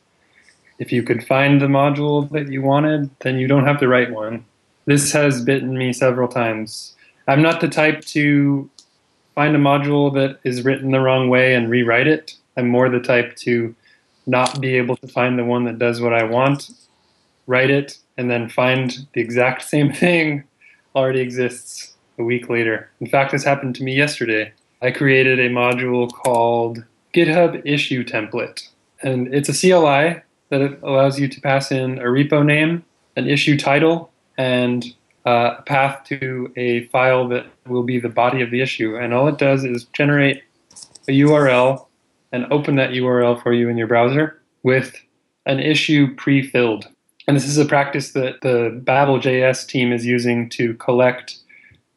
If 0.79 0.93
you 0.93 1.03
could 1.03 1.27
find 1.27 1.61
the 1.61 1.67
module 1.67 2.29
that 2.31 2.51
you 2.51 2.63
wanted, 2.63 3.11
then 3.21 3.39
you 3.39 3.47
don't 3.47 3.67
have 3.67 3.81
to 3.81 3.89
write 3.89 4.13
one. 4.13 4.45
This 4.85 5.13
has 5.13 5.45
bitten 5.45 5.77
me 5.77 5.93
several 5.93 6.29
times. 6.29 6.95
I'm 7.29 7.43
not 7.43 7.61
the 7.61 7.69
type 7.69 8.05
to 8.07 8.69
find 9.35 9.55
a 9.55 9.59
module 9.59 10.13
that 10.15 10.41
is 10.45 10.65
written 10.65 10.91
the 10.91 11.01
wrong 11.01 11.29
way 11.29 11.55
and 11.55 11.71
rewrite 11.71 12.09
it. 12.09 12.35
I'm 12.57 12.69
more 12.69 12.89
the 12.89 13.01
type 13.01 13.37
to 13.37 13.75
not 14.27 14.61
be 14.61 14.77
able 14.77 14.97
to 14.97 15.09
find 15.09 15.39
the 15.39 15.45
one 15.45 15.65
that 15.65 15.79
does 15.79 16.01
what 16.01 16.13
I 16.13 16.25
want, 16.25 16.71
write 17.47 17.71
it, 17.71 17.99
and 18.17 18.31
then 18.31 18.49
find 18.49 19.07
the 19.15 19.21
exact 19.21 19.63
same 19.69 19.93
thing 19.93 20.45
already 20.95 21.21
exists 21.21 21.92
a 22.23 22.25
week 22.25 22.49
later. 22.49 22.89
In 23.01 23.07
fact, 23.07 23.33
this 23.33 23.45
happened 23.45 23.75
to 23.77 23.85
me 23.85 23.95
yesterday. 23.95 24.53
I 24.81 24.91
created 24.91 25.39
a 25.39 25.51
module 25.51 26.11
called 26.11 26.85
GitHub 27.15 27.61
Issue 27.65 28.05
Template, 28.05 28.69
and 29.03 29.33
it's 29.35 29.49
a 29.49 29.53
CLI 29.53 30.23
that 30.49 30.79
allows 30.83 31.19
you 31.19 31.29
to 31.29 31.41
pass 31.41 31.71
in 31.71 31.99
a 31.99 32.05
repo 32.05 32.45
name, 32.45 32.85
an 33.17 33.29
issue 33.29 33.59
title, 33.59 34.11
and 34.39 34.85
uh, 35.27 35.57
a 35.59 35.63
path 35.63 36.05
to 36.05 36.53
a 36.57 36.87
file 36.89 37.29
that 37.29 37.47
will 37.67 37.83
be 37.83 38.01
the 38.01 38.09
body 38.09 38.43
of 38.43 38.51
the 38.51 38.61
issue. 38.61 38.97
And 38.97 39.15
all 39.15 39.29
it 39.29 39.39
does 39.39 39.65
is 39.65 39.85
generate 39.93 40.43
a 41.09 41.13
URL 41.13 41.87
and 42.33 42.51
open 42.53 42.77
that 42.77 42.91
URL 42.91 43.43
for 43.43 43.53
you 43.53 43.69
in 43.69 43.77
your 43.77 43.87
browser 43.87 44.41
with 44.63 44.97
an 45.47 45.61
issue 45.61 46.15
pre-filled. 46.17 46.89
And 47.29 47.37
this 47.37 47.47
is 47.47 47.59
a 47.59 47.65
practice 47.65 48.13
that 48.13 48.41
the 48.43 48.81
Babel.js 48.83 49.67
team 49.67 49.93
is 49.93 50.05
using 50.05 50.49
to 50.51 50.75
collect 50.75 51.39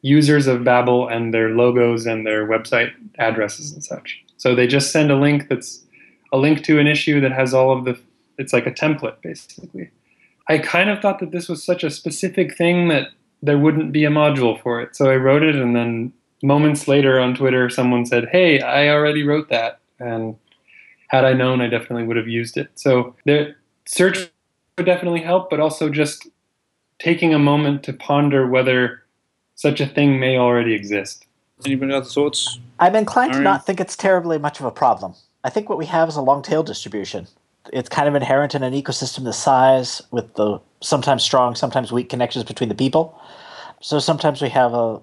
users 0.02 0.46
of 0.46 0.64
Babel 0.64 1.08
and 1.08 1.32
their 1.32 1.50
logos 1.50 2.06
and 2.06 2.26
their 2.26 2.46
website 2.46 2.92
addresses 3.18 3.72
and 3.72 3.84
such. 3.84 4.22
So 4.36 4.54
they 4.54 4.66
just 4.66 4.92
send 4.92 5.10
a 5.10 5.16
link 5.16 5.48
that's 5.48 5.82
a 6.32 6.36
link 6.36 6.62
to 6.64 6.78
an 6.78 6.86
issue 6.86 7.20
that 7.20 7.32
has 7.32 7.54
all 7.54 7.76
of 7.76 7.84
the, 7.84 7.98
it's 8.38 8.52
like 8.52 8.66
a 8.66 8.72
template 8.72 9.20
basically. 9.22 9.90
I 10.48 10.58
kind 10.58 10.90
of 10.90 11.00
thought 11.00 11.18
that 11.20 11.32
this 11.32 11.48
was 11.48 11.64
such 11.64 11.82
a 11.82 11.90
specific 11.90 12.56
thing 12.56 12.88
that 12.88 13.08
there 13.42 13.58
wouldn't 13.58 13.92
be 13.92 14.04
a 14.04 14.10
module 14.10 14.60
for 14.62 14.80
it. 14.80 14.94
So 14.94 15.10
I 15.10 15.16
wrote 15.16 15.42
it, 15.42 15.56
and 15.56 15.74
then 15.74 16.12
moments 16.42 16.88
later 16.88 17.18
on 17.20 17.34
Twitter, 17.34 17.68
someone 17.68 18.06
said, 18.06 18.28
Hey, 18.30 18.60
I 18.60 18.88
already 18.88 19.22
wrote 19.22 19.48
that. 19.48 19.80
And 19.98 20.36
had 21.08 21.24
I 21.24 21.32
known, 21.32 21.60
I 21.60 21.68
definitely 21.68 22.04
would 22.04 22.16
have 22.16 22.28
used 22.28 22.56
it. 22.56 22.70
So 22.74 23.14
the 23.24 23.54
search 23.86 24.30
would 24.76 24.86
definitely 24.86 25.22
help, 25.22 25.50
but 25.50 25.60
also 25.60 25.88
just 25.88 26.28
taking 26.98 27.34
a 27.34 27.38
moment 27.38 27.82
to 27.84 27.92
ponder 27.92 28.46
whether 28.46 29.02
such 29.56 29.80
a 29.80 29.86
thing 29.86 30.20
may 30.20 30.38
already 30.38 30.72
exist. 30.72 31.26
Anybody 31.64 31.92
other 31.92 32.06
thoughts? 32.06 32.58
I'm 32.78 32.94
inclined 32.94 33.32
to 33.32 33.40
not 33.40 33.66
think 33.66 33.80
it's 33.80 33.96
terribly 33.96 34.38
much 34.38 34.60
of 34.60 34.66
a 34.66 34.70
problem. 34.70 35.14
I 35.42 35.50
think 35.50 35.68
what 35.68 35.78
we 35.78 35.86
have 35.86 36.08
is 36.08 36.16
a 36.16 36.22
long 36.22 36.42
tail 36.42 36.62
distribution 36.62 37.26
it's 37.72 37.88
kind 37.88 38.08
of 38.08 38.14
inherent 38.14 38.54
in 38.54 38.62
an 38.62 38.72
ecosystem 38.72 39.24
this 39.24 39.38
size 39.38 40.02
with 40.10 40.34
the 40.34 40.58
sometimes 40.80 41.22
strong, 41.22 41.54
sometimes 41.54 41.92
weak 41.92 42.08
connections 42.08 42.44
between 42.44 42.68
the 42.68 42.74
people. 42.74 43.18
So 43.80 43.98
sometimes 43.98 44.42
we 44.42 44.48
have 44.50 44.74
a 44.74 45.00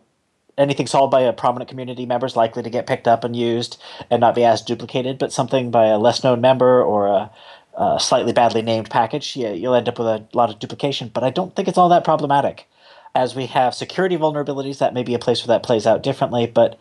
anything 0.56 0.86
solved 0.86 1.10
by 1.10 1.22
a 1.22 1.34
prominent 1.34 1.68
community 1.68 2.06
member 2.06 2.28
is 2.28 2.36
likely 2.36 2.62
to 2.62 2.70
get 2.70 2.86
picked 2.86 3.08
up 3.08 3.24
and 3.24 3.36
used 3.36 3.82
and 4.12 4.22
not 4.22 4.36
be 4.36 4.44
as 4.44 4.62
duplicated, 4.62 5.18
but 5.18 5.34
something 5.34 5.72
by 5.72 5.88
a 5.88 5.98
less 5.98 6.24
known 6.24 6.42
member 6.42 6.84
or 6.84 7.08
a, 7.08 7.32
a 7.76 8.00
slightly 8.00 8.34
badly 8.34 8.62
named 8.62 8.88
package, 8.88 9.36
yeah, 9.36 9.50
you'll 9.50 9.74
end 9.74 9.90
up 9.90 9.98
with 9.98 10.08
a 10.08 10.24
lot 10.34 10.52
of 10.52 10.60
duplication. 10.60 11.10
But 11.12 11.24
I 11.24 11.32
don't 11.32 11.56
think 11.56 11.68
it's 11.68 11.78
all 11.78 11.90
that 11.90 12.04
problematic. 12.04 12.68
As 13.16 13.36
we 13.36 13.46
have 13.48 13.76
security 13.76 14.18
vulnerabilities, 14.18 14.80
that 14.80 14.94
may 14.94 15.04
be 15.04 15.14
a 15.14 15.20
place 15.20 15.46
where 15.46 15.56
that 15.56 15.66
plays 15.66 15.86
out 15.86 16.04
differently, 16.04 16.48
but 16.48 16.80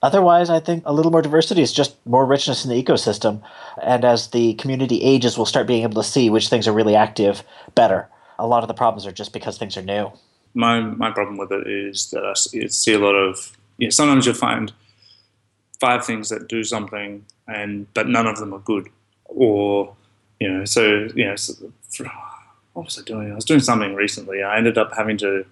Otherwise, 0.00 0.48
I 0.48 0.60
think 0.60 0.84
a 0.86 0.92
little 0.92 1.10
more 1.10 1.22
diversity 1.22 1.60
is 1.60 1.72
just 1.72 1.96
more 2.06 2.24
richness 2.24 2.64
in 2.64 2.70
the 2.70 2.80
ecosystem. 2.80 3.42
And 3.82 4.04
as 4.04 4.28
the 4.28 4.54
community 4.54 5.02
ages, 5.02 5.36
we'll 5.36 5.46
start 5.46 5.66
being 5.66 5.82
able 5.82 6.00
to 6.00 6.08
see 6.08 6.30
which 6.30 6.48
things 6.48 6.68
are 6.68 6.72
really 6.72 6.94
active 6.94 7.42
better. 7.74 8.08
A 8.38 8.46
lot 8.46 8.62
of 8.62 8.68
the 8.68 8.74
problems 8.74 9.06
are 9.06 9.12
just 9.12 9.32
because 9.32 9.58
things 9.58 9.76
are 9.76 9.82
new. 9.82 10.12
My, 10.54 10.80
my 10.80 11.10
problem 11.10 11.36
with 11.36 11.50
it 11.50 11.66
is 11.66 12.10
that 12.10 12.24
I 12.24 12.34
see 12.34 12.92
a 12.92 12.98
lot 12.98 13.14
of, 13.14 13.56
you 13.78 13.86
know, 13.86 13.90
sometimes 13.90 14.24
you'll 14.24 14.36
find 14.36 14.72
five 15.80 16.04
things 16.04 16.28
that 16.28 16.48
do 16.48 16.62
something, 16.62 17.24
and 17.48 17.92
but 17.94 18.08
none 18.08 18.26
of 18.26 18.38
them 18.38 18.54
are 18.54 18.60
good. 18.60 18.88
Or, 19.24 19.94
you 20.38 20.48
know, 20.48 20.64
so, 20.64 21.08
you 21.14 21.24
know, 21.24 21.36
so 21.36 21.54
what 22.72 22.84
was 22.84 22.98
I 22.98 23.02
doing? 23.02 23.32
I 23.32 23.34
was 23.34 23.44
doing 23.44 23.60
something 23.60 23.94
recently. 23.94 24.44
I 24.44 24.56
ended 24.58 24.78
up 24.78 24.92
having 24.96 25.18
to 25.18 25.44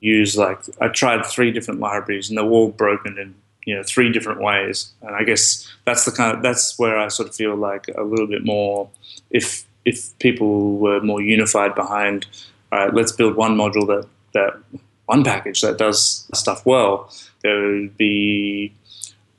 use 0.00 0.36
like 0.36 0.58
I 0.80 0.88
tried 0.88 1.24
three 1.26 1.52
different 1.52 1.80
libraries 1.80 2.28
and 2.28 2.38
they're 2.38 2.44
all 2.44 2.70
broken 2.70 3.18
in 3.18 3.34
you 3.66 3.76
know 3.76 3.82
three 3.82 4.10
different 4.10 4.40
ways. 4.40 4.92
And 5.02 5.14
I 5.14 5.24
guess 5.24 5.68
that's 5.84 6.04
the 6.04 6.12
kind 6.12 6.36
of 6.36 6.42
that's 6.42 6.78
where 6.78 6.98
I 6.98 7.08
sort 7.08 7.28
of 7.28 7.34
feel 7.34 7.56
like 7.56 7.86
a 7.96 8.02
little 8.02 8.26
bit 8.26 8.44
more 8.44 8.88
if 9.30 9.66
if 9.84 10.16
people 10.18 10.76
were 10.78 11.00
more 11.00 11.22
unified 11.22 11.74
behind 11.74 12.26
all 12.72 12.78
right, 12.78 12.94
let's 12.94 13.12
build 13.12 13.36
one 13.36 13.56
module 13.56 13.86
that 13.86 14.06
that 14.32 14.80
one 15.06 15.24
package 15.24 15.60
that 15.62 15.76
does 15.76 16.28
stuff 16.34 16.64
well, 16.64 17.12
there 17.42 17.60
would 17.60 17.96
be 17.96 18.72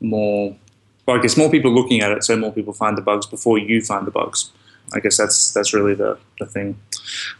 more 0.02 0.56
well, 1.06 1.18
I 1.18 1.22
guess 1.22 1.38
more 1.38 1.50
people 1.50 1.72
looking 1.72 2.02
at 2.02 2.12
it, 2.12 2.24
so 2.24 2.38
more 2.38 2.52
people 2.52 2.74
find 2.74 2.98
the 2.98 3.02
bugs 3.02 3.26
before 3.26 3.58
you 3.58 3.82
find 3.82 4.06
the 4.06 4.12
bugs. 4.12 4.52
I 4.94 5.00
guess 5.00 5.18
that's 5.18 5.54
that's 5.54 5.74
really 5.74 5.96
the, 5.96 6.18
the 6.40 6.46
thing. 6.46 6.80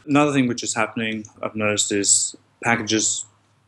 Another 0.08 0.32
thing 0.32 0.48
which 0.48 0.64
is 0.64 0.74
happening, 0.74 1.26
I've 1.44 1.56
noticed, 1.56 1.92
is 1.92 2.36
packages 2.64 3.26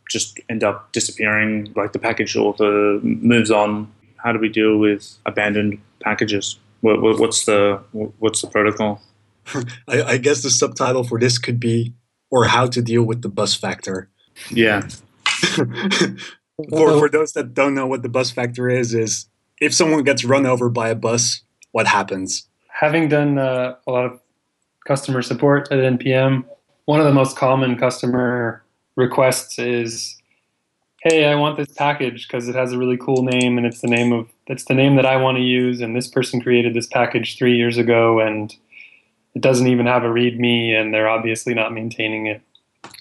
just 0.09 0.39
end 0.49 0.63
up 0.63 0.91
disappearing. 0.91 1.73
Like 1.75 1.93
the 1.93 1.99
package 1.99 2.35
author 2.35 2.99
moves 3.03 3.51
on. 3.51 3.91
How 4.17 4.31
do 4.31 4.39
we 4.39 4.49
deal 4.49 4.77
with 4.77 5.17
abandoned 5.25 5.79
packages? 6.01 6.57
What, 6.81 7.01
what's 7.01 7.45
the 7.45 7.81
what's 7.91 8.41
the 8.41 8.47
protocol? 8.47 9.01
I, 9.87 10.03
I 10.03 10.17
guess 10.17 10.43
the 10.43 10.49
subtitle 10.49 11.03
for 11.03 11.19
this 11.19 11.37
could 11.37 11.59
be 11.59 11.93
"or 12.29 12.45
how 12.45 12.67
to 12.67 12.81
deal 12.81 13.03
with 13.03 13.21
the 13.21 13.29
bus 13.29 13.55
factor." 13.55 14.09
Yeah. 14.49 14.87
for 16.69 16.99
for 16.99 17.09
those 17.09 17.33
that 17.33 17.53
don't 17.53 17.73
know 17.73 17.87
what 17.87 18.01
the 18.01 18.09
bus 18.09 18.31
factor 18.31 18.69
is, 18.69 18.93
is 18.93 19.27
if 19.59 19.73
someone 19.73 20.03
gets 20.03 20.23
run 20.23 20.45
over 20.45 20.69
by 20.69 20.89
a 20.89 20.95
bus, 20.95 21.41
what 21.71 21.87
happens? 21.87 22.47
Having 22.67 23.09
done 23.09 23.37
uh, 23.37 23.75
a 23.87 23.91
lot 23.91 24.05
of 24.05 24.19
customer 24.85 25.21
support 25.21 25.71
at 25.71 25.79
NPM, 25.79 26.43
one 26.85 26.99
of 26.99 27.05
the 27.05 27.13
most 27.13 27.37
common 27.37 27.77
customer 27.77 28.62
requests 28.95 29.59
is, 29.59 30.17
"Hey, 31.01 31.25
I 31.25 31.35
want 31.35 31.57
this 31.57 31.71
package 31.73 32.27
because 32.27 32.47
it 32.47 32.55
has 32.55 32.71
a 32.71 32.77
really 32.77 32.97
cool 32.97 33.23
name 33.23 33.57
and 33.57 33.65
it's 33.65 33.81
the 33.81 33.87
name 33.87 34.11
of 34.11 34.27
it's 34.47 34.65
the 34.65 34.73
name 34.73 34.95
that 34.95 35.05
I 35.05 35.15
want 35.17 35.37
to 35.37 35.43
use, 35.43 35.81
and 35.81 35.95
this 35.95 36.07
person 36.07 36.41
created 36.41 36.73
this 36.73 36.87
package 36.87 37.37
three 37.37 37.55
years 37.55 37.77
ago, 37.77 38.19
and 38.19 38.53
it 39.35 39.41
doesn't 39.41 39.67
even 39.67 39.85
have 39.85 40.03
a 40.03 40.09
README, 40.09 40.73
and 40.79 40.93
they're 40.93 41.07
obviously 41.07 41.53
not 41.53 41.73
maintaining 41.73 42.27
it." 42.27 42.41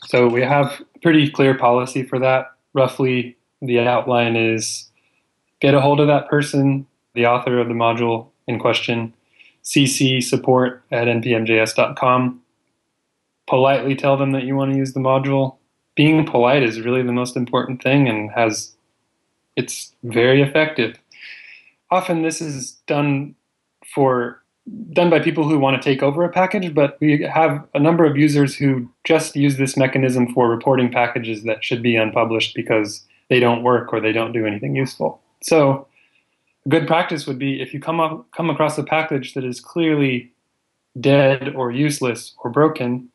So 0.06 0.28
we 0.28 0.42
have 0.42 0.80
pretty 1.02 1.30
clear 1.30 1.54
policy 1.54 2.02
for 2.02 2.18
that. 2.20 2.52
Roughly, 2.74 3.36
the 3.60 3.80
outline 3.80 4.36
is 4.36 4.90
get 5.60 5.74
a 5.74 5.80
hold 5.80 6.00
of 6.00 6.06
that 6.08 6.28
person, 6.28 6.86
the 7.14 7.26
author 7.26 7.58
of 7.58 7.68
the 7.68 7.74
module 7.74 8.28
in 8.46 8.58
question, 8.58 9.12
cc 9.62 10.22
support 10.22 10.82
at 10.90 11.06
npmjs.com. 11.06 12.40
Politely 13.46 13.94
tell 13.94 14.16
them 14.16 14.32
that 14.32 14.44
you 14.44 14.56
want 14.56 14.72
to 14.72 14.78
use 14.78 14.92
the 14.92 15.00
module. 15.00 15.56
Being 15.94 16.26
polite 16.26 16.62
is 16.62 16.80
really 16.80 17.02
the 17.02 17.12
most 17.12 17.36
important 17.36 17.82
thing 17.82 18.08
and 18.08 18.30
has 18.32 18.74
it's 19.56 19.94
very 20.02 20.42
effective. 20.42 20.98
Often 21.90 22.22
this 22.22 22.40
is 22.40 22.72
done 22.86 23.34
for 23.94 24.42
done 24.92 25.10
by 25.10 25.18
people 25.18 25.48
who 25.48 25.58
want 25.58 25.80
to 25.80 25.82
take 25.82 26.02
over 26.02 26.24
a 26.24 26.28
package, 26.28 26.72
but 26.72 26.96
we 27.00 27.22
have 27.22 27.66
a 27.74 27.80
number 27.80 28.04
of 28.04 28.16
users 28.16 28.54
who 28.54 28.88
just 29.04 29.34
use 29.34 29.56
this 29.56 29.76
mechanism 29.76 30.32
for 30.32 30.48
reporting 30.48 30.90
packages 30.90 31.42
that 31.42 31.64
should 31.64 31.82
be 31.82 31.96
unpublished 31.96 32.54
because 32.54 33.04
they 33.28 33.40
don't 33.40 33.62
work 33.62 33.92
or 33.92 34.00
they 34.00 34.12
don't 34.12 34.32
do 34.32 34.46
anything 34.46 34.76
useful. 34.76 35.20
So 35.42 35.86
a 36.64 36.68
good 36.68 36.86
practice 36.86 37.26
would 37.26 37.38
be 37.38 37.60
if 37.60 37.74
you 37.74 37.80
come 37.80 37.98
up, 37.98 38.30
come 38.30 38.50
across 38.50 38.78
a 38.78 38.84
package 38.84 39.34
that 39.34 39.44
is 39.44 39.60
clearly 39.60 40.30
dead 41.00 41.54
or 41.56 41.72
useless 41.72 42.34
or 42.44 42.50
broken, 42.50 43.08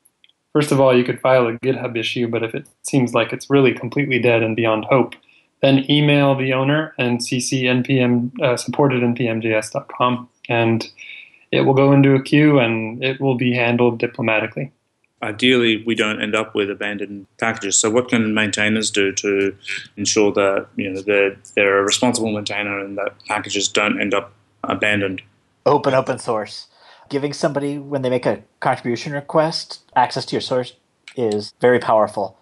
first 0.57 0.71
of 0.71 0.81
all, 0.81 0.97
you 0.97 1.03
could 1.03 1.19
file 1.19 1.45
a 1.45 1.53
GitHub 1.59 1.95
issue, 1.95 2.27
but 2.27 2.41
if 2.41 2.55
it 2.55 2.67
seems 2.81 3.13
like 3.13 3.31
it's 3.31 3.47
really 3.47 3.73
completely 3.75 4.17
dead 4.17 4.41
and 4.41 4.55
beyond 4.55 4.85
hope, 4.85 5.13
then 5.61 5.85
email 5.87 6.35
the 6.35 6.53
owner 6.53 6.93
and 6.97 7.19
cc 7.19 7.63
npm 7.63 8.31
uh, 8.41 8.55
support 8.55 8.93
at 8.93 9.01
npmjs.com 9.01 10.29
and 10.49 10.91
it 11.51 11.61
will 11.61 11.73
go 11.73 11.91
into 11.91 12.13
a 12.13 12.21
queue 12.21 12.59
and 12.59 13.03
it 13.03 13.19
will 13.19 13.35
be 13.35 13.53
handled 13.53 13.97
diplomatically 13.97 14.71
ideally 15.23 15.83
we 15.85 15.95
don't 15.95 16.21
end 16.21 16.35
up 16.35 16.53
with 16.53 16.69
abandoned 16.69 17.25
packages. 17.39 17.75
So 17.77 17.89
what 17.89 18.07
can 18.07 18.35
maintainers 18.35 18.91
do 18.91 19.11
to 19.13 19.55
ensure 19.95 20.31
that 20.33 20.67
you 20.75 20.91
know 20.91 21.01
they're, 21.01 21.35
they're 21.55 21.79
a 21.79 21.83
responsible 21.83 22.31
maintainer 22.31 22.79
and 22.79 22.97
that 22.99 23.15
packages 23.25 23.67
don't 23.67 23.99
end 23.99 24.13
up 24.13 24.31
abandoned? 24.63 25.21
Open 25.65 25.93
open 25.93 26.19
source. 26.19 26.67
Giving 27.09 27.33
somebody 27.33 27.77
when 27.77 28.01
they 28.01 28.09
make 28.09 28.25
a 28.25 28.43
contribution 28.59 29.13
request 29.13 29.81
access 29.95 30.25
to 30.25 30.35
your 30.35 30.41
source 30.41 30.73
is 31.15 31.53
very 31.59 31.79
powerful. 31.79 32.37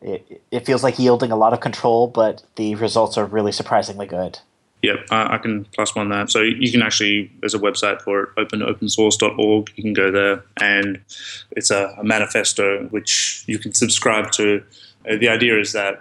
It, 0.00 0.42
it 0.50 0.66
feels 0.66 0.82
like 0.82 0.98
yielding 0.98 1.32
a 1.32 1.36
lot 1.36 1.52
of 1.52 1.60
control, 1.60 2.06
but 2.06 2.44
the 2.56 2.74
results 2.76 3.16
are 3.18 3.24
really 3.24 3.52
surprisingly 3.52 4.06
good. 4.06 4.38
Yep, 4.82 5.06
I, 5.10 5.34
I, 5.34 5.38
can 5.38 5.64
plus 5.74 5.96
one 5.96 6.08
that. 6.10 6.30
So 6.30 6.40
you 6.40 6.70
can 6.70 6.82
actually, 6.82 7.32
there's 7.40 7.54
a 7.54 7.58
website 7.58 8.00
for 8.02 8.22
it, 8.22 8.28
openopensource.org. 8.36 9.72
You 9.74 9.82
can 9.82 9.92
go 9.92 10.12
there, 10.12 10.44
and 10.60 11.00
it's 11.50 11.72
a, 11.72 11.96
a 11.98 12.04
manifesto 12.04 12.84
which 12.90 13.42
you 13.46 13.58
can 13.58 13.74
subscribe 13.74 14.30
to. 14.32 14.62
Uh, 15.08 15.16
the 15.16 15.28
idea 15.28 15.58
is 15.58 15.72
that 15.72 16.00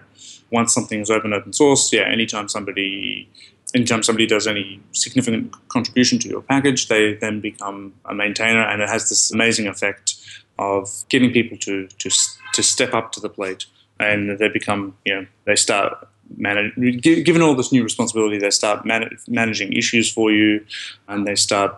once 0.52 0.74
something 0.74 1.00
is 1.00 1.10
open 1.10 1.34
open 1.34 1.54
source, 1.54 1.92
yeah, 1.92 2.04
anytime 2.04 2.48
somebody 2.48 3.28
anytime 3.74 4.04
somebody 4.04 4.26
does 4.26 4.48
any 4.48 4.80
significant 4.92 5.54
contribution 5.70 6.20
to 6.20 6.30
your 6.30 6.42
package, 6.42 6.88
they 6.88 7.16
then 7.16 7.42
become 7.42 7.94
a 8.06 8.14
maintainer, 8.14 8.62
and 8.62 8.82
it 8.82 8.90
has 8.90 9.10
this 9.10 9.32
amazing 9.32 9.68
effect 9.68 10.16
of 10.60 11.04
getting 11.10 11.32
people 11.32 11.58
to 11.58 11.88
to 11.88 12.10
to 12.54 12.64
step 12.64 12.94
up 12.94 13.12
to 13.14 13.20
the 13.20 13.30
plate, 13.30 13.66
and 14.00 14.38
they 14.40 14.48
become 14.48 14.96
you 15.06 15.16
know 15.16 15.28
they 15.46 15.56
start 15.56 16.08
manage, 16.36 17.02
given 17.02 17.42
all 17.42 17.56
this 17.56 17.72
new 17.72 17.84
responsibility, 17.84 18.38
they 18.38 18.50
start 18.50 18.86
man- 18.86 19.18
managing 19.28 19.74
issues 19.74 20.12
for 20.12 20.32
you, 20.32 20.66
and 21.08 21.26
they 21.26 21.36
start 21.36 21.78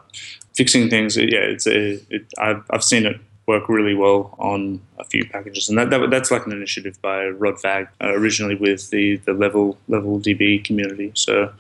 fixing 0.56 0.90
things. 0.90 1.18
Yeah, 1.18 1.54
it's 1.54 1.68
a, 1.68 2.00
it, 2.10 2.26
I've, 2.38 2.64
I've 2.70 2.84
seen 2.84 3.06
it 3.06 3.20
work 3.50 3.68
really 3.68 3.96
well 3.96 4.36
on 4.40 4.82
a 4.98 5.04
few 5.04 5.24
packages, 5.28 5.70
and 5.70 5.78
that, 5.78 5.90
that 5.90 6.10
that's 6.10 6.32
like 6.32 6.46
an 6.46 6.52
initiative 6.52 6.96
by 7.02 7.26
Rod 7.28 7.62
Vagg 7.62 7.88
uh, 8.02 8.14
originally 8.20 8.56
with 8.56 8.90
the 8.92 9.18
the 9.26 9.34
level 9.34 9.78
level 9.88 10.20
DB 10.20 10.64
community. 10.64 11.12
So 11.16 11.52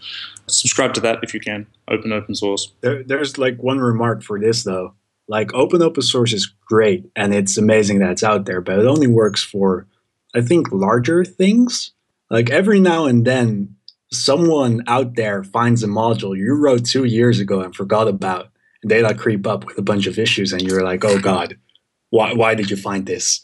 subscribe 0.47 0.93
to 0.95 1.01
that 1.01 1.19
if 1.23 1.33
you 1.33 1.39
can. 1.39 1.67
Open 1.87 2.11
open 2.13 2.35
source. 2.35 2.71
There, 2.81 3.03
there's 3.03 3.37
like 3.37 3.57
one 3.57 3.79
remark 3.79 4.23
for 4.23 4.39
this 4.39 4.63
though. 4.63 4.93
Like 5.27 5.53
open 5.53 5.81
open 5.81 6.03
source 6.03 6.33
is 6.33 6.45
great 6.73 7.09
and 7.15 7.33
it's 7.33 7.57
amazing 7.57 7.99
that 7.99 8.11
it's 8.11 8.23
out 8.23 8.45
there, 8.45 8.61
but 8.61 8.79
it 8.79 8.85
only 8.85 9.07
works 9.07 9.43
for 9.43 9.87
I 10.35 10.41
think 10.41 10.71
larger 10.71 11.25
things 11.25 11.91
like 12.29 12.49
every 12.49 12.79
now 12.79 13.05
and 13.05 13.25
then, 13.25 13.75
someone 14.11 14.83
out 14.87 15.15
there 15.15 15.43
finds 15.43 15.83
a 15.83 15.87
module 15.87 16.35
you 16.35 16.53
wrote 16.55 16.85
two 16.85 17.03
years 17.05 17.39
ago 17.39 17.61
and 17.61 17.75
forgot 17.75 18.07
about, 18.07 18.49
and 18.81 18.89
they 18.89 19.01
like 19.01 19.17
creep 19.17 19.45
up 19.45 19.65
with 19.65 19.77
a 19.77 19.83
bunch 19.83 20.07
of 20.07 20.19
issues, 20.19 20.53
and 20.53 20.61
you're 20.61 20.83
like, 20.83 21.03
oh 21.03 21.19
god, 21.19 21.57
why 22.09 22.33
why 22.33 22.55
did 22.55 22.69
you 22.69 22.77
find 22.77 23.05
this? 23.05 23.41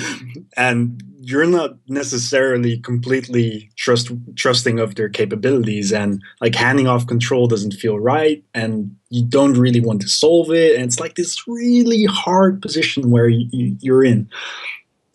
and 0.56 1.02
you're 1.20 1.46
not 1.46 1.76
necessarily 1.88 2.78
completely 2.78 3.70
trust 3.76 4.10
trusting 4.36 4.78
of 4.78 4.94
their 4.94 5.08
capabilities 5.08 5.90
and 5.92 6.20
like 6.42 6.54
handing 6.54 6.86
off 6.86 7.06
control 7.06 7.46
doesn't 7.46 7.72
feel 7.72 7.98
right 7.98 8.44
and 8.52 8.94
you 9.08 9.24
don't 9.24 9.54
really 9.54 9.80
want 9.80 10.02
to 10.02 10.08
solve 10.08 10.50
it 10.50 10.74
and 10.74 10.84
it's 10.84 11.00
like 11.00 11.14
this 11.14 11.48
really 11.48 12.04
hard 12.04 12.60
position 12.60 13.10
where 13.10 13.28
you, 13.28 13.74
you're 13.80 14.04
in 14.04 14.28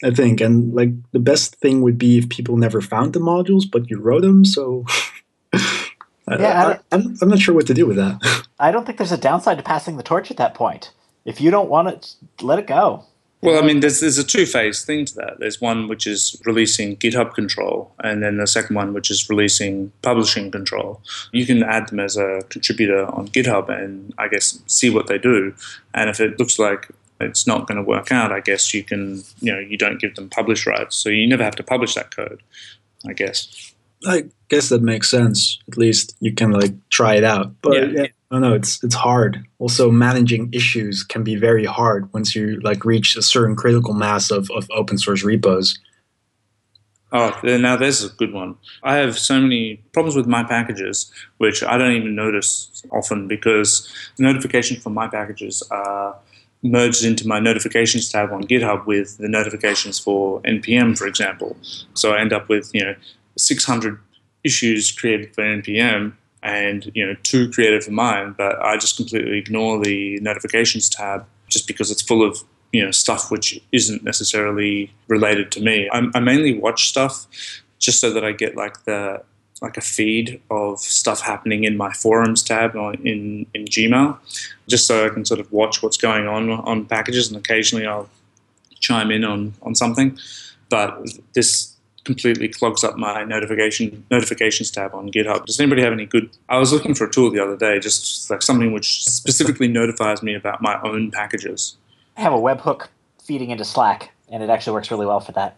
I 0.04 0.12
think. 0.12 0.42
And 0.42 0.74
like 0.74 0.90
the 1.12 1.20
best 1.20 1.56
thing 1.56 1.82
would 1.82 1.98
be 1.98 2.18
if 2.18 2.30
people 2.30 2.58
never 2.58 2.82
found 2.82 3.14
the 3.14 3.20
modules, 3.20 3.64
but 3.70 3.90
you 3.90 4.00
wrote 4.00 4.22
them. 4.22 4.46
So 4.46 4.86
yeah, 5.54 6.80
I, 6.92 6.96
am 6.96 7.18
I'm 7.22 7.30
not 7.30 7.40
sure 7.40 7.56
what 7.56 7.68
to 7.68 7.74
do 7.74 7.86
with 7.86 7.98
that. 7.98 8.48
I 8.60 8.72
don't 8.72 8.86
think 8.86 8.98
there's 8.98 9.12
a 9.12 9.18
downside 9.18 9.58
to 9.58 9.64
passing 9.64 9.98
the 9.98 10.04
torch 10.04 10.32
at 10.32 10.38
that 10.38 10.54
point. 10.54 10.92
If 11.30 11.40
you 11.40 11.52
don't 11.52 11.70
want 11.70 11.90
it, 11.90 12.16
let 12.42 12.58
it 12.58 12.66
go. 12.66 13.06
Well, 13.44 13.64
I 13.64 13.66
mean, 13.66 13.82
there's 13.82 14.00
there's 14.00 14.18
a 14.18 14.24
two 14.24 14.48
phase 14.48 14.84
thing 14.84 15.06
to 15.06 15.16
that. 15.16 15.36
There's 15.38 15.62
one 15.62 15.88
which 15.88 16.08
is 16.08 16.36
releasing 16.44 16.98
GitHub 16.98 17.36
control, 17.36 17.94
and 18.04 18.24
then 18.24 18.38
the 18.38 18.48
second 18.48 18.76
one 18.76 18.94
which 18.94 19.12
is 19.12 19.30
releasing 19.30 19.92
publishing 20.02 20.50
control. 20.50 21.02
You 21.32 21.46
can 21.46 21.62
add 21.62 21.88
them 21.90 22.00
as 22.00 22.18
a 22.18 22.42
contributor 22.50 23.06
on 23.06 23.28
GitHub, 23.28 23.70
and 23.70 24.12
I 24.18 24.28
guess 24.28 24.60
see 24.66 24.90
what 24.90 25.06
they 25.06 25.20
do. 25.20 25.54
And 25.94 26.10
if 26.10 26.20
it 26.20 26.40
looks 26.40 26.58
like 26.58 26.90
it's 27.22 27.46
not 27.46 27.68
going 27.68 27.78
to 27.78 27.84
work 27.84 28.12
out, 28.12 28.32
I 28.32 28.40
guess 28.40 28.74
you 28.74 28.84
can, 28.84 29.24
you 29.40 29.54
know, 29.54 29.60
you 29.60 29.78
don't 29.78 30.02
give 30.02 30.16
them 30.16 30.30
publish 30.30 30.66
rights. 30.66 30.96
So 30.96 31.10
you 31.10 31.28
never 31.28 31.44
have 31.44 31.56
to 31.58 31.64
publish 31.64 31.94
that 31.94 32.14
code, 32.16 32.42
I 33.08 33.14
guess. 33.14 33.69
I 34.06 34.26
guess 34.50 34.70
that 34.70 34.82
makes 34.82 35.10
sense. 35.10 35.60
At 35.68 35.78
least 35.78 36.16
you 36.20 36.34
can 36.34 36.52
like 36.52 36.74
try 36.90 37.16
it 37.16 37.24
out. 37.24 37.54
But 37.62 37.74
yeah, 37.74 37.86
yeah. 37.86 38.08
I 38.32 38.36
don't 38.36 38.42
know, 38.42 38.54
it's 38.54 38.84
it's 38.84 38.96
hard. 38.96 39.44
Also 39.58 39.90
managing 39.90 40.50
issues 40.54 41.04
can 41.04 41.24
be 41.24 41.36
very 41.36 41.66
hard 41.66 42.12
once 42.14 42.36
you 42.36 42.60
like 42.62 42.86
reach 42.86 43.16
a 43.16 43.22
certain 43.22 43.56
critical 43.56 43.94
mass 43.94 44.32
of, 44.32 44.50
of 44.52 44.68
open 44.72 44.98
source 44.98 45.24
repos. 45.24 45.78
Oh, 47.12 47.36
now 47.44 47.76
there's 47.76 48.04
a 48.04 48.10
good 48.10 48.34
one. 48.34 48.56
I 48.84 48.98
have 48.98 49.18
so 49.18 49.42
many 49.42 49.78
problems 49.94 50.16
with 50.16 50.28
my 50.28 50.44
packages, 50.44 51.12
which 51.40 51.64
I 51.64 51.76
don't 51.76 51.94
even 51.94 52.14
notice 52.14 52.84
often 52.92 53.28
because 53.28 53.92
notifications 54.20 54.84
for 54.84 54.92
my 54.92 55.08
packages 55.08 55.64
uh, 55.72 55.74
are 55.76 56.20
merged 56.62 57.04
into 57.04 57.28
my 57.28 57.40
notifications 57.40 58.10
tab 58.10 58.32
on 58.32 58.44
GitHub 58.44 58.86
with 58.86 59.18
the 59.18 59.28
notifications 59.28 59.98
for 59.98 60.40
npm, 60.42 60.96
for 60.96 61.08
example. 61.08 61.58
So 61.96 62.14
I 62.14 62.22
end 62.22 62.32
up 62.32 62.48
with 62.48 62.70
you 62.76 62.86
know 62.86 62.96
600 63.38 64.00
issues 64.44 64.92
created 64.92 65.34
for 65.36 65.44
npm 65.44 66.14
and 66.42 66.92
you 66.94 67.06
know 67.06 67.16
two 67.24 67.52
created 67.52 67.84
for 67.84 67.92
mine, 67.92 68.36
but 68.38 68.60
I 68.62 68.78
just 68.78 68.98
completely 68.98 69.38
ignore 69.38 69.84
the 69.84 70.20
notifications 70.22 70.90
tab 70.90 71.26
just 71.48 71.68
because 71.68 71.92
it's 71.92 72.02
full 72.02 72.24
of 72.24 72.44
you 72.72 72.84
know 72.84 72.92
stuff 72.92 73.32
which 73.32 73.60
isn't 73.72 74.04
necessarily 74.04 74.94
related 75.08 75.52
to 75.54 75.62
me. 75.62 75.90
I, 75.92 76.08
I 76.14 76.20
mainly 76.20 76.58
watch 76.58 76.90
stuff 76.90 77.26
just 77.80 78.00
so 78.00 78.12
that 78.12 78.24
I 78.24 78.32
get 78.32 78.56
like 78.56 78.84
the 78.86 79.24
like 79.62 79.76
a 79.76 79.82
feed 79.82 80.42
of 80.50 80.80
stuff 80.80 81.20
happening 81.20 81.66
in 81.66 81.76
my 81.76 81.92
forums 81.92 82.44
tab 82.44 82.76
in 82.76 83.46
in 83.54 83.66
Gmail, 83.66 84.18
just 84.68 84.88
so 84.88 85.06
I 85.06 85.10
can 85.10 85.26
sort 85.26 85.40
of 85.40 85.52
watch 85.52 85.84
what's 85.84 85.98
going 85.98 86.28
on 86.28 86.50
on 86.50 86.86
packages, 86.86 87.28
and 87.28 87.38
occasionally 87.38 87.86
I'll 87.86 88.10
chime 88.80 89.12
in 89.12 89.26
on 89.26 89.54
on 89.62 89.76
something. 89.76 90.18
But 90.70 91.04
this 91.34 91.76
completely 92.10 92.48
clogs 92.48 92.84
up 92.84 92.98
my 92.98 93.24
notification 93.24 94.04
notifications 94.10 94.72
tab 94.72 94.96
on 94.96 95.12
GitHub. 95.12 95.46
Does 95.46 95.60
anybody 95.60 95.84
have 95.84 95.94
any 95.94 96.08
good? 96.08 96.32
I 96.50 96.58
was 96.58 96.74
looking 96.74 96.96
for 96.96 97.06
a 97.06 97.12
tool 97.12 97.30
the 97.30 97.40
other 97.44 97.56
day, 97.56 97.80
just 97.80 98.30
like 98.32 98.42
something 98.42 98.72
which 98.74 99.06
specifically 99.06 99.68
notifies 99.68 100.24
me 100.24 100.34
about 100.34 100.60
my 100.60 100.82
own 100.82 101.12
packages. 101.12 101.78
I 102.18 102.22
have 102.22 102.34
a 102.34 102.38
webhook 102.38 102.88
feeding 103.24 103.52
into 103.52 103.64
Slack, 103.64 104.10
and 104.28 104.42
it 104.42 104.50
actually 104.50 104.74
works 104.74 104.90
really 104.90 105.06
well 105.06 105.20
for 105.20 105.34
that. 105.34 105.56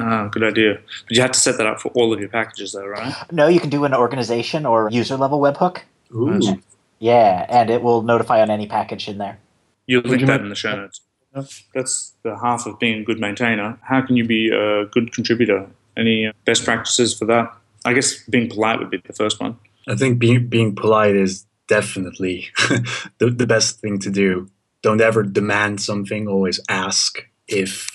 Ah, 0.00 0.26
good 0.26 0.42
idea. 0.42 0.80
But 1.06 1.16
you 1.16 1.22
have 1.22 1.30
to 1.32 1.38
set 1.38 1.56
that 1.58 1.68
up 1.68 1.80
for 1.80 1.90
all 1.92 2.12
of 2.12 2.18
your 2.18 2.28
packages, 2.28 2.72
though, 2.72 2.86
right? 2.86 3.14
No, 3.30 3.46
you 3.46 3.60
can 3.60 3.70
do 3.70 3.84
an 3.84 3.94
organization 3.94 4.66
or 4.66 4.90
user 4.90 5.16
level 5.16 5.38
webhook. 5.38 5.82
Ooh. 6.12 6.40
Yeah, 6.98 7.46
and 7.48 7.70
it 7.70 7.82
will 7.82 8.02
notify 8.02 8.42
on 8.42 8.50
any 8.50 8.66
package 8.66 9.08
in 9.08 9.18
there. 9.18 9.38
You'll 9.86 10.02
link 10.02 10.20
you 10.22 10.26
that 10.26 10.40
make- 10.40 10.42
in 10.42 10.48
the 10.48 10.56
show 10.56 10.74
notes. 10.74 11.00
That's 11.74 12.12
the 12.24 12.36
half 12.36 12.66
of 12.66 12.78
being 12.78 13.00
a 13.00 13.04
good 13.04 13.18
maintainer. 13.18 13.78
How 13.82 14.02
can 14.02 14.16
you 14.16 14.24
be 14.26 14.50
a 14.50 14.84
good 14.84 15.14
contributor? 15.14 15.66
Any 15.96 16.26
uh, 16.26 16.32
best 16.44 16.64
practices 16.64 17.16
for 17.16 17.26
that? 17.26 17.52
I 17.84 17.92
guess 17.92 18.22
being 18.28 18.48
polite 18.48 18.78
would 18.78 18.90
be 18.90 19.02
the 19.04 19.12
first 19.12 19.40
one. 19.40 19.58
I 19.88 19.96
think 19.96 20.18
being 20.18 20.46
being 20.48 20.74
polite 20.74 21.16
is 21.16 21.46
definitely 21.68 22.48
the, 23.18 23.30
the 23.30 23.46
best 23.46 23.80
thing 23.80 23.98
to 24.00 24.10
do. 24.10 24.48
Don't 24.82 25.00
ever 25.00 25.22
demand 25.22 25.80
something. 25.80 26.28
Always 26.28 26.60
ask 26.68 27.18
if 27.48 27.88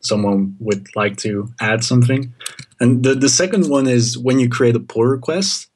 someone 0.00 0.56
would 0.60 0.86
like 0.94 1.16
to 1.16 1.48
add 1.60 1.82
something. 1.82 2.32
And 2.80 3.02
the, 3.02 3.14
the 3.14 3.28
second 3.28 3.68
one 3.68 3.86
is 3.86 4.18
when 4.18 4.38
you 4.38 4.48
create 4.48 4.76
a 4.76 4.80
pull 4.80 5.04
request, 5.04 5.68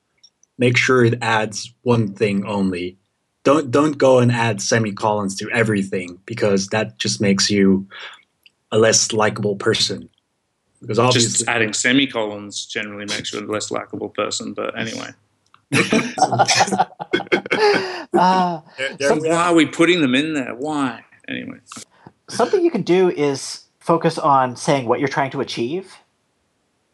make 0.58 0.76
sure 0.76 1.04
it 1.04 1.18
adds 1.22 1.72
one 1.82 2.14
thing 2.14 2.44
only. 2.46 2.98
Don't 3.44 3.70
don't 3.70 3.96
go 3.96 4.18
and 4.18 4.30
add 4.30 4.60
semicolons 4.60 5.34
to 5.36 5.50
everything 5.50 6.18
because 6.26 6.68
that 6.68 6.98
just 6.98 7.20
makes 7.20 7.50
you 7.50 7.88
a 8.70 8.78
less 8.78 9.12
likable 9.12 9.56
person. 9.56 10.10
Because 10.80 10.98
obviously, 10.98 11.30
Just 11.30 11.48
adding 11.48 11.72
semicolons 11.72 12.64
generally 12.66 13.06
makes 13.06 13.32
you 13.32 13.40
a 13.40 13.42
less 13.46 13.70
likable 13.70 14.08
person. 14.10 14.52
But 14.54 14.78
anyway, 14.78 15.10
Uh, 18.14 18.60
there- 18.78 18.96
there 18.98 19.14
why 19.16 19.28
are. 19.30 19.34
are 19.50 19.54
we 19.54 19.66
putting 19.66 20.00
them 20.00 20.14
in 20.14 20.34
there? 20.34 20.54
Why? 20.54 21.04
Anyway, 21.28 21.58
something 22.28 22.64
you 22.64 22.70
can 22.70 22.82
do 22.82 23.10
is 23.10 23.64
focus 23.80 24.18
on 24.18 24.56
saying 24.56 24.86
what 24.86 24.98
you're 25.00 25.08
trying 25.08 25.30
to 25.32 25.40
achieve 25.40 25.96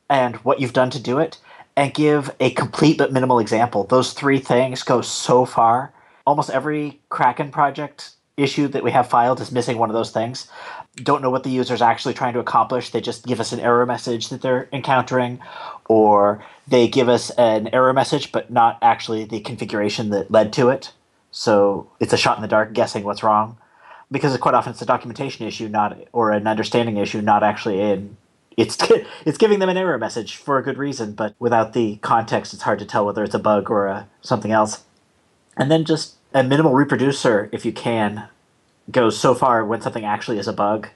and 0.09 0.37
what 0.37 0.61
you've 0.61 0.73
done 0.73 0.91
to 0.91 0.99
do 1.01 1.19
it 1.19 1.39
and 1.77 1.93
give 1.95 2.31
a 2.41 2.51
complete 2.51 2.99
but 2.99 3.13
minimal 3.13 3.39
example. 3.39 3.85
Those 3.85 4.13
three 4.13 4.39
things 4.41 4.83
go 4.83 5.01
so 5.03 5.45
far. 5.45 5.93
Almost 6.27 6.51
every 6.51 7.01
Kraken 7.11 7.51
project 7.51 8.11
issue 8.37 8.67
that 8.69 8.83
we 8.83 8.91
have 8.91 9.09
filed 9.09 9.41
is 9.41 9.53
missing 9.53 9.79
one 9.79 9.89
of 9.91 9.95
those 9.95 10.11
things. 10.11 10.49
Don't 10.97 11.23
know 11.23 11.31
what 11.31 11.43
the 11.43 11.51
user's 11.51 11.83
actually 11.83 12.15
trying 12.15 12.35
to 12.35 12.39
accomplish. 12.39 12.91
They 12.91 13.01
just 13.01 13.27
give 13.27 13.41
us 13.41 13.53
an 13.53 13.61
error 13.61 13.85
message 13.85 14.29
that 14.29 14.43
they're 14.43 14.69
encountering, 14.73 15.41
or 15.89 16.45
they 16.69 16.87
give 16.87 17.09
us 17.09 17.31
an 17.31 17.69
error 17.73 17.93
message 17.93 18.31
but 18.31 18.51
not 18.51 18.79
actually 18.81 19.25
the 19.25 19.41
configuration 19.41 20.11
that 20.11 20.31
led 20.31 20.53
to 20.55 20.69
it. 20.69 20.93
So 21.33 21.91
it's 21.99 22.13
a 22.13 22.17
shot 22.17 22.39
in 22.39 22.43
the 22.43 22.49
dark 22.49 22.73
guessing 22.73 23.03
what's 23.03 23.25
wrong 23.25 23.59
because 24.11 24.37
quite 24.39 24.55
often 24.55 24.71
it's 24.71 24.83
a 24.83 24.87
documentation 24.87 25.47
issue, 25.47 25.69
not 25.69 25.99
or 26.13 26.31
an 26.31 26.47
understanding 26.47 26.97
issue, 26.97 27.21
not 27.21 27.43
actually 27.43 27.81
in. 27.81 28.17
It's 28.57 28.79
it's 29.27 29.39
giving 29.39 29.59
them 29.59 29.69
an 29.69 29.77
error 29.77 29.99
message 29.99 30.37
for 30.37 30.59
a 30.59 30.63
good 30.63 30.79
reason, 30.79 31.13
but 31.13 31.35
without 31.39 31.73
the 31.73 31.97
context, 31.97 32.55
it's 32.55 32.63
hard 32.63 32.79
to 32.79 32.85
tell 32.85 33.05
whether 33.05 33.25
it's 33.25 33.35
a 33.35 33.39
bug 33.41 33.71
or 33.71 33.87
a, 33.87 34.09
something 34.23 34.53
else. 34.53 34.85
And 35.57 35.71
then 35.71 35.85
just 35.85 36.15
a 36.33 36.43
minimal 36.43 36.73
reproducer, 36.73 37.49
if 37.53 37.65
you 37.65 37.73
can, 37.73 38.29
goes 38.91 39.19
so 39.19 39.35
far 39.35 39.65
when 39.65 39.81
something 39.81 40.05
actually 40.05 40.39
is 40.39 40.49
a 40.49 40.53
bug, 40.53 40.89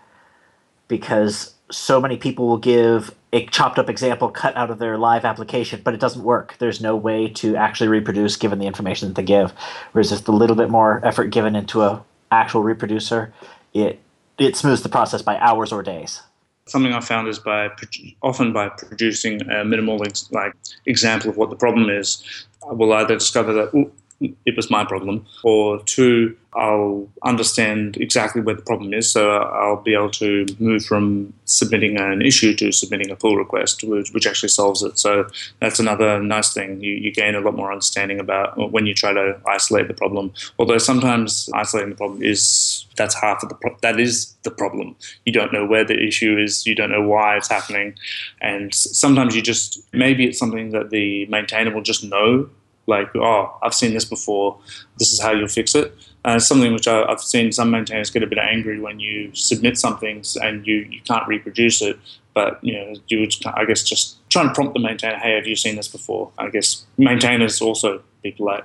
because 0.88 1.54
so 1.70 2.00
many 2.00 2.16
people 2.16 2.48
will 2.48 2.58
give 2.58 3.14
a 3.32 3.44
chopped 3.46 3.78
up 3.78 3.90
example 3.90 4.30
cut 4.30 4.56
out 4.56 4.70
of 4.70 4.78
their 4.78 4.96
live 4.96 5.24
application, 5.24 5.80
but 5.84 5.92
it 5.92 6.00
doesn't 6.00 6.22
work. 6.24 6.56
There's 6.58 6.80
no 6.80 6.96
way 6.96 7.28
to 7.28 7.56
actually 7.56 7.88
reproduce 7.88 8.36
given 8.36 8.58
the 8.58 8.66
information 8.66 9.08
that 9.08 9.14
they 9.14 9.22
give. 9.22 9.52
Whereas 9.92 10.08
just 10.08 10.28
a 10.28 10.32
little 10.32 10.56
bit 10.56 10.70
more 10.70 11.00
effort 11.04 11.26
given 11.26 11.54
into 11.54 11.82
a 11.82 12.02
actual 12.30 12.62
reproducer, 12.62 13.32
it 13.74 14.00
it 14.38 14.56
smooths 14.56 14.82
the 14.82 14.88
process 14.88 15.20
by 15.20 15.36
hours 15.38 15.72
or 15.72 15.82
days. 15.82 16.22
something 16.66 16.92
I 16.92 17.00
found 17.00 17.28
is 17.28 17.38
by 17.38 17.70
often 18.22 18.52
by 18.52 18.68
producing 18.68 19.42
a 19.50 19.64
minimal 19.64 20.02
ex- 20.04 20.30
like 20.32 20.52
example 20.86 21.30
of 21.30 21.36
what 21.36 21.50
the 21.50 21.56
problem 21.56 21.90
is, 21.90 22.22
I 22.68 22.72
will 22.72 22.92
either 22.92 23.14
discover 23.14 23.52
that 23.54 23.74
"Ooh, 23.74 23.90
it 24.20 24.56
was 24.56 24.70
my 24.70 24.84
problem, 24.84 25.26
or 25.44 25.80
two, 25.84 26.36
I'll 26.54 27.08
understand 27.22 27.96
exactly 27.98 28.40
where 28.40 28.54
the 28.54 28.62
problem 28.62 28.92
is, 28.92 29.08
so 29.10 29.30
I'll 29.30 29.76
be 29.76 29.94
able 29.94 30.10
to 30.12 30.44
move 30.58 30.84
from 30.84 31.32
submitting 31.44 31.98
an 31.98 32.22
issue 32.22 32.54
to 32.54 32.72
submitting 32.72 33.10
a 33.10 33.16
pull 33.16 33.36
request, 33.36 33.84
which, 33.84 34.26
actually 34.26 34.48
solves 34.48 34.82
it. 34.82 34.98
So 34.98 35.28
that's 35.60 35.78
another 35.78 36.20
nice 36.20 36.52
thing. 36.52 36.80
You, 36.80 36.94
you 36.94 37.12
gain 37.12 37.34
a 37.34 37.40
lot 37.40 37.54
more 37.54 37.70
understanding 37.70 38.18
about 38.18 38.72
when 38.72 38.86
you 38.86 38.94
try 38.94 39.12
to 39.12 39.40
isolate 39.46 39.86
the 39.86 39.94
problem. 39.94 40.32
Although 40.58 40.78
sometimes 40.78 41.48
isolating 41.54 41.90
the 41.90 41.96
problem 41.96 42.22
is 42.22 42.86
that's 42.96 43.14
half 43.14 43.42
of 43.42 43.48
the 43.48 43.54
pro- 43.54 43.76
that 43.82 44.00
is 44.00 44.34
the 44.42 44.50
problem. 44.50 44.96
You 45.24 45.32
don't 45.32 45.52
know 45.52 45.64
where 45.64 45.84
the 45.84 45.98
issue 45.98 46.36
is. 46.36 46.66
You 46.66 46.74
don't 46.74 46.90
know 46.90 47.06
why 47.06 47.36
it's 47.36 47.48
happening, 47.48 47.94
and 48.40 48.74
sometimes 48.74 49.36
you 49.36 49.42
just 49.42 49.80
maybe 49.92 50.26
it's 50.26 50.38
something 50.38 50.70
that 50.72 50.90
the 50.90 51.26
maintainer 51.26 51.72
will 51.72 51.82
just 51.82 52.02
know. 52.02 52.50
Like, 52.88 53.14
oh, 53.16 53.56
I've 53.62 53.74
seen 53.74 53.92
this 53.92 54.06
before. 54.06 54.58
This 54.98 55.12
is 55.12 55.20
how 55.20 55.32
you'll 55.32 55.46
fix 55.46 55.74
it. 55.74 55.94
And 56.24 56.36
it's 56.36 56.46
something 56.46 56.72
which 56.72 56.88
I, 56.88 57.02
I've 57.02 57.20
seen 57.20 57.52
some 57.52 57.70
maintainers 57.70 58.10
get 58.10 58.22
a 58.22 58.26
bit 58.26 58.38
angry 58.38 58.80
when 58.80 58.98
you 58.98 59.30
submit 59.34 59.78
something 59.78 60.24
and 60.42 60.66
you, 60.66 60.86
you 60.90 61.00
can't 61.02 61.28
reproduce 61.28 61.82
it. 61.82 61.98
But 62.34 62.58
you 62.62 62.72
know, 62.72 62.94
you 63.08 63.20
would, 63.20 63.34
I 63.46 63.64
guess, 63.66 63.82
just 63.82 64.16
try 64.30 64.42
and 64.42 64.54
prompt 64.54 64.74
the 64.74 64.80
maintainer, 64.80 65.16
"Hey, 65.16 65.34
have 65.34 65.46
you 65.46 65.56
seen 65.56 65.74
this 65.74 65.88
before?" 65.88 66.30
I 66.38 66.50
guess 66.50 66.86
maintainers 66.96 67.60
also 67.60 68.02
be 68.22 68.30
polite. 68.30 68.64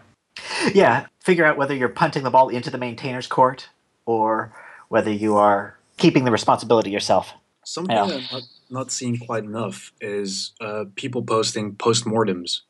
Yeah, 0.73 1.07
figure 1.19 1.45
out 1.45 1.57
whether 1.57 1.73
you're 1.73 1.89
punting 1.89 2.23
the 2.23 2.29
ball 2.29 2.49
into 2.49 2.69
the 2.69 2.77
maintainer's 2.77 3.25
court 3.25 3.69
or 4.05 4.53
whether 4.89 5.11
you 5.11 5.37
are 5.37 5.75
keeping 5.97 6.23
the 6.23 6.31
responsibility 6.31 6.91
yourself. 6.91 7.33
Something 7.65 7.95
Yeah. 7.95 8.03
I'm 8.03 8.23
not, 8.31 8.43
not 8.69 8.91
seeing 8.91 9.17
quite 9.17 9.43
enough 9.43 9.91
is 10.01 10.53
uh, 10.61 10.85
people 10.95 11.23
posting 11.23 11.75
postmortems. 11.75 12.61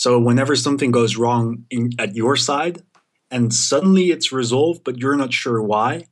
So 0.00 0.18
whenever 0.18 0.56
something 0.56 0.92
goes 0.92 1.18
wrong 1.18 1.66
in, 1.68 1.90
at 1.98 2.16
your 2.16 2.34
side, 2.34 2.82
and 3.30 3.52
suddenly 3.52 4.10
it's 4.10 4.32
resolved, 4.32 4.82
but 4.82 4.96
you're 4.96 5.14
not 5.14 5.34
sure 5.34 5.60
why, 5.60 6.06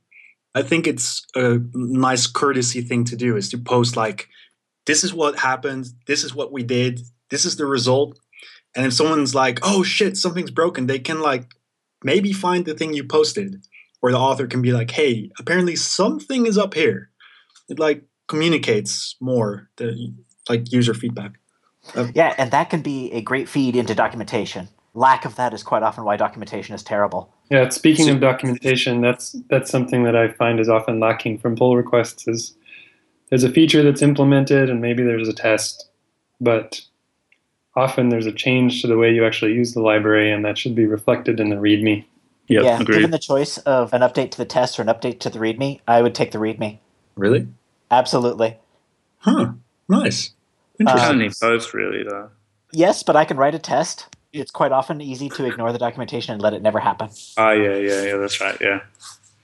I 0.53 0.61
think 0.61 0.85
it's 0.85 1.25
a 1.35 1.57
nice 1.73 2.27
courtesy 2.27 2.81
thing 2.81 3.03
to 3.05 3.15
do 3.15 3.35
is 3.35 3.49
to 3.49 3.57
post 3.57 3.97
like, 3.97 4.27
"This 4.85 5.03
is 5.03 5.11
what 5.11 5.39
happened. 5.39 5.87
This 6.05 6.23
is 6.23 6.35
what 6.35 6.51
we 6.51 6.61
did. 6.61 7.01
This 7.31 7.45
is 7.45 7.55
the 7.55 7.65
result." 7.65 8.19
And 8.75 8.85
if 8.85 8.93
someone's 8.93 9.33
like, 9.33 9.57
"Oh 9.63 9.81
shit, 9.81 10.17
something's 10.17 10.51
broken," 10.51 10.85
they 10.85 10.99
can 10.99 11.19
like 11.19 11.55
maybe 12.03 12.31
find 12.31 12.65
the 12.65 12.75
thing 12.75 12.93
you 12.93 13.03
posted, 13.03 13.65
or 14.03 14.11
the 14.11 14.19
author 14.19 14.45
can 14.45 14.61
be 14.61 14.71
like, 14.71 14.91
"Hey, 14.91 15.31
apparently 15.39 15.75
something 15.75 16.45
is 16.45 16.59
up 16.59 16.75
here." 16.75 17.09
It 17.69 17.79
like 17.79 18.03
communicates 18.27 19.15
more 19.19 19.71
the 19.77 20.13
like 20.47 20.71
user 20.71 20.93
feedback. 20.93 21.38
Um, 21.95 22.11
yeah, 22.15 22.35
and 22.37 22.51
that 22.51 22.69
can 22.69 22.81
be 22.81 23.11
a 23.11 23.21
great 23.21 23.49
feed 23.49 23.75
into 23.75 23.95
documentation. 23.95 24.69
Lack 24.93 25.25
of 25.25 25.35
that 25.35 25.53
is 25.53 25.63
quite 25.63 25.83
often 25.83 26.03
why 26.03 26.17
documentation 26.17 26.73
is 26.75 26.83
terrible. 26.83 27.33
Yeah, 27.51 27.69
speaking 27.69 28.05
So- 28.05 28.13
of 28.13 28.19
documentation, 28.19 29.01
that's 29.01 29.35
that's 29.49 29.69
something 29.69 30.03
that 30.03 30.15
I 30.15 30.29
find 30.29 30.59
is 30.59 30.69
often 30.69 30.99
lacking 30.99 31.39
from 31.39 31.55
pull 31.55 31.75
requests. 31.77 32.27
Is 32.27 32.55
there's 33.29 33.43
a 33.43 33.51
feature 33.51 33.83
that's 33.83 34.01
implemented 34.01 34.69
and 34.69 34.81
maybe 34.81 35.03
there's 35.03 35.27
a 35.27 35.33
test, 35.33 35.89
but 36.41 36.81
often 37.75 38.09
there's 38.09 38.25
a 38.25 38.31
change 38.31 38.81
to 38.81 38.87
the 38.87 38.97
way 38.97 39.11
you 39.13 39.25
actually 39.25 39.53
use 39.53 39.73
the 39.73 39.81
library, 39.81 40.31
and 40.31 40.43
that 40.45 40.57
should 40.57 40.75
be 40.75 40.85
reflected 40.85 41.39
in 41.39 41.49
the 41.49 41.55
README. 41.55 42.05
Yep, 42.47 42.63
yeah, 42.63 42.81
agreed. 42.81 42.95
given 42.95 43.11
the 43.11 43.19
choice 43.19 43.59
of 43.59 43.93
an 43.93 44.01
update 44.01 44.31
to 44.31 44.37
the 44.37 44.45
test 44.45 44.79
or 44.79 44.81
an 44.81 44.87
update 44.87 45.19
to 45.19 45.29
the 45.29 45.37
README, 45.37 45.81
I 45.87 46.01
would 46.01 46.15
take 46.15 46.31
the 46.31 46.39
README. 46.39 46.79
Really? 47.15 47.47
Absolutely. 47.91 48.57
Huh. 49.19 49.51
Nice. 49.87 50.31
You 50.79 50.85
Uh, 50.87 50.97
kind 50.97 51.35
both, 51.41 51.73
really, 51.73 52.03
though. 52.03 52.29
Yes, 52.71 53.03
but 53.03 53.15
I 53.15 53.25
can 53.25 53.37
write 53.37 53.53
a 53.53 53.59
test. 53.59 54.07
It's 54.31 54.51
quite 54.51 54.71
often 54.71 55.01
easy 55.01 55.29
to 55.29 55.45
ignore 55.45 55.71
the 55.71 55.79
documentation 55.79 56.33
and 56.33 56.41
let 56.41 56.53
it 56.53 56.61
never 56.61 56.79
happen. 56.79 57.09
Ah, 57.37 57.51
yeah, 57.51 57.75
yeah, 57.75 58.03
yeah. 58.03 58.17
That's 58.17 58.39
right. 58.39 58.57
Yeah. 58.61 58.79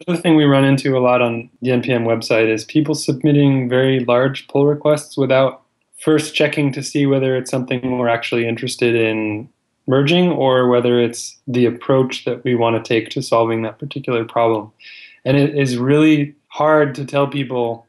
Another 0.05 0.21
thing 0.21 0.35
we 0.35 0.45
run 0.45 0.65
into 0.65 0.97
a 0.97 0.99
lot 0.99 1.21
on 1.21 1.49
the 1.61 1.69
NPM 1.69 2.05
website 2.05 2.47
is 2.47 2.63
people 2.63 2.95
submitting 2.95 3.67
very 3.69 4.01
large 4.01 4.47
pull 4.47 4.65
requests 4.65 5.17
without 5.17 5.63
first 5.99 6.35
checking 6.35 6.71
to 6.73 6.83
see 6.83 7.05
whether 7.05 7.35
it's 7.35 7.49
something 7.49 7.97
we're 7.97 8.09
actually 8.09 8.47
interested 8.47 8.95
in 8.95 9.49
merging 9.87 10.31
or 10.31 10.67
whether 10.67 10.99
it's 10.99 11.37
the 11.47 11.65
approach 11.65 12.25
that 12.25 12.43
we 12.43 12.55
want 12.55 12.75
to 12.75 12.87
take 12.87 13.09
to 13.09 13.21
solving 13.21 13.61
that 13.61 13.79
particular 13.79 14.25
problem. 14.25 14.71
And 15.23 15.37
it 15.37 15.55
is 15.55 15.77
really 15.77 16.35
hard 16.49 16.93
to 16.95 17.05
tell 17.05 17.27
people, 17.27 17.87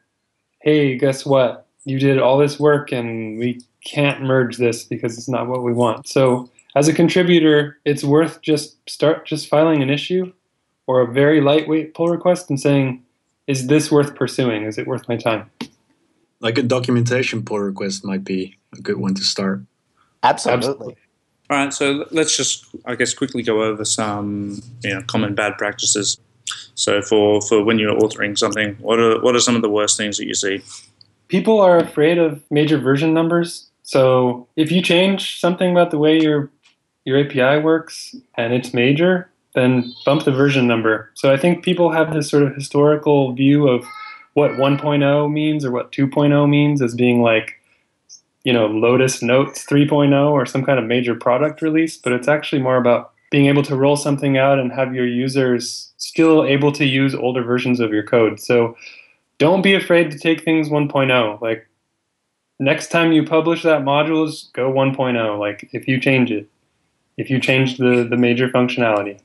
hey, 0.61 0.97
guess 0.97 1.27
what? 1.27 1.66
You 1.87 1.99
did 1.99 2.19
all 2.19 2.37
this 2.37 2.61
work 2.61 2.93
and 2.93 3.39
we 3.39 3.63
can't 3.85 4.21
merge 4.23 4.57
this 4.57 4.85
because 4.85 5.17
it's 5.17 5.29
not 5.29 5.47
what 5.47 5.63
we 5.63 5.73
want. 5.73 6.09
So 6.09 6.51
as 6.75 6.89
a 6.89 6.93
contributor, 6.93 7.79
it's 7.85 8.05
worth 8.05 8.43
just 8.43 8.77
start 8.91 9.25
just 9.25 9.49
filing 9.49 9.83
an 9.83 9.89
issue 9.89 10.33
or 10.87 11.01
a 11.01 11.11
very 11.11 11.41
lightweight 11.41 11.95
pull 11.95 12.09
request 12.09 12.51
and 12.51 12.61
saying, 12.61 13.03
is 13.47 13.69
this 13.69 13.91
worth 13.91 14.17
pursuing? 14.17 14.65
Is 14.65 14.79
it 14.79 14.87
worth 14.87 15.09
my 15.09 15.17
time? 15.17 15.49
Like 16.41 16.59
a 16.59 16.63
documentation 16.63 17.45
pull 17.45 17.61
request 17.61 18.05
might 18.05 18.25
be 18.25 18.59
a 18.77 18.81
good 18.81 18.97
one 18.97 19.15
to 19.15 19.23
start. 19.23 19.63
Absolutely. 20.23 20.69
Absolutely. 20.69 20.97
All 21.49 21.57
right, 21.57 21.73
so 21.73 22.05
let's 22.11 22.37
just, 22.37 22.67
I 22.85 22.97
guess, 22.97 23.15
quickly 23.15 23.45
go 23.45 23.63
over 23.63 23.85
some 23.85 24.61
you 24.83 24.93
know, 24.93 25.03
common 25.03 25.37
bad 25.37 25.57
practices. 25.57 26.19
So 26.75 27.01
for, 27.01 27.41
for 27.41 27.63
when 27.63 27.79
you're 27.79 27.97
authoring 27.97 28.37
something, 28.37 28.75
what 28.81 28.99
are 28.99 29.21
what 29.23 29.37
are 29.37 29.41
some 29.41 29.55
of 29.55 29.63
the 29.63 29.71
worst 29.71 29.97
things 29.97 30.19
that 30.19 30.27
you 30.27 30.35
see? 30.35 30.63
People 31.29 31.61
are 31.61 31.79
afraid 31.79 32.19
of 32.19 32.43
major 32.51 32.79
version 32.79 33.13
numbers. 33.13 33.69
So 33.83 34.49
if 34.57 34.71
you 34.71 34.83
change 34.83 35.41
something 35.41 35.71
about 35.71 35.91
the 35.91 35.99
way 35.99 36.21
your 36.21 36.51
your 37.05 37.21
API 37.21 37.63
works 37.63 38.17
and 38.35 38.53
it's 38.53 38.75
major, 38.75 39.31
then 39.55 39.93
bump 40.05 40.25
the 40.25 40.33
version 40.33 40.67
number. 40.67 41.11
So 41.15 41.33
I 41.33 41.37
think 41.37 41.65
people 41.65 41.93
have 41.93 42.13
this 42.13 42.29
sort 42.29 42.43
of 42.43 42.55
historical 42.55 43.33
view 43.33 43.69
of 43.69 43.85
what 44.35 44.53
1.0 44.53 45.33
means 45.33 45.65
or 45.65 45.71
what 45.71 45.93
2.0 45.93 46.49
means 46.49 46.83
as 46.83 46.95
being 46.95 47.23
like 47.23 47.55
you 48.45 48.53
know 48.53 48.67
Lotus 48.67 49.23
Notes 49.23 49.65
3.0 49.67 50.31
or 50.31 50.47
some 50.47 50.65
kind 50.65 50.79
of 50.79 50.85
major 50.85 51.15
product 51.15 51.63
release, 51.63 51.97
but 51.97 52.13
it's 52.13 52.29
actually 52.29 52.63
more 52.63 52.77
about 52.77 53.13
being 53.31 53.47
able 53.47 53.63
to 53.65 53.77
roll 53.77 53.97
something 53.97 54.39
out 54.39 54.59
and 54.59 54.73
have 54.73 54.95
your 54.95 55.07
users 55.07 55.93
still 55.97 56.45
able 56.45 56.71
to 56.73 56.85
use 56.85 57.15
older 57.15 57.43
versions 57.43 57.81
of 57.81 57.93
your 57.93 58.05
code. 58.05 58.39
So 58.39 58.77
don't 59.39 59.63
be 59.63 59.75
afraid 59.75 60.11
to 60.11 60.19
take 60.19 60.43
things 60.45 60.69
1.0. 60.69 61.41
Like 61.41 61.67
next 62.59 62.89
time 62.91 63.13
you 63.13 63.25
publish 63.25 63.63
that 63.63 63.83
modules, 63.83 64.53
go 64.53 64.71
1.0. 64.73 65.39
Like 65.39 65.69
if 65.73 65.87
you 65.89 66.01
change 66.01 66.31
it, 66.31 66.49
if 67.17 67.31
you 67.31 67.41
change 67.41 67.79
the, 67.79 68.07
the 68.09 68.17
major 68.17 68.49
functionality. 68.49 69.21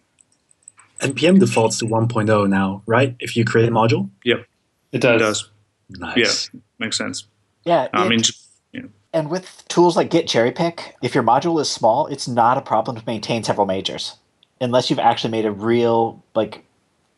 NPM 0.99 1.39
defaults 1.39 1.80
to 1.80 1.86
1.0 1.86 2.47
now, 2.49 2.84
right? 2.86 3.16
If 3.20 3.36
you 3.36 3.43
create 3.43 3.68
a 3.70 3.72
module? 3.72 4.09
Yep, 4.24 4.45
It 4.91 4.99
does. 5.01 5.16
it 5.16 5.24
does. 5.24 5.49
Nice. 5.89 6.49
Yeah, 6.53 6.59
makes 6.80 6.97
sense. 6.97 7.26
Yeah. 7.66 7.88
I 7.93 8.05
it- 8.05 8.09
mean, 8.09 8.22
just, 8.22 8.47
you 8.72 8.84
know, 8.84 8.89
And 9.12 9.30
with 9.30 9.64
tools 9.68 9.97
like 9.97 10.09
Git 10.12 10.28
Cherry 10.28 10.51
Pick, 10.51 10.95
if 11.01 11.16
your 11.16 11.24
module 11.24 11.59
is 11.59 11.70
small, 11.72 12.05
it's 12.07 12.28
not 12.28 12.57
a 12.57 12.62
problem 12.62 12.95
to 12.97 13.03
maintain 13.07 13.43
several 13.43 13.66
majors. 13.66 14.16
Unless 14.62 14.89
you've 14.91 14.99
actually 14.99 15.32
made 15.32 15.45
a 15.45 15.51
real 15.51 16.24
like 16.36 16.64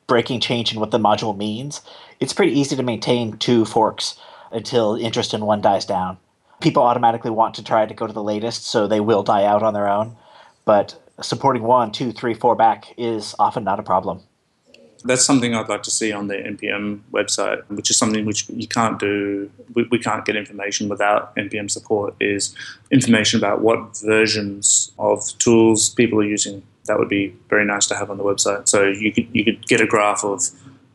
breaking 0.07 0.39
change 0.39 0.73
in 0.73 0.79
what 0.79 0.91
the 0.91 0.97
module 0.97 1.35
means, 1.35 1.81
it's 2.23 2.31
pretty 2.31 2.57
easy 2.57 2.73
to 2.77 2.83
maintain 2.83 3.37
two 3.37 3.65
forks 3.65 4.17
until 4.49 4.95
interest 4.95 5.33
in 5.33 5.45
one 5.45 5.59
dies 5.59 5.83
down. 5.83 6.17
People 6.61 6.81
automatically 6.81 7.31
want 7.31 7.53
to 7.55 7.63
try 7.63 7.85
to 7.85 7.93
go 7.93 8.07
to 8.07 8.13
the 8.13 8.23
latest, 8.23 8.65
so 8.65 8.87
they 8.87 9.01
will 9.01 9.23
die 9.23 9.43
out 9.43 9.61
on 9.61 9.73
their 9.73 9.89
own. 9.89 10.15
But 10.63 10.97
supporting 11.21 11.63
one, 11.63 11.91
two, 11.91 12.13
three, 12.13 12.33
four 12.33 12.55
back 12.55 12.93
is 12.97 13.35
often 13.39 13.65
not 13.65 13.77
a 13.77 13.83
problem. 13.83 14.21
that's 15.03 15.25
something 15.25 15.53
I'd 15.53 15.67
like 15.67 15.83
to 15.83 15.91
see 15.91 16.13
on 16.13 16.27
the 16.27 16.35
NPM 16.35 17.01
website, 17.11 17.61
which 17.67 17.89
is 17.89 17.97
something 17.97 18.23
which 18.25 18.47
you 18.47 18.69
can't 18.69 18.97
do. 18.97 19.51
We, 19.75 19.85
we 19.91 19.99
can't 19.99 20.23
get 20.23 20.37
information 20.37 20.87
without 20.87 21.35
NPM 21.35 21.69
support. 21.69 22.15
Is 22.21 22.55
information 22.89 23.37
about 23.37 23.59
what 23.59 23.97
versions 23.97 24.93
of 24.97 25.37
tools 25.39 25.89
people 25.89 26.21
are 26.21 26.29
using. 26.37 26.63
That 26.85 26.99
would 26.99 27.09
be 27.09 27.35
very 27.49 27.65
nice 27.65 27.85
to 27.87 27.95
have 27.95 28.09
on 28.09 28.17
the 28.17 28.23
website. 28.23 28.69
So 28.69 28.83
you 28.83 29.11
could 29.11 29.27
you 29.33 29.43
could 29.43 29.67
get 29.67 29.81
a 29.81 29.85
graph 29.85 30.23
of, 30.23 30.39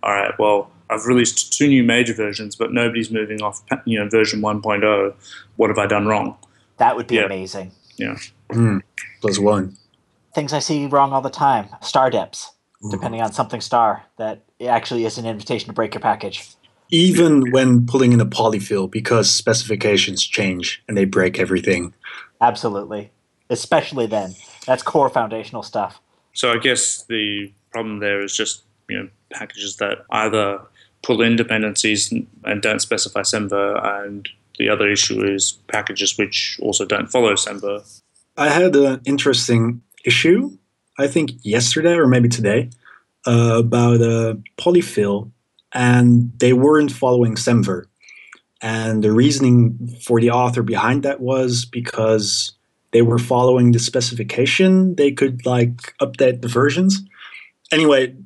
all 0.02 0.14
right, 0.14 0.32
well, 0.38 0.70
I've 0.90 1.04
released 1.06 1.52
two 1.52 1.68
new 1.68 1.82
major 1.82 2.14
versions, 2.14 2.56
but 2.56 2.72
nobody's 2.72 3.10
moving 3.10 3.42
off, 3.42 3.62
you 3.84 3.98
know, 3.98 4.08
version 4.08 4.40
1.0. 4.40 5.14
What 5.56 5.70
have 5.70 5.78
I 5.78 5.86
done 5.86 6.06
wrong? 6.06 6.36
That 6.78 6.96
would 6.96 7.06
be 7.06 7.16
Yeah. 7.16 7.24
amazing. 7.24 7.72
Yeah, 7.96 8.16
Hmm. 8.50 8.78
Plus 9.20 9.38
one. 9.38 9.76
Things 10.34 10.52
I 10.52 10.60
see 10.60 10.86
wrong 10.86 11.12
all 11.12 11.20
the 11.20 11.30
time. 11.30 11.66
Star 11.82 12.10
deps, 12.10 12.46
depending 12.90 13.20
on 13.20 13.32
something 13.32 13.60
star, 13.60 14.04
that 14.18 14.42
actually 14.64 15.04
is 15.04 15.18
an 15.18 15.26
invitation 15.26 15.66
to 15.66 15.72
break 15.74 15.94
your 15.94 16.00
package. 16.00 16.48
Even 16.90 17.50
when 17.50 17.84
pulling 17.86 18.12
in 18.12 18.20
a 18.20 18.24
polyfill, 18.26 18.90
because 18.90 19.28
specifications 19.28 20.24
change 20.24 20.82
and 20.88 20.96
they 20.96 21.04
break 21.04 21.38
everything. 21.38 21.92
Absolutely. 22.40 23.10
Especially 23.50 24.06
then. 24.06 24.34
That's 24.66 24.82
core 24.82 25.10
foundational 25.10 25.62
stuff. 25.62 26.00
So 26.32 26.52
I 26.52 26.58
guess 26.58 27.02
the 27.08 27.52
problem 27.72 27.98
there 27.98 28.20
is 28.22 28.34
just 28.36 28.62
you 28.88 28.98
know 28.98 29.08
packages 29.32 29.76
that 29.76 30.04
either 30.10 30.60
pull 31.02 31.22
in 31.22 31.36
dependencies 31.36 32.12
and 32.44 32.62
don't 32.62 32.80
specify 32.80 33.20
Semver, 33.20 34.02
and 34.02 34.28
the 34.58 34.68
other 34.68 34.88
issue 34.90 35.24
is 35.24 35.52
packages 35.68 36.18
which 36.18 36.58
also 36.60 36.84
don't 36.84 37.10
follow 37.10 37.34
Semver. 37.34 38.00
I 38.36 38.48
had 38.50 38.76
an 38.76 39.00
interesting 39.04 39.82
issue, 40.04 40.56
I 40.98 41.06
think 41.06 41.32
yesterday 41.42 41.94
or 41.94 42.06
maybe 42.06 42.28
today, 42.28 42.70
uh, 43.26 43.56
about 43.58 44.00
a 44.00 44.38
polyfill, 44.56 45.30
and 45.72 46.32
they 46.38 46.52
weren't 46.52 46.92
following 46.92 47.34
Semver. 47.34 47.84
And 48.60 49.04
the 49.04 49.12
reasoning 49.12 49.96
for 50.00 50.20
the 50.20 50.30
author 50.30 50.62
behind 50.62 51.04
that 51.04 51.20
was 51.20 51.64
because 51.64 52.52
they 52.92 53.02
were 53.02 53.18
following 53.18 53.72
the 53.72 53.78
specification. 53.78 54.94
They 54.96 55.12
could 55.12 55.46
like 55.46 55.94
update 56.00 56.42
the 56.42 56.48
versions. 56.48 57.00
Anyway, 57.70 58.16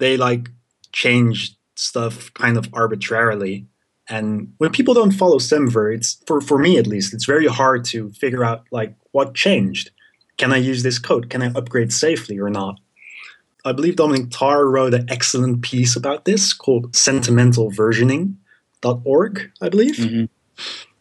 they 0.00 0.16
like 0.16 0.48
changed 0.92 1.55
stuff 1.78 2.32
kind 2.34 2.56
of 2.56 2.68
arbitrarily. 2.72 3.66
And 4.08 4.52
when 4.58 4.70
people 4.70 4.94
don't 4.94 5.12
follow 5.12 5.38
Semver, 5.38 5.94
it's 5.94 6.22
for, 6.26 6.40
for 6.40 6.58
me 6.58 6.78
at 6.78 6.86
least, 6.86 7.12
it's 7.14 7.24
very 7.26 7.46
hard 7.46 7.84
to 7.86 8.10
figure 8.12 8.44
out 8.44 8.64
like 8.70 8.94
what 9.12 9.34
changed. 9.34 9.90
Can 10.38 10.52
I 10.52 10.58
use 10.58 10.82
this 10.82 10.98
code? 10.98 11.30
Can 11.30 11.42
I 11.42 11.50
upgrade 11.54 11.92
safely 11.92 12.38
or 12.38 12.50
not? 12.50 12.78
I 13.64 13.72
believe 13.72 13.96
Dominic 13.96 14.30
Tarr 14.30 14.68
wrote 14.68 14.94
an 14.94 15.06
excellent 15.10 15.62
piece 15.62 15.96
about 15.96 16.24
this 16.24 16.52
called 16.52 16.92
sentimentalversioning.org, 16.92 19.50
I 19.60 19.68
believe, 19.68 19.96
Mhm. 19.96 20.28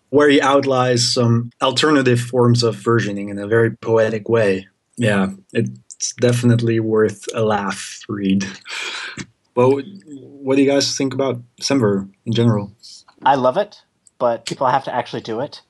where 0.10 0.30
he 0.30 0.42
outlines 0.42 1.14
some 1.14 1.52
alternative 1.62 2.20
forms 2.20 2.64
of 2.64 2.76
versioning 2.76 3.30
in 3.30 3.38
a 3.38 3.46
very 3.48 3.70
poetic 3.72 4.28
way. 4.30 4.68
Yeah, 4.98 5.30
it's 5.54 6.14
definitely 6.20 6.80
worth 6.80 7.28
a 7.36 7.44
laugh 7.44 8.00
read. 8.10 8.46
Well, 9.56 9.82
what 10.06 10.56
do 10.56 10.62
you 10.62 10.70
guys 10.70 10.98
think 10.98 11.14
about 11.14 11.42
Semver 11.62 12.10
in 12.26 12.34
general? 12.34 12.72
I 13.24 13.36
love 13.36 13.58
it, 13.58 13.82
but 14.20 14.46
people 14.46 14.68
have 14.68 14.84
to 14.84 14.94
actually 14.94 15.22
do 15.22 15.40
it. 15.40 15.62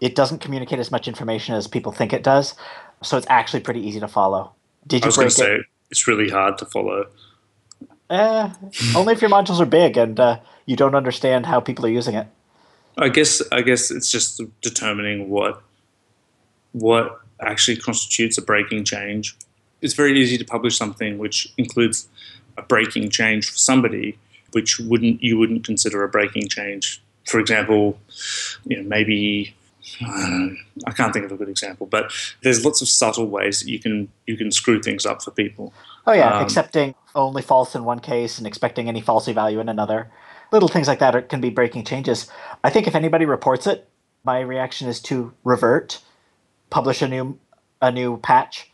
It 0.00 0.14
doesn't 0.14 0.40
communicate 0.40 0.78
as 0.78 0.90
much 0.90 1.08
information 1.08 1.54
as 1.54 1.66
people 1.66 1.92
think 1.92 2.12
it 2.12 2.22
does, 2.22 2.54
so 3.02 3.16
it's 3.16 3.26
actually 3.28 3.60
pretty 3.60 3.86
easy 3.86 4.00
to 4.00 4.08
follow. 4.08 4.52
Did 4.86 5.02
I 5.02 5.06
you 5.06 5.08
was 5.08 5.16
going 5.16 5.26
break 5.26 5.36
to 5.36 5.42
say 5.42 5.54
it? 5.56 5.66
it's 5.90 6.06
really 6.06 6.30
hard 6.30 6.56
to 6.58 6.66
follow. 6.66 7.06
Eh, 8.08 8.50
only 8.96 9.12
if 9.12 9.20
your 9.20 9.30
modules 9.30 9.60
are 9.60 9.66
big 9.66 9.96
and 9.96 10.18
uh, 10.18 10.38
you 10.66 10.76
don't 10.76 10.94
understand 10.94 11.46
how 11.46 11.60
people 11.60 11.84
are 11.86 11.90
using 11.90 12.14
it. 12.14 12.26
I 12.96 13.08
guess 13.08 13.42
I 13.52 13.62
guess 13.62 13.90
it's 13.90 14.10
just 14.10 14.40
determining 14.62 15.30
what 15.30 15.62
what 16.72 17.20
actually 17.40 17.76
constitutes 17.76 18.36
a 18.38 18.42
breaking 18.42 18.84
change. 18.84 19.36
It's 19.80 19.94
very 19.94 20.18
easy 20.18 20.36
to 20.38 20.44
publish 20.44 20.76
something 20.76 21.18
which 21.18 21.52
includes 21.56 22.08
a 22.60 22.62
breaking 22.66 23.10
change 23.10 23.50
for 23.50 23.58
somebody, 23.58 24.18
which 24.52 24.78
wouldn't 24.78 25.22
you 25.22 25.38
wouldn't 25.38 25.64
consider 25.64 26.02
a 26.04 26.08
breaking 26.08 26.48
change. 26.48 27.02
For 27.26 27.38
example, 27.40 27.98
you 28.64 28.76
know 28.76 28.88
maybe 28.88 29.54
uh, 30.04 30.48
I 30.86 30.92
can't 30.92 31.12
think 31.12 31.24
of 31.24 31.32
a 31.32 31.36
good 31.36 31.48
example, 31.48 31.86
but 31.86 32.12
there's 32.42 32.64
lots 32.64 32.80
of 32.82 32.88
subtle 32.88 33.26
ways 33.26 33.60
that 33.60 33.70
you 33.70 33.78
can 33.78 34.08
you 34.26 34.36
can 34.36 34.50
screw 34.50 34.80
things 34.82 35.04
up 35.06 35.22
for 35.22 35.30
people. 35.30 35.72
Oh 36.06 36.12
yeah, 36.12 36.36
Um, 36.36 36.44
accepting 36.44 36.94
only 37.14 37.42
false 37.42 37.74
in 37.74 37.84
one 37.84 38.00
case 38.00 38.38
and 38.38 38.46
expecting 38.46 38.88
any 38.88 39.02
falsy 39.02 39.34
value 39.34 39.60
in 39.60 39.68
another. 39.68 40.10
Little 40.52 40.68
things 40.68 40.88
like 40.88 40.98
that 40.98 41.14
are, 41.14 41.22
can 41.22 41.40
be 41.40 41.50
breaking 41.50 41.84
changes. 41.84 42.28
I 42.64 42.70
think 42.70 42.86
if 42.86 42.94
anybody 42.94 43.24
reports 43.24 43.66
it, 43.66 43.88
my 44.24 44.40
reaction 44.40 44.88
is 44.88 45.00
to 45.02 45.32
revert, 45.44 46.00
publish 46.70 47.02
a 47.02 47.08
new 47.08 47.38
a 47.82 47.90
new 47.90 48.18
patch, 48.18 48.70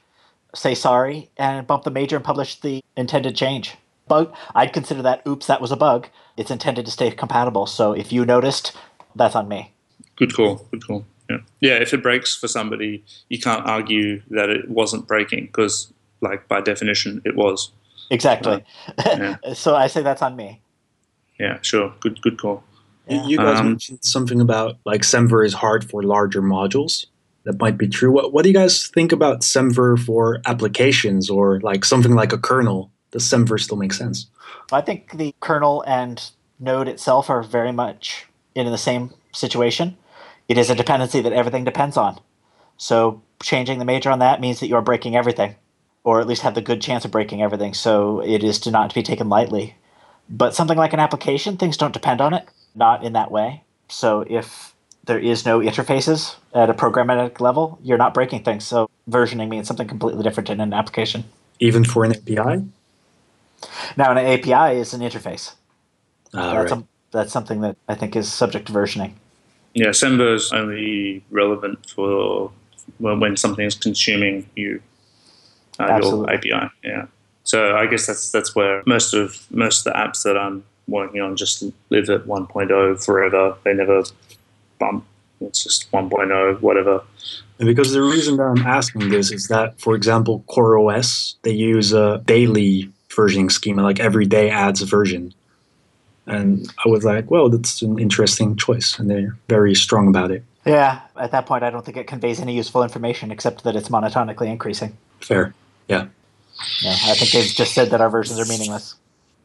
say 0.57 0.75
sorry, 0.75 1.31
and 1.37 1.67
bump 1.67 1.85
the 1.85 1.91
major 1.91 2.17
and 2.17 2.25
publish 2.25 2.61
the 2.61 2.83
intended 2.97 3.37
change. 3.37 3.77
Bug, 4.09 4.35
I'd 4.55 4.73
consider 4.73 5.03
that. 5.03 5.27
Oops, 5.27 5.47
that 5.47 5.61
was 5.61 5.73
a 5.73 5.77
bug. 5.77 6.09
It's 6.37 6.51
intended 6.51 6.85
to 6.87 6.93
stay 6.93 7.11
compatible. 7.11 7.67
So 7.67 7.93
if 7.93 8.13
you 8.13 8.25
noticed, 8.25 8.77
that's 9.15 9.35
on 9.35 9.49
me. 9.49 9.73
Good 10.17 10.35
call. 10.35 10.65
Good 10.71 10.87
call. 10.87 11.05
Yeah. 11.29 11.39
Yeah. 11.61 11.73
If 11.75 11.93
it 11.93 12.03
breaks 12.03 12.37
for 12.37 12.47
somebody, 12.49 13.05
you 13.29 13.41
can't 13.41 13.67
argue 13.67 14.23
that 14.31 14.49
it 14.49 14.69
wasn't 14.71 15.09
breaking 15.09 15.47
because, 15.47 15.93
like 16.21 16.47
by 16.49 16.61
definition, 16.61 17.21
it 17.25 17.35
was. 17.37 17.73
Exactly. 18.11 18.65
Yeah. 19.05 19.37
so 19.55 19.75
I 19.75 19.89
say 19.89 20.03
that's 20.03 20.23
on 20.23 20.37
me. 20.37 20.61
Yeah, 21.41 21.59
sure. 21.63 21.93
Good, 22.01 22.23
good 22.23 22.39
call. 22.39 22.63
You- 23.09 23.17
Yeah. 23.17 23.27
You 23.27 23.37
guys 23.39 23.61
Um, 23.61 23.67
mentioned 23.71 23.99
something 24.03 24.41
about 24.41 24.79
like 24.85 25.03
Semver 25.03 25.45
is 25.45 25.55
hard 25.55 25.89
for 25.91 26.03
larger 26.03 26.43
modules. 26.43 27.07
That 27.47 27.61
might 27.61 27.79
be 27.79 27.87
true. 27.87 28.11
What, 28.11 28.33
what 28.33 28.43
do 28.43 28.51
you 28.51 28.55
guys 28.55 28.89
think 28.89 29.13
about 29.13 29.43
Semver 29.43 29.97
for 29.99 30.41
applications 30.47 31.31
or 31.31 31.61
like 31.61 31.85
something 31.85 32.15
like 32.15 32.33
a 32.33 32.39
kernel? 32.39 32.91
Does 33.13 33.23
Semver 33.23 33.59
still 33.61 33.77
make 33.77 33.93
sense? 33.93 34.27
I 34.73 34.81
think 34.81 35.17
the 35.17 35.33
kernel 35.39 35.85
and 35.87 36.21
Node 36.59 36.89
itself 36.89 37.31
are 37.31 37.45
very 37.45 37.71
much 37.71 38.27
in 38.57 38.67
the 38.67 38.77
same 38.77 39.13
situation. 39.33 39.97
It 40.49 40.59
is 40.59 40.71
a 40.71 40.75
dependency 40.75 41.21
that 41.21 41.33
everything 41.33 41.63
depends 41.63 41.97
on. 41.97 42.19
So 42.79 43.23
changing 43.41 43.79
the 43.79 43.85
major 43.85 44.11
on 44.11 44.19
that 44.19 44.41
means 44.41 44.59
that 44.59 44.67
you're 44.67 44.83
breaking 44.83 45.15
everything, 45.15 45.55
or 46.03 46.21
at 46.21 46.27
least 46.27 46.43
have 46.43 46.57
the 46.57 46.61
good 46.61 46.83
chance 46.83 47.05
of 47.05 47.13
breaking 47.13 47.43
everything. 47.43 47.75
So 47.75 48.21
it 48.21 48.43
is 48.43 48.59
to 48.61 48.73
not 48.73 48.91
to 48.91 48.95
be 48.95 49.05
taken 49.05 49.29
lightly. 49.29 49.77
But 50.29 50.57
something 50.57 50.77
like 50.77 50.93
an 50.93 51.01
application, 51.01 51.57
things 51.57 51.77
don't 51.77 51.95
depend 51.95 52.21
on 52.21 52.35
it, 52.35 52.49
not 52.75 53.05
in 53.05 53.13
that 53.13 53.31
way. 53.31 53.63
So 53.89 54.25
if 54.29 54.75
there 55.07 55.19
is 55.19 55.47
no 55.47 55.61
interfaces 55.61 56.37
at 56.53 56.69
a 56.69 56.75
programmatic 56.75 57.41
level, 57.41 57.79
you're 57.83 57.99
not 57.99 58.13
breaking 58.13 58.43
things. 58.43 58.65
So 58.65 58.91
versioning 59.09 59.49
means 59.49 59.67
something 59.67 59.89
completely 59.89 60.23
different 60.23 60.51
in 60.51 60.61
an 60.61 60.73
application. 60.73 61.25
Even 61.61 61.85
for 61.85 62.05
an 62.05 62.13
API? 62.13 62.65
Now, 63.97 64.13
an 64.13 64.19
API 64.19 64.79
is 64.79 64.93
an 64.93 65.01
interface. 65.01 65.55
Ah, 66.35 66.55
that's, 66.55 66.73
right. 66.73 66.81
a, 66.81 66.85
that's 67.13 67.33
something 67.33 67.61
that 67.63 67.77
I 67.89 67.95
think 67.95 68.15
is 68.17 68.31
subject 68.31 68.67
to 68.67 68.73
versioning. 68.73 69.13
Yeah, 69.75 69.89
Semver 69.89 70.35
is 70.35 70.53
only 70.53 71.25
relevant 71.31 71.89
for 71.91 72.51
when, 72.99 73.21
when 73.21 73.37
something 73.37 73.65
is 73.65 73.75
consuming 73.75 74.49
you, 74.57 74.83
uh, 75.79 76.01
your 76.03 76.31
API. 76.31 76.71
Yeah. 76.83 77.07
So 77.45 77.77
I 77.77 77.87
guess 77.87 78.07
that's 78.07 78.33
that's 78.33 78.57
where 78.57 78.83
most 78.87 79.15
of 79.15 79.47
most 79.51 79.87
of 79.87 79.93
the 79.93 79.99
apps 79.99 80.25
that 80.25 80.37
I'm 80.37 80.65
working 80.89 81.21
on 81.21 81.37
just 81.37 81.63
live 81.91 82.09
at 82.11 82.25
1.0 82.25 83.05
forever. 83.05 83.57
They 83.65 83.75
never 83.75 84.03
bump. 84.79 85.05
It's 85.41 85.63
just 85.63 85.91
1.0, 85.93 86.61
whatever. 86.61 87.03
And 87.59 87.67
because 87.67 87.93
the 87.93 88.03
reason 88.03 88.37
that 88.37 88.45
I'm 88.45 88.67
asking 88.67 89.09
this 89.11 89.31
is 89.31 89.49
that, 89.49 89.79
for 89.81 89.95
example, 89.95 90.45
CoreOS, 90.49 91.35
they 91.43 91.53
use 91.53 91.93
a 91.93 92.23
daily 92.27 92.91
versioning 93.11 93.51
schema, 93.51 93.83
like 93.83 94.01
every 94.01 94.27
day 94.27 94.51
adds 94.51 94.83
a 94.83 94.87
version. 94.87 95.35
And 96.27 96.73
I 96.85 96.89
was 96.89 97.05
like, 97.05 97.31
well, 97.31 97.49
that's 97.49 97.83
an 97.83 97.99
interesting 97.99 98.57
choice. 98.57 98.99
And 98.99 99.09
they're 99.09 99.37
very 99.49 99.75
strong 99.75 100.09
about 100.09 100.31
it. 100.31 100.43
Yeah, 100.65 101.01
at 101.17 101.31
that 101.31 101.47
point, 101.47 101.63
I 101.63 101.71
don't 101.71 101.85
think 101.85 101.97
it 101.97 102.09
conveys 102.09 102.41
any 102.41 102.55
useful 102.57 102.83
information 102.83 103.31
except 103.31 103.63
that 103.65 103.77
it's 103.77 103.89
monotonically 103.89 104.49
increasing. 104.49 104.97
Fair. 105.21 105.55
Yeah. 105.89 106.09
Yeah, 106.83 106.91
I 106.91 107.15
think 107.15 107.31
they've 107.31 107.55
just 107.55 107.75
said 107.75 107.91
that 107.91 108.01
our 108.01 108.11
versions 108.11 108.41
are 108.41 108.47
meaningless. 108.47 108.97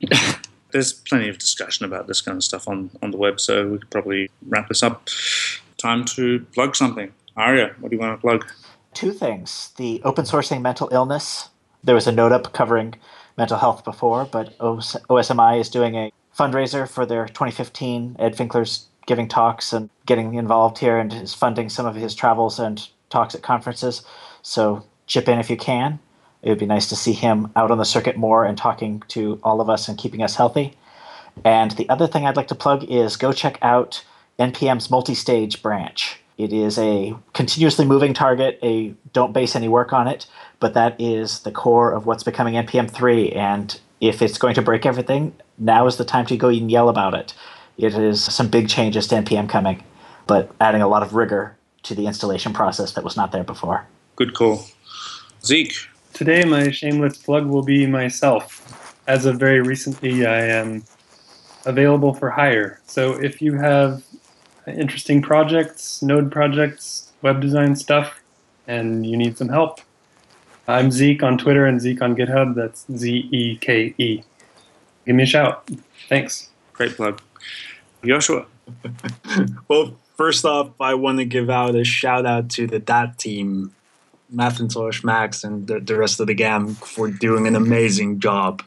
There's 0.72 0.94
plenty 0.94 1.30
of 1.30 1.38
discussion 1.38 1.86
about 1.86 2.08
this 2.08 2.22
kind 2.22 2.38
of 2.38 2.44
stuff 2.44 2.68
on, 2.68 2.90
on 3.02 3.12
the 3.12 3.18
web, 3.18 3.40
so 3.40 3.68
we 3.68 3.78
could 3.80 3.90
probably 3.90 4.30
wrap 4.48 4.68
this 4.68 4.84
up. 4.84 5.08
Time 5.78 6.06
to 6.06 6.46
plug 6.54 6.76
something. 6.76 7.12
Aria, 7.36 7.76
what 7.80 7.90
do 7.90 7.96
you 7.96 8.02
want 8.02 8.20
to 8.20 8.22
plug? 8.22 8.46
Two 8.94 9.12
things 9.12 9.72
the 9.78 10.02
open 10.04 10.26
sourcing 10.26 10.62
mental 10.62 10.90
illness. 10.92 11.50
There 11.84 11.96
was 11.96 12.08
a 12.08 12.12
NodeUp 12.12 12.54
covering 12.54 12.96
mental 13.38 13.58
health 13.58 13.84
before, 13.84 14.26
but 14.26 14.54
OS- 14.60 14.98
OSMI 15.10 15.60
is 15.60 15.70
doing 15.70 15.96
a 15.96 16.12
fundraiser 16.38 16.88
for 16.88 17.06
their 17.06 17.26
2015. 17.26 18.18
Ed 18.20 18.36
Finkler's 18.36 18.88
giving 19.08 19.28
talks 19.28 19.74
and 19.74 19.90
getting 20.06 20.36
involved 20.36 20.78
here 20.78 20.98
and 20.98 21.12
is 21.12 21.34
funding 21.34 21.70
some 21.70 21.86
of 21.86 21.96
his 21.96 22.14
travels 22.14 22.60
and 22.60 22.88
talks 23.10 23.34
at 23.34 23.42
conferences. 23.42 24.04
So 24.42 24.86
chip 25.08 25.28
in 25.28 25.40
if 25.40 25.50
you 25.50 25.58
can. 25.58 26.00
It 26.44 26.50
would 26.50 26.60
be 26.60 26.66
nice 26.66 26.90
to 26.90 26.96
see 26.96 27.14
him 27.14 27.52
out 27.56 27.72
on 27.72 27.78
the 27.78 27.86
circuit 27.86 28.18
more 28.18 28.46
and 28.46 28.58
talking 28.58 29.04
to 29.10 29.40
all 29.44 29.62
of 29.62 29.70
us 29.70 29.88
and 29.88 29.98
keeping 29.98 30.24
us 30.24 30.36
healthy. 30.36 30.76
And 31.44 31.72
the 31.72 31.88
other 31.90 32.08
thing 32.08 32.26
I'd 32.26 32.36
like 32.36 32.48
to 32.50 32.56
plug 32.56 32.84
is 32.84 33.16
go 33.16 33.32
check 33.32 33.58
out 33.62 34.04
NPM's 34.40 34.90
multi 34.90 35.16
stage 35.16 35.62
branch. 35.62 36.20
It 36.38 36.52
is 36.52 36.80
a 36.80 37.16
continuously 37.34 37.86
moving 37.86 38.14
target, 38.14 38.58
a 38.64 38.96
don't 39.14 39.34
base 39.34 39.56
any 39.56 39.68
work 39.68 39.94
on 39.94 40.08
it, 40.08 40.26
but 40.60 40.74
that 40.74 41.00
is 41.00 41.42
the 41.42 41.52
core 41.52 41.92
of 41.92 42.06
what's 42.08 42.24
becoming 42.24 42.56
NPM 42.56 42.90
3. 42.90 43.32
And 43.34 43.80
if 44.00 44.22
it's 44.24 44.40
going 44.40 44.56
to 44.56 44.62
break 44.62 44.86
everything, 44.86 45.36
now 45.60 45.86
is 45.86 45.98
the 45.98 46.06
time 46.06 46.26
to 46.26 46.38
go 46.38 46.50
and 46.50 46.72
yell 46.72 46.90
about 46.90 47.14
it. 47.14 47.36
It 47.78 47.94
is 47.94 48.24
some 48.24 48.48
big 48.48 48.70
changes 48.70 49.08
to 49.08 49.16
NPM 49.16 49.48
coming, 49.48 49.84
but 50.26 50.52
adding 50.60 50.82
a 50.82 50.88
lot 50.88 51.04
of 51.04 51.14
rigor 51.14 51.56
to 51.84 51.96
the 51.96 52.08
installation 52.08 52.54
process 52.54 52.94
that 52.94 53.04
was 53.04 53.16
not 53.16 53.32
there 53.32 53.44
before. 53.44 53.86
Good 54.16 54.34
call. 54.34 54.66
Zeke, 55.44 55.74
Today, 56.22 56.44
my 56.44 56.70
shameless 56.70 57.18
plug 57.18 57.48
will 57.48 57.64
be 57.64 57.88
myself. 57.88 58.94
As 59.08 59.26
of 59.26 59.40
very 59.40 59.60
recently, 59.60 60.24
I 60.24 60.46
am 60.46 60.84
available 61.66 62.14
for 62.14 62.30
hire. 62.30 62.80
So 62.86 63.14
if 63.14 63.42
you 63.42 63.56
have 63.56 64.04
interesting 64.68 65.24
projects, 65.24 66.04
node 66.04 66.32
projects, 66.32 67.12
web 67.24 67.42
design 67.42 67.76
stuff, 67.76 68.22
and 68.68 69.04
you 69.04 69.18
need 69.18 69.36
some 69.36 69.50
help, 69.50 69.82
I'm 70.68 70.92
Zeke 70.92 71.24
on 71.24 71.40
Twitter 71.40 71.66
and 71.66 71.82
Zeke 71.82 72.04
on 72.04 72.16
GitHub. 72.16 72.54
That's 72.54 72.86
Z 72.96 73.28
E 73.32 73.58
K 73.58 73.96
E. 73.98 74.22
Give 75.08 75.16
me 75.16 75.24
a 75.24 75.26
shout. 75.26 75.68
Thanks. 76.08 76.52
great 76.74 76.96
plug. 76.96 77.20
Joshua, 78.06 78.46
Well, 79.68 79.98
first 80.18 80.46
off, 80.46 80.70
I 80.80 80.94
want 80.94 81.18
to 81.18 81.26
give 81.26 81.50
out 81.50 81.74
a 81.74 81.84
shout 81.84 82.28
out 82.28 82.52
to 82.52 82.68
the 82.68 82.78
DAT 82.78 83.18
team, 83.18 83.74
Mafintosh, 84.34 85.04
Max, 85.04 85.44
and 85.44 85.68
the, 85.68 85.80
the 85.80 85.98
rest 85.98 86.20
of 86.20 86.28
the 86.28 86.34
gang 86.34 86.74
for 86.74 87.10
doing 87.10 87.48
an 87.48 87.56
amazing 87.56 88.20
job 88.20 88.64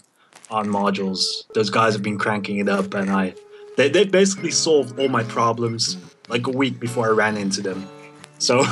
on 0.51 0.67
modules. 0.67 1.47
Those 1.55 1.71
guys 1.71 1.95
have 1.95 2.03
been 2.03 2.19
cranking 2.19 2.59
it 2.59 2.69
up, 2.69 2.95
and 2.95 3.11
I 3.11 3.35
they, 3.77 3.89
they 3.89 4.05
basically 4.05 4.51
solved 4.51 4.99
all 4.99 5.09
my 5.09 5.25
problems 5.25 5.97
like 6.29 6.47
a 6.47 6.51
week 6.51 6.79
before 6.79 7.07
I 7.07 7.11
ran 7.11 7.37
into 7.37 7.61
them. 7.61 7.87
So, 8.39 8.65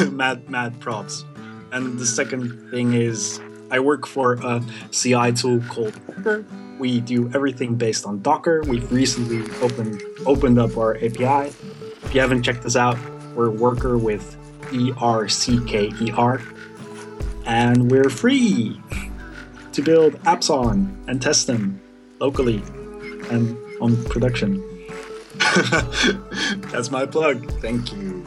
mad 0.10 0.48
mad 0.48 0.80
props. 0.80 1.24
And 1.72 1.98
the 1.98 2.06
second 2.06 2.70
thing 2.70 2.94
is, 2.94 3.40
I 3.70 3.80
work 3.80 4.06
for 4.06 4.34
a 4.34 4.62
CI 4.92 5.32
tool 5.32 5.60
called 5.68 5.94
Wercker. 6.06 6.44
We 6.78 7.00
do 7.00 7.30
everything 7.34 7.74
based 7.76 8.06
on 8.06 8.22
Docker. 8.22 8.62
We've 8.62 8.90
recently 8.92 9.42
opened 9.60 10.02
opened 10.26 10.58
up 10.58 10.76
our 10.76 10.96
API. 10.96 11.52
If 12.02 12.14
you 12.14 12.20
haven't 12.20 12.42
checked 12.42 12.64
us 12.64 12.76
out, 12.76 12.98
we're 13.34 13.50
Wercker 13.50 14.00
with 14.00 14.36
E 14.74 14.92
R 14.98 15.28
C 15.28 15.64
K 15.66 15.92
E 16.00 16.12
R, 16.16 16.40
and 17.46 17.90
we're 17.90 18.10
free 18.10 18.80
to 19.72 19.82
build 19.82 20.14
apps 20.22 20.50
on 20.50 20.96
and 21.08 21.20
test 21.22 21.46
them 21.46 21.80
locally 22.20 22.62
and 23.30 23.56
on 23.80 24.02
production. 24.04 24.62
That's 26.72 26.90
my 26.90 27.06
plug. 27.06 27.50
Thank 27.60 27.92
you. 27.92 28.24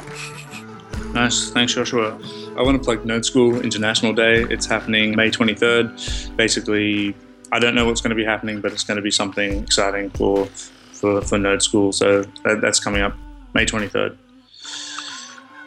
nice. 1.14 1.50
Thanks, 1.52 1.74
Joshua. 1.74 2.20
I 2.58 2.62
want 2.64 2.78
to 2.78 2.84
plug 2.84 3.06
Node 3.06 3.26
School 3.26 3.62
International 3.62 4.14
Day. 4.14 4.44
It's 4.44 4.66
happening 4.66 5.16
May 5.16 5.30
23rd. 5.30 6.36
Basically, 6.36 7.16
I 7.52 7.60
don't 7.60 7.76
know 7.76 7.86
what's 7.86 8.02
going 8.02 8.10
to 8.10 8.16
be 8.16 8.26
happening, 8.26 8.62
but 8.62 8.72
it's 8.72 8.84
going 8.84 8.98
to 8.98 9.02
be 9.02 9.12
something 9.12 9.64
exciting 9.64 10.10
for 10.12 10.48
for, 10.92 11.22
for 11.22 11.38
Node 11.38 11.62
School. 11.62 11.92
So 11.92 12.24
that, 12.44 12.60
that's 12.62 12.80
coming 12.80 13.02
up 13.02 13.16
May 13.54 13.66
23rd. 13.66 14.18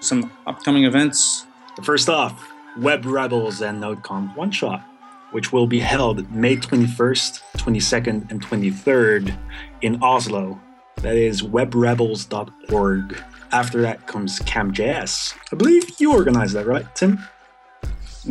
Some 0.00 0.30
upcoming 0.46 0.84
events. 0.84 1.46
First 1.82 2.08
off, 2.08 2.50
Web 2.78 3.04
Rebels 3.04 3.60
and 3.60 3.82
NodeConf 3.82 4.34
One 4.36 4.50
Shot, 4.50 4.82
which 5.30 5.52
will 5.52 5.66
be 5.66 5.80
held 5.80 6.30
May 6.30 6.56
21st, 6.56 7.40
22nd, 7.56 8.30
and 8.30 8.44
23rd 8.44 9.36
in 9.82 10.02
Oslo. 10.02 10.58
That 10.96 11.16
is 11.16 11.42
webrebels.org. 11.42 13.22
After 13.52 13.82
that 13.82 14.06
comes 14.06 14.38
CampJS. 14.40 15.34
I 15.52 15.56
believe 15.56 15.90
you 15.98 16.12
organized 16.14 16.54
that, 16.54 16.66
right, 16.66 16.86
Tim? 16.94 17.18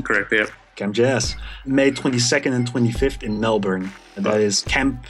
Correct. 0.03 0.31
Yeah. 0.31 0.45
CampJS. 0.77 1.35
May 1.65 1.91
22nd 1.91 2.53
and 2.53 2.71
25th 2.71 3.21
in 3.23 3.39
Melbourne. 3.39 3.91
And 4.15 4.25
that 4.25 4.39
is 4.39 4.63
campjs.com. 4.63 5.05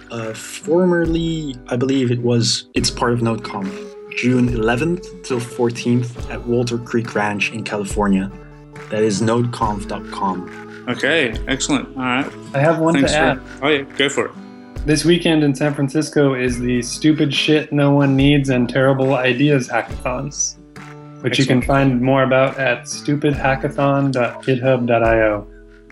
Uh, 0.10 0.34
formerly, 0.34 1.56
I 1.68 1.76
believe 1.76 2.12
it 2.12 2.22
was, 2.22 2.70
it's 2.74 2.90
part 2.90 3.14
of 3.14 3.20
NodeConf. 3.20 4.18
June 4.18 4.50
11th 4.50 5.24
till 5.24 5.40
14th 5.40 6.30
at 6.32 6.44
Walker 6.48 6.80
Creek 6.80 7.14
Ranch 7.14 7.52
in 7.52 7.64
California. 7.64 8.32
That 8.90 9.04
is 9.04 9.22
nodeconf.com. 9.22 10.86
Okay, 10.90 11.38
excellent. 11.48 11.96
All 11.96 12.04
right. 12.04 12.26
I 12.54 12.60
have 12.60 12.80
one 12.80 12.96
Thanks 12.96 13.12
to 13.12 13.18
add. 13.18 13.42
for. 13.42 13.66
Oh 13.66 13.70
yeah, 13.70 13.84
go 13.98 14.10
for 14.10 14.28
it. 14.28 14.32
This 14.88 15.04
weekend 15.04 15.44
in 15.44 15.54
San 15.54 15.74
Francisco 15.74 16.34
is 16.34 16.60
the 16.60 16.82
Stupid 16.82 17.34
Shit 17.34 17.74
No 17.74 17.92
One 17.92 18.16
Needs 18.16 18.48
and 18.50 18.70
Terrible 18.70 19.16
Ideas 19.16 19.68
Hackathons, 19.68 20.56
which 21.22 21.38
you 21.38 21.46
can 21.46 21.62
find 21.62 22.02
more 22.02 22.24
about 22.24 22.58
at 22.58 22.84
stupidhackathon.github.io. 22.84 25.48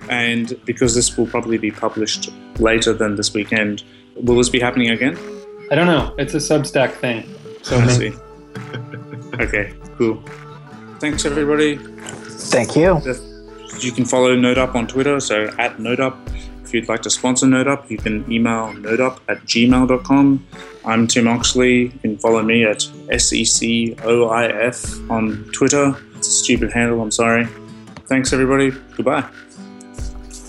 And 0.10 0.60
because 0.66 0.94
this 0.96 1.18
will 1.18 1.28
probably 1.28 1.58
be 1.58 1.72
published 1.72 2.32
later 2.60 2.94
than 2.94 3.16
this 3.16 3.34
weekend, 3.34 3.84
will 4.16 4.38
this 4.38 4.50
be 4.50 4.60
happening 4.60 4.90
again? 4.90 5.18
I 5.72 5.76
don't 5.76 5.88
know. 5.88 6.14
It's 6.18 6.34
a 6.34 6.38
Substack 6.38 6.94
thing. 6.94 7.28
So 7.64 7.78
I 7.78 7.88
see. 7.88 8.14
okay, 9.40 9.74
cool. 9.98 10.22
Thanks 11.00 11.26
everybody. 11.26 11.78
Thank 11.78 12.76
you. 12.76 13.02
You 13.80 13.92
can 13.92 14.06
follow 14.06 14.36
NodeUp 14.36 14.76
on 14.76 14.88
Twitter, 14.88 15.20
so 15.20 15.48
at 15.58 15.78
NodeUp. 15.78 16.16
If 16.64 16.74
you'd 16.74 16.90
like 16.90 17.02
to 17.04 17.10
sponsor 17.12 17.46
NodeUp, 17.46 17.90
you 17.92 17.98
can 17.98 18.26
email 18.32 18.74
nodeup 18.74 19.20
at 19.28 19.42
gmail.com. 19.42 20.48
I'm 20.84 21.06
Tim 21.08 21.28
Oxley. 21.28 21.82
You 21.82 22.00
can 22.02 22.18
follow 22.18 22.42
me 22.42 22.64
at 22.64 22.80
SECOIF 23.10 24.00
on 25.12 25.50
Twitter. 25.52 25.96
It's 26.16 26.28
a 26.28 26.32
stupid 26.32 26.72
handle, 26.72 27.02
I'm 27.02 27.12
sorry. 27.12 27.48
Thanks 28.08 28.34
everybody. 28.34 28.72
Goodbye. 28.96 29.30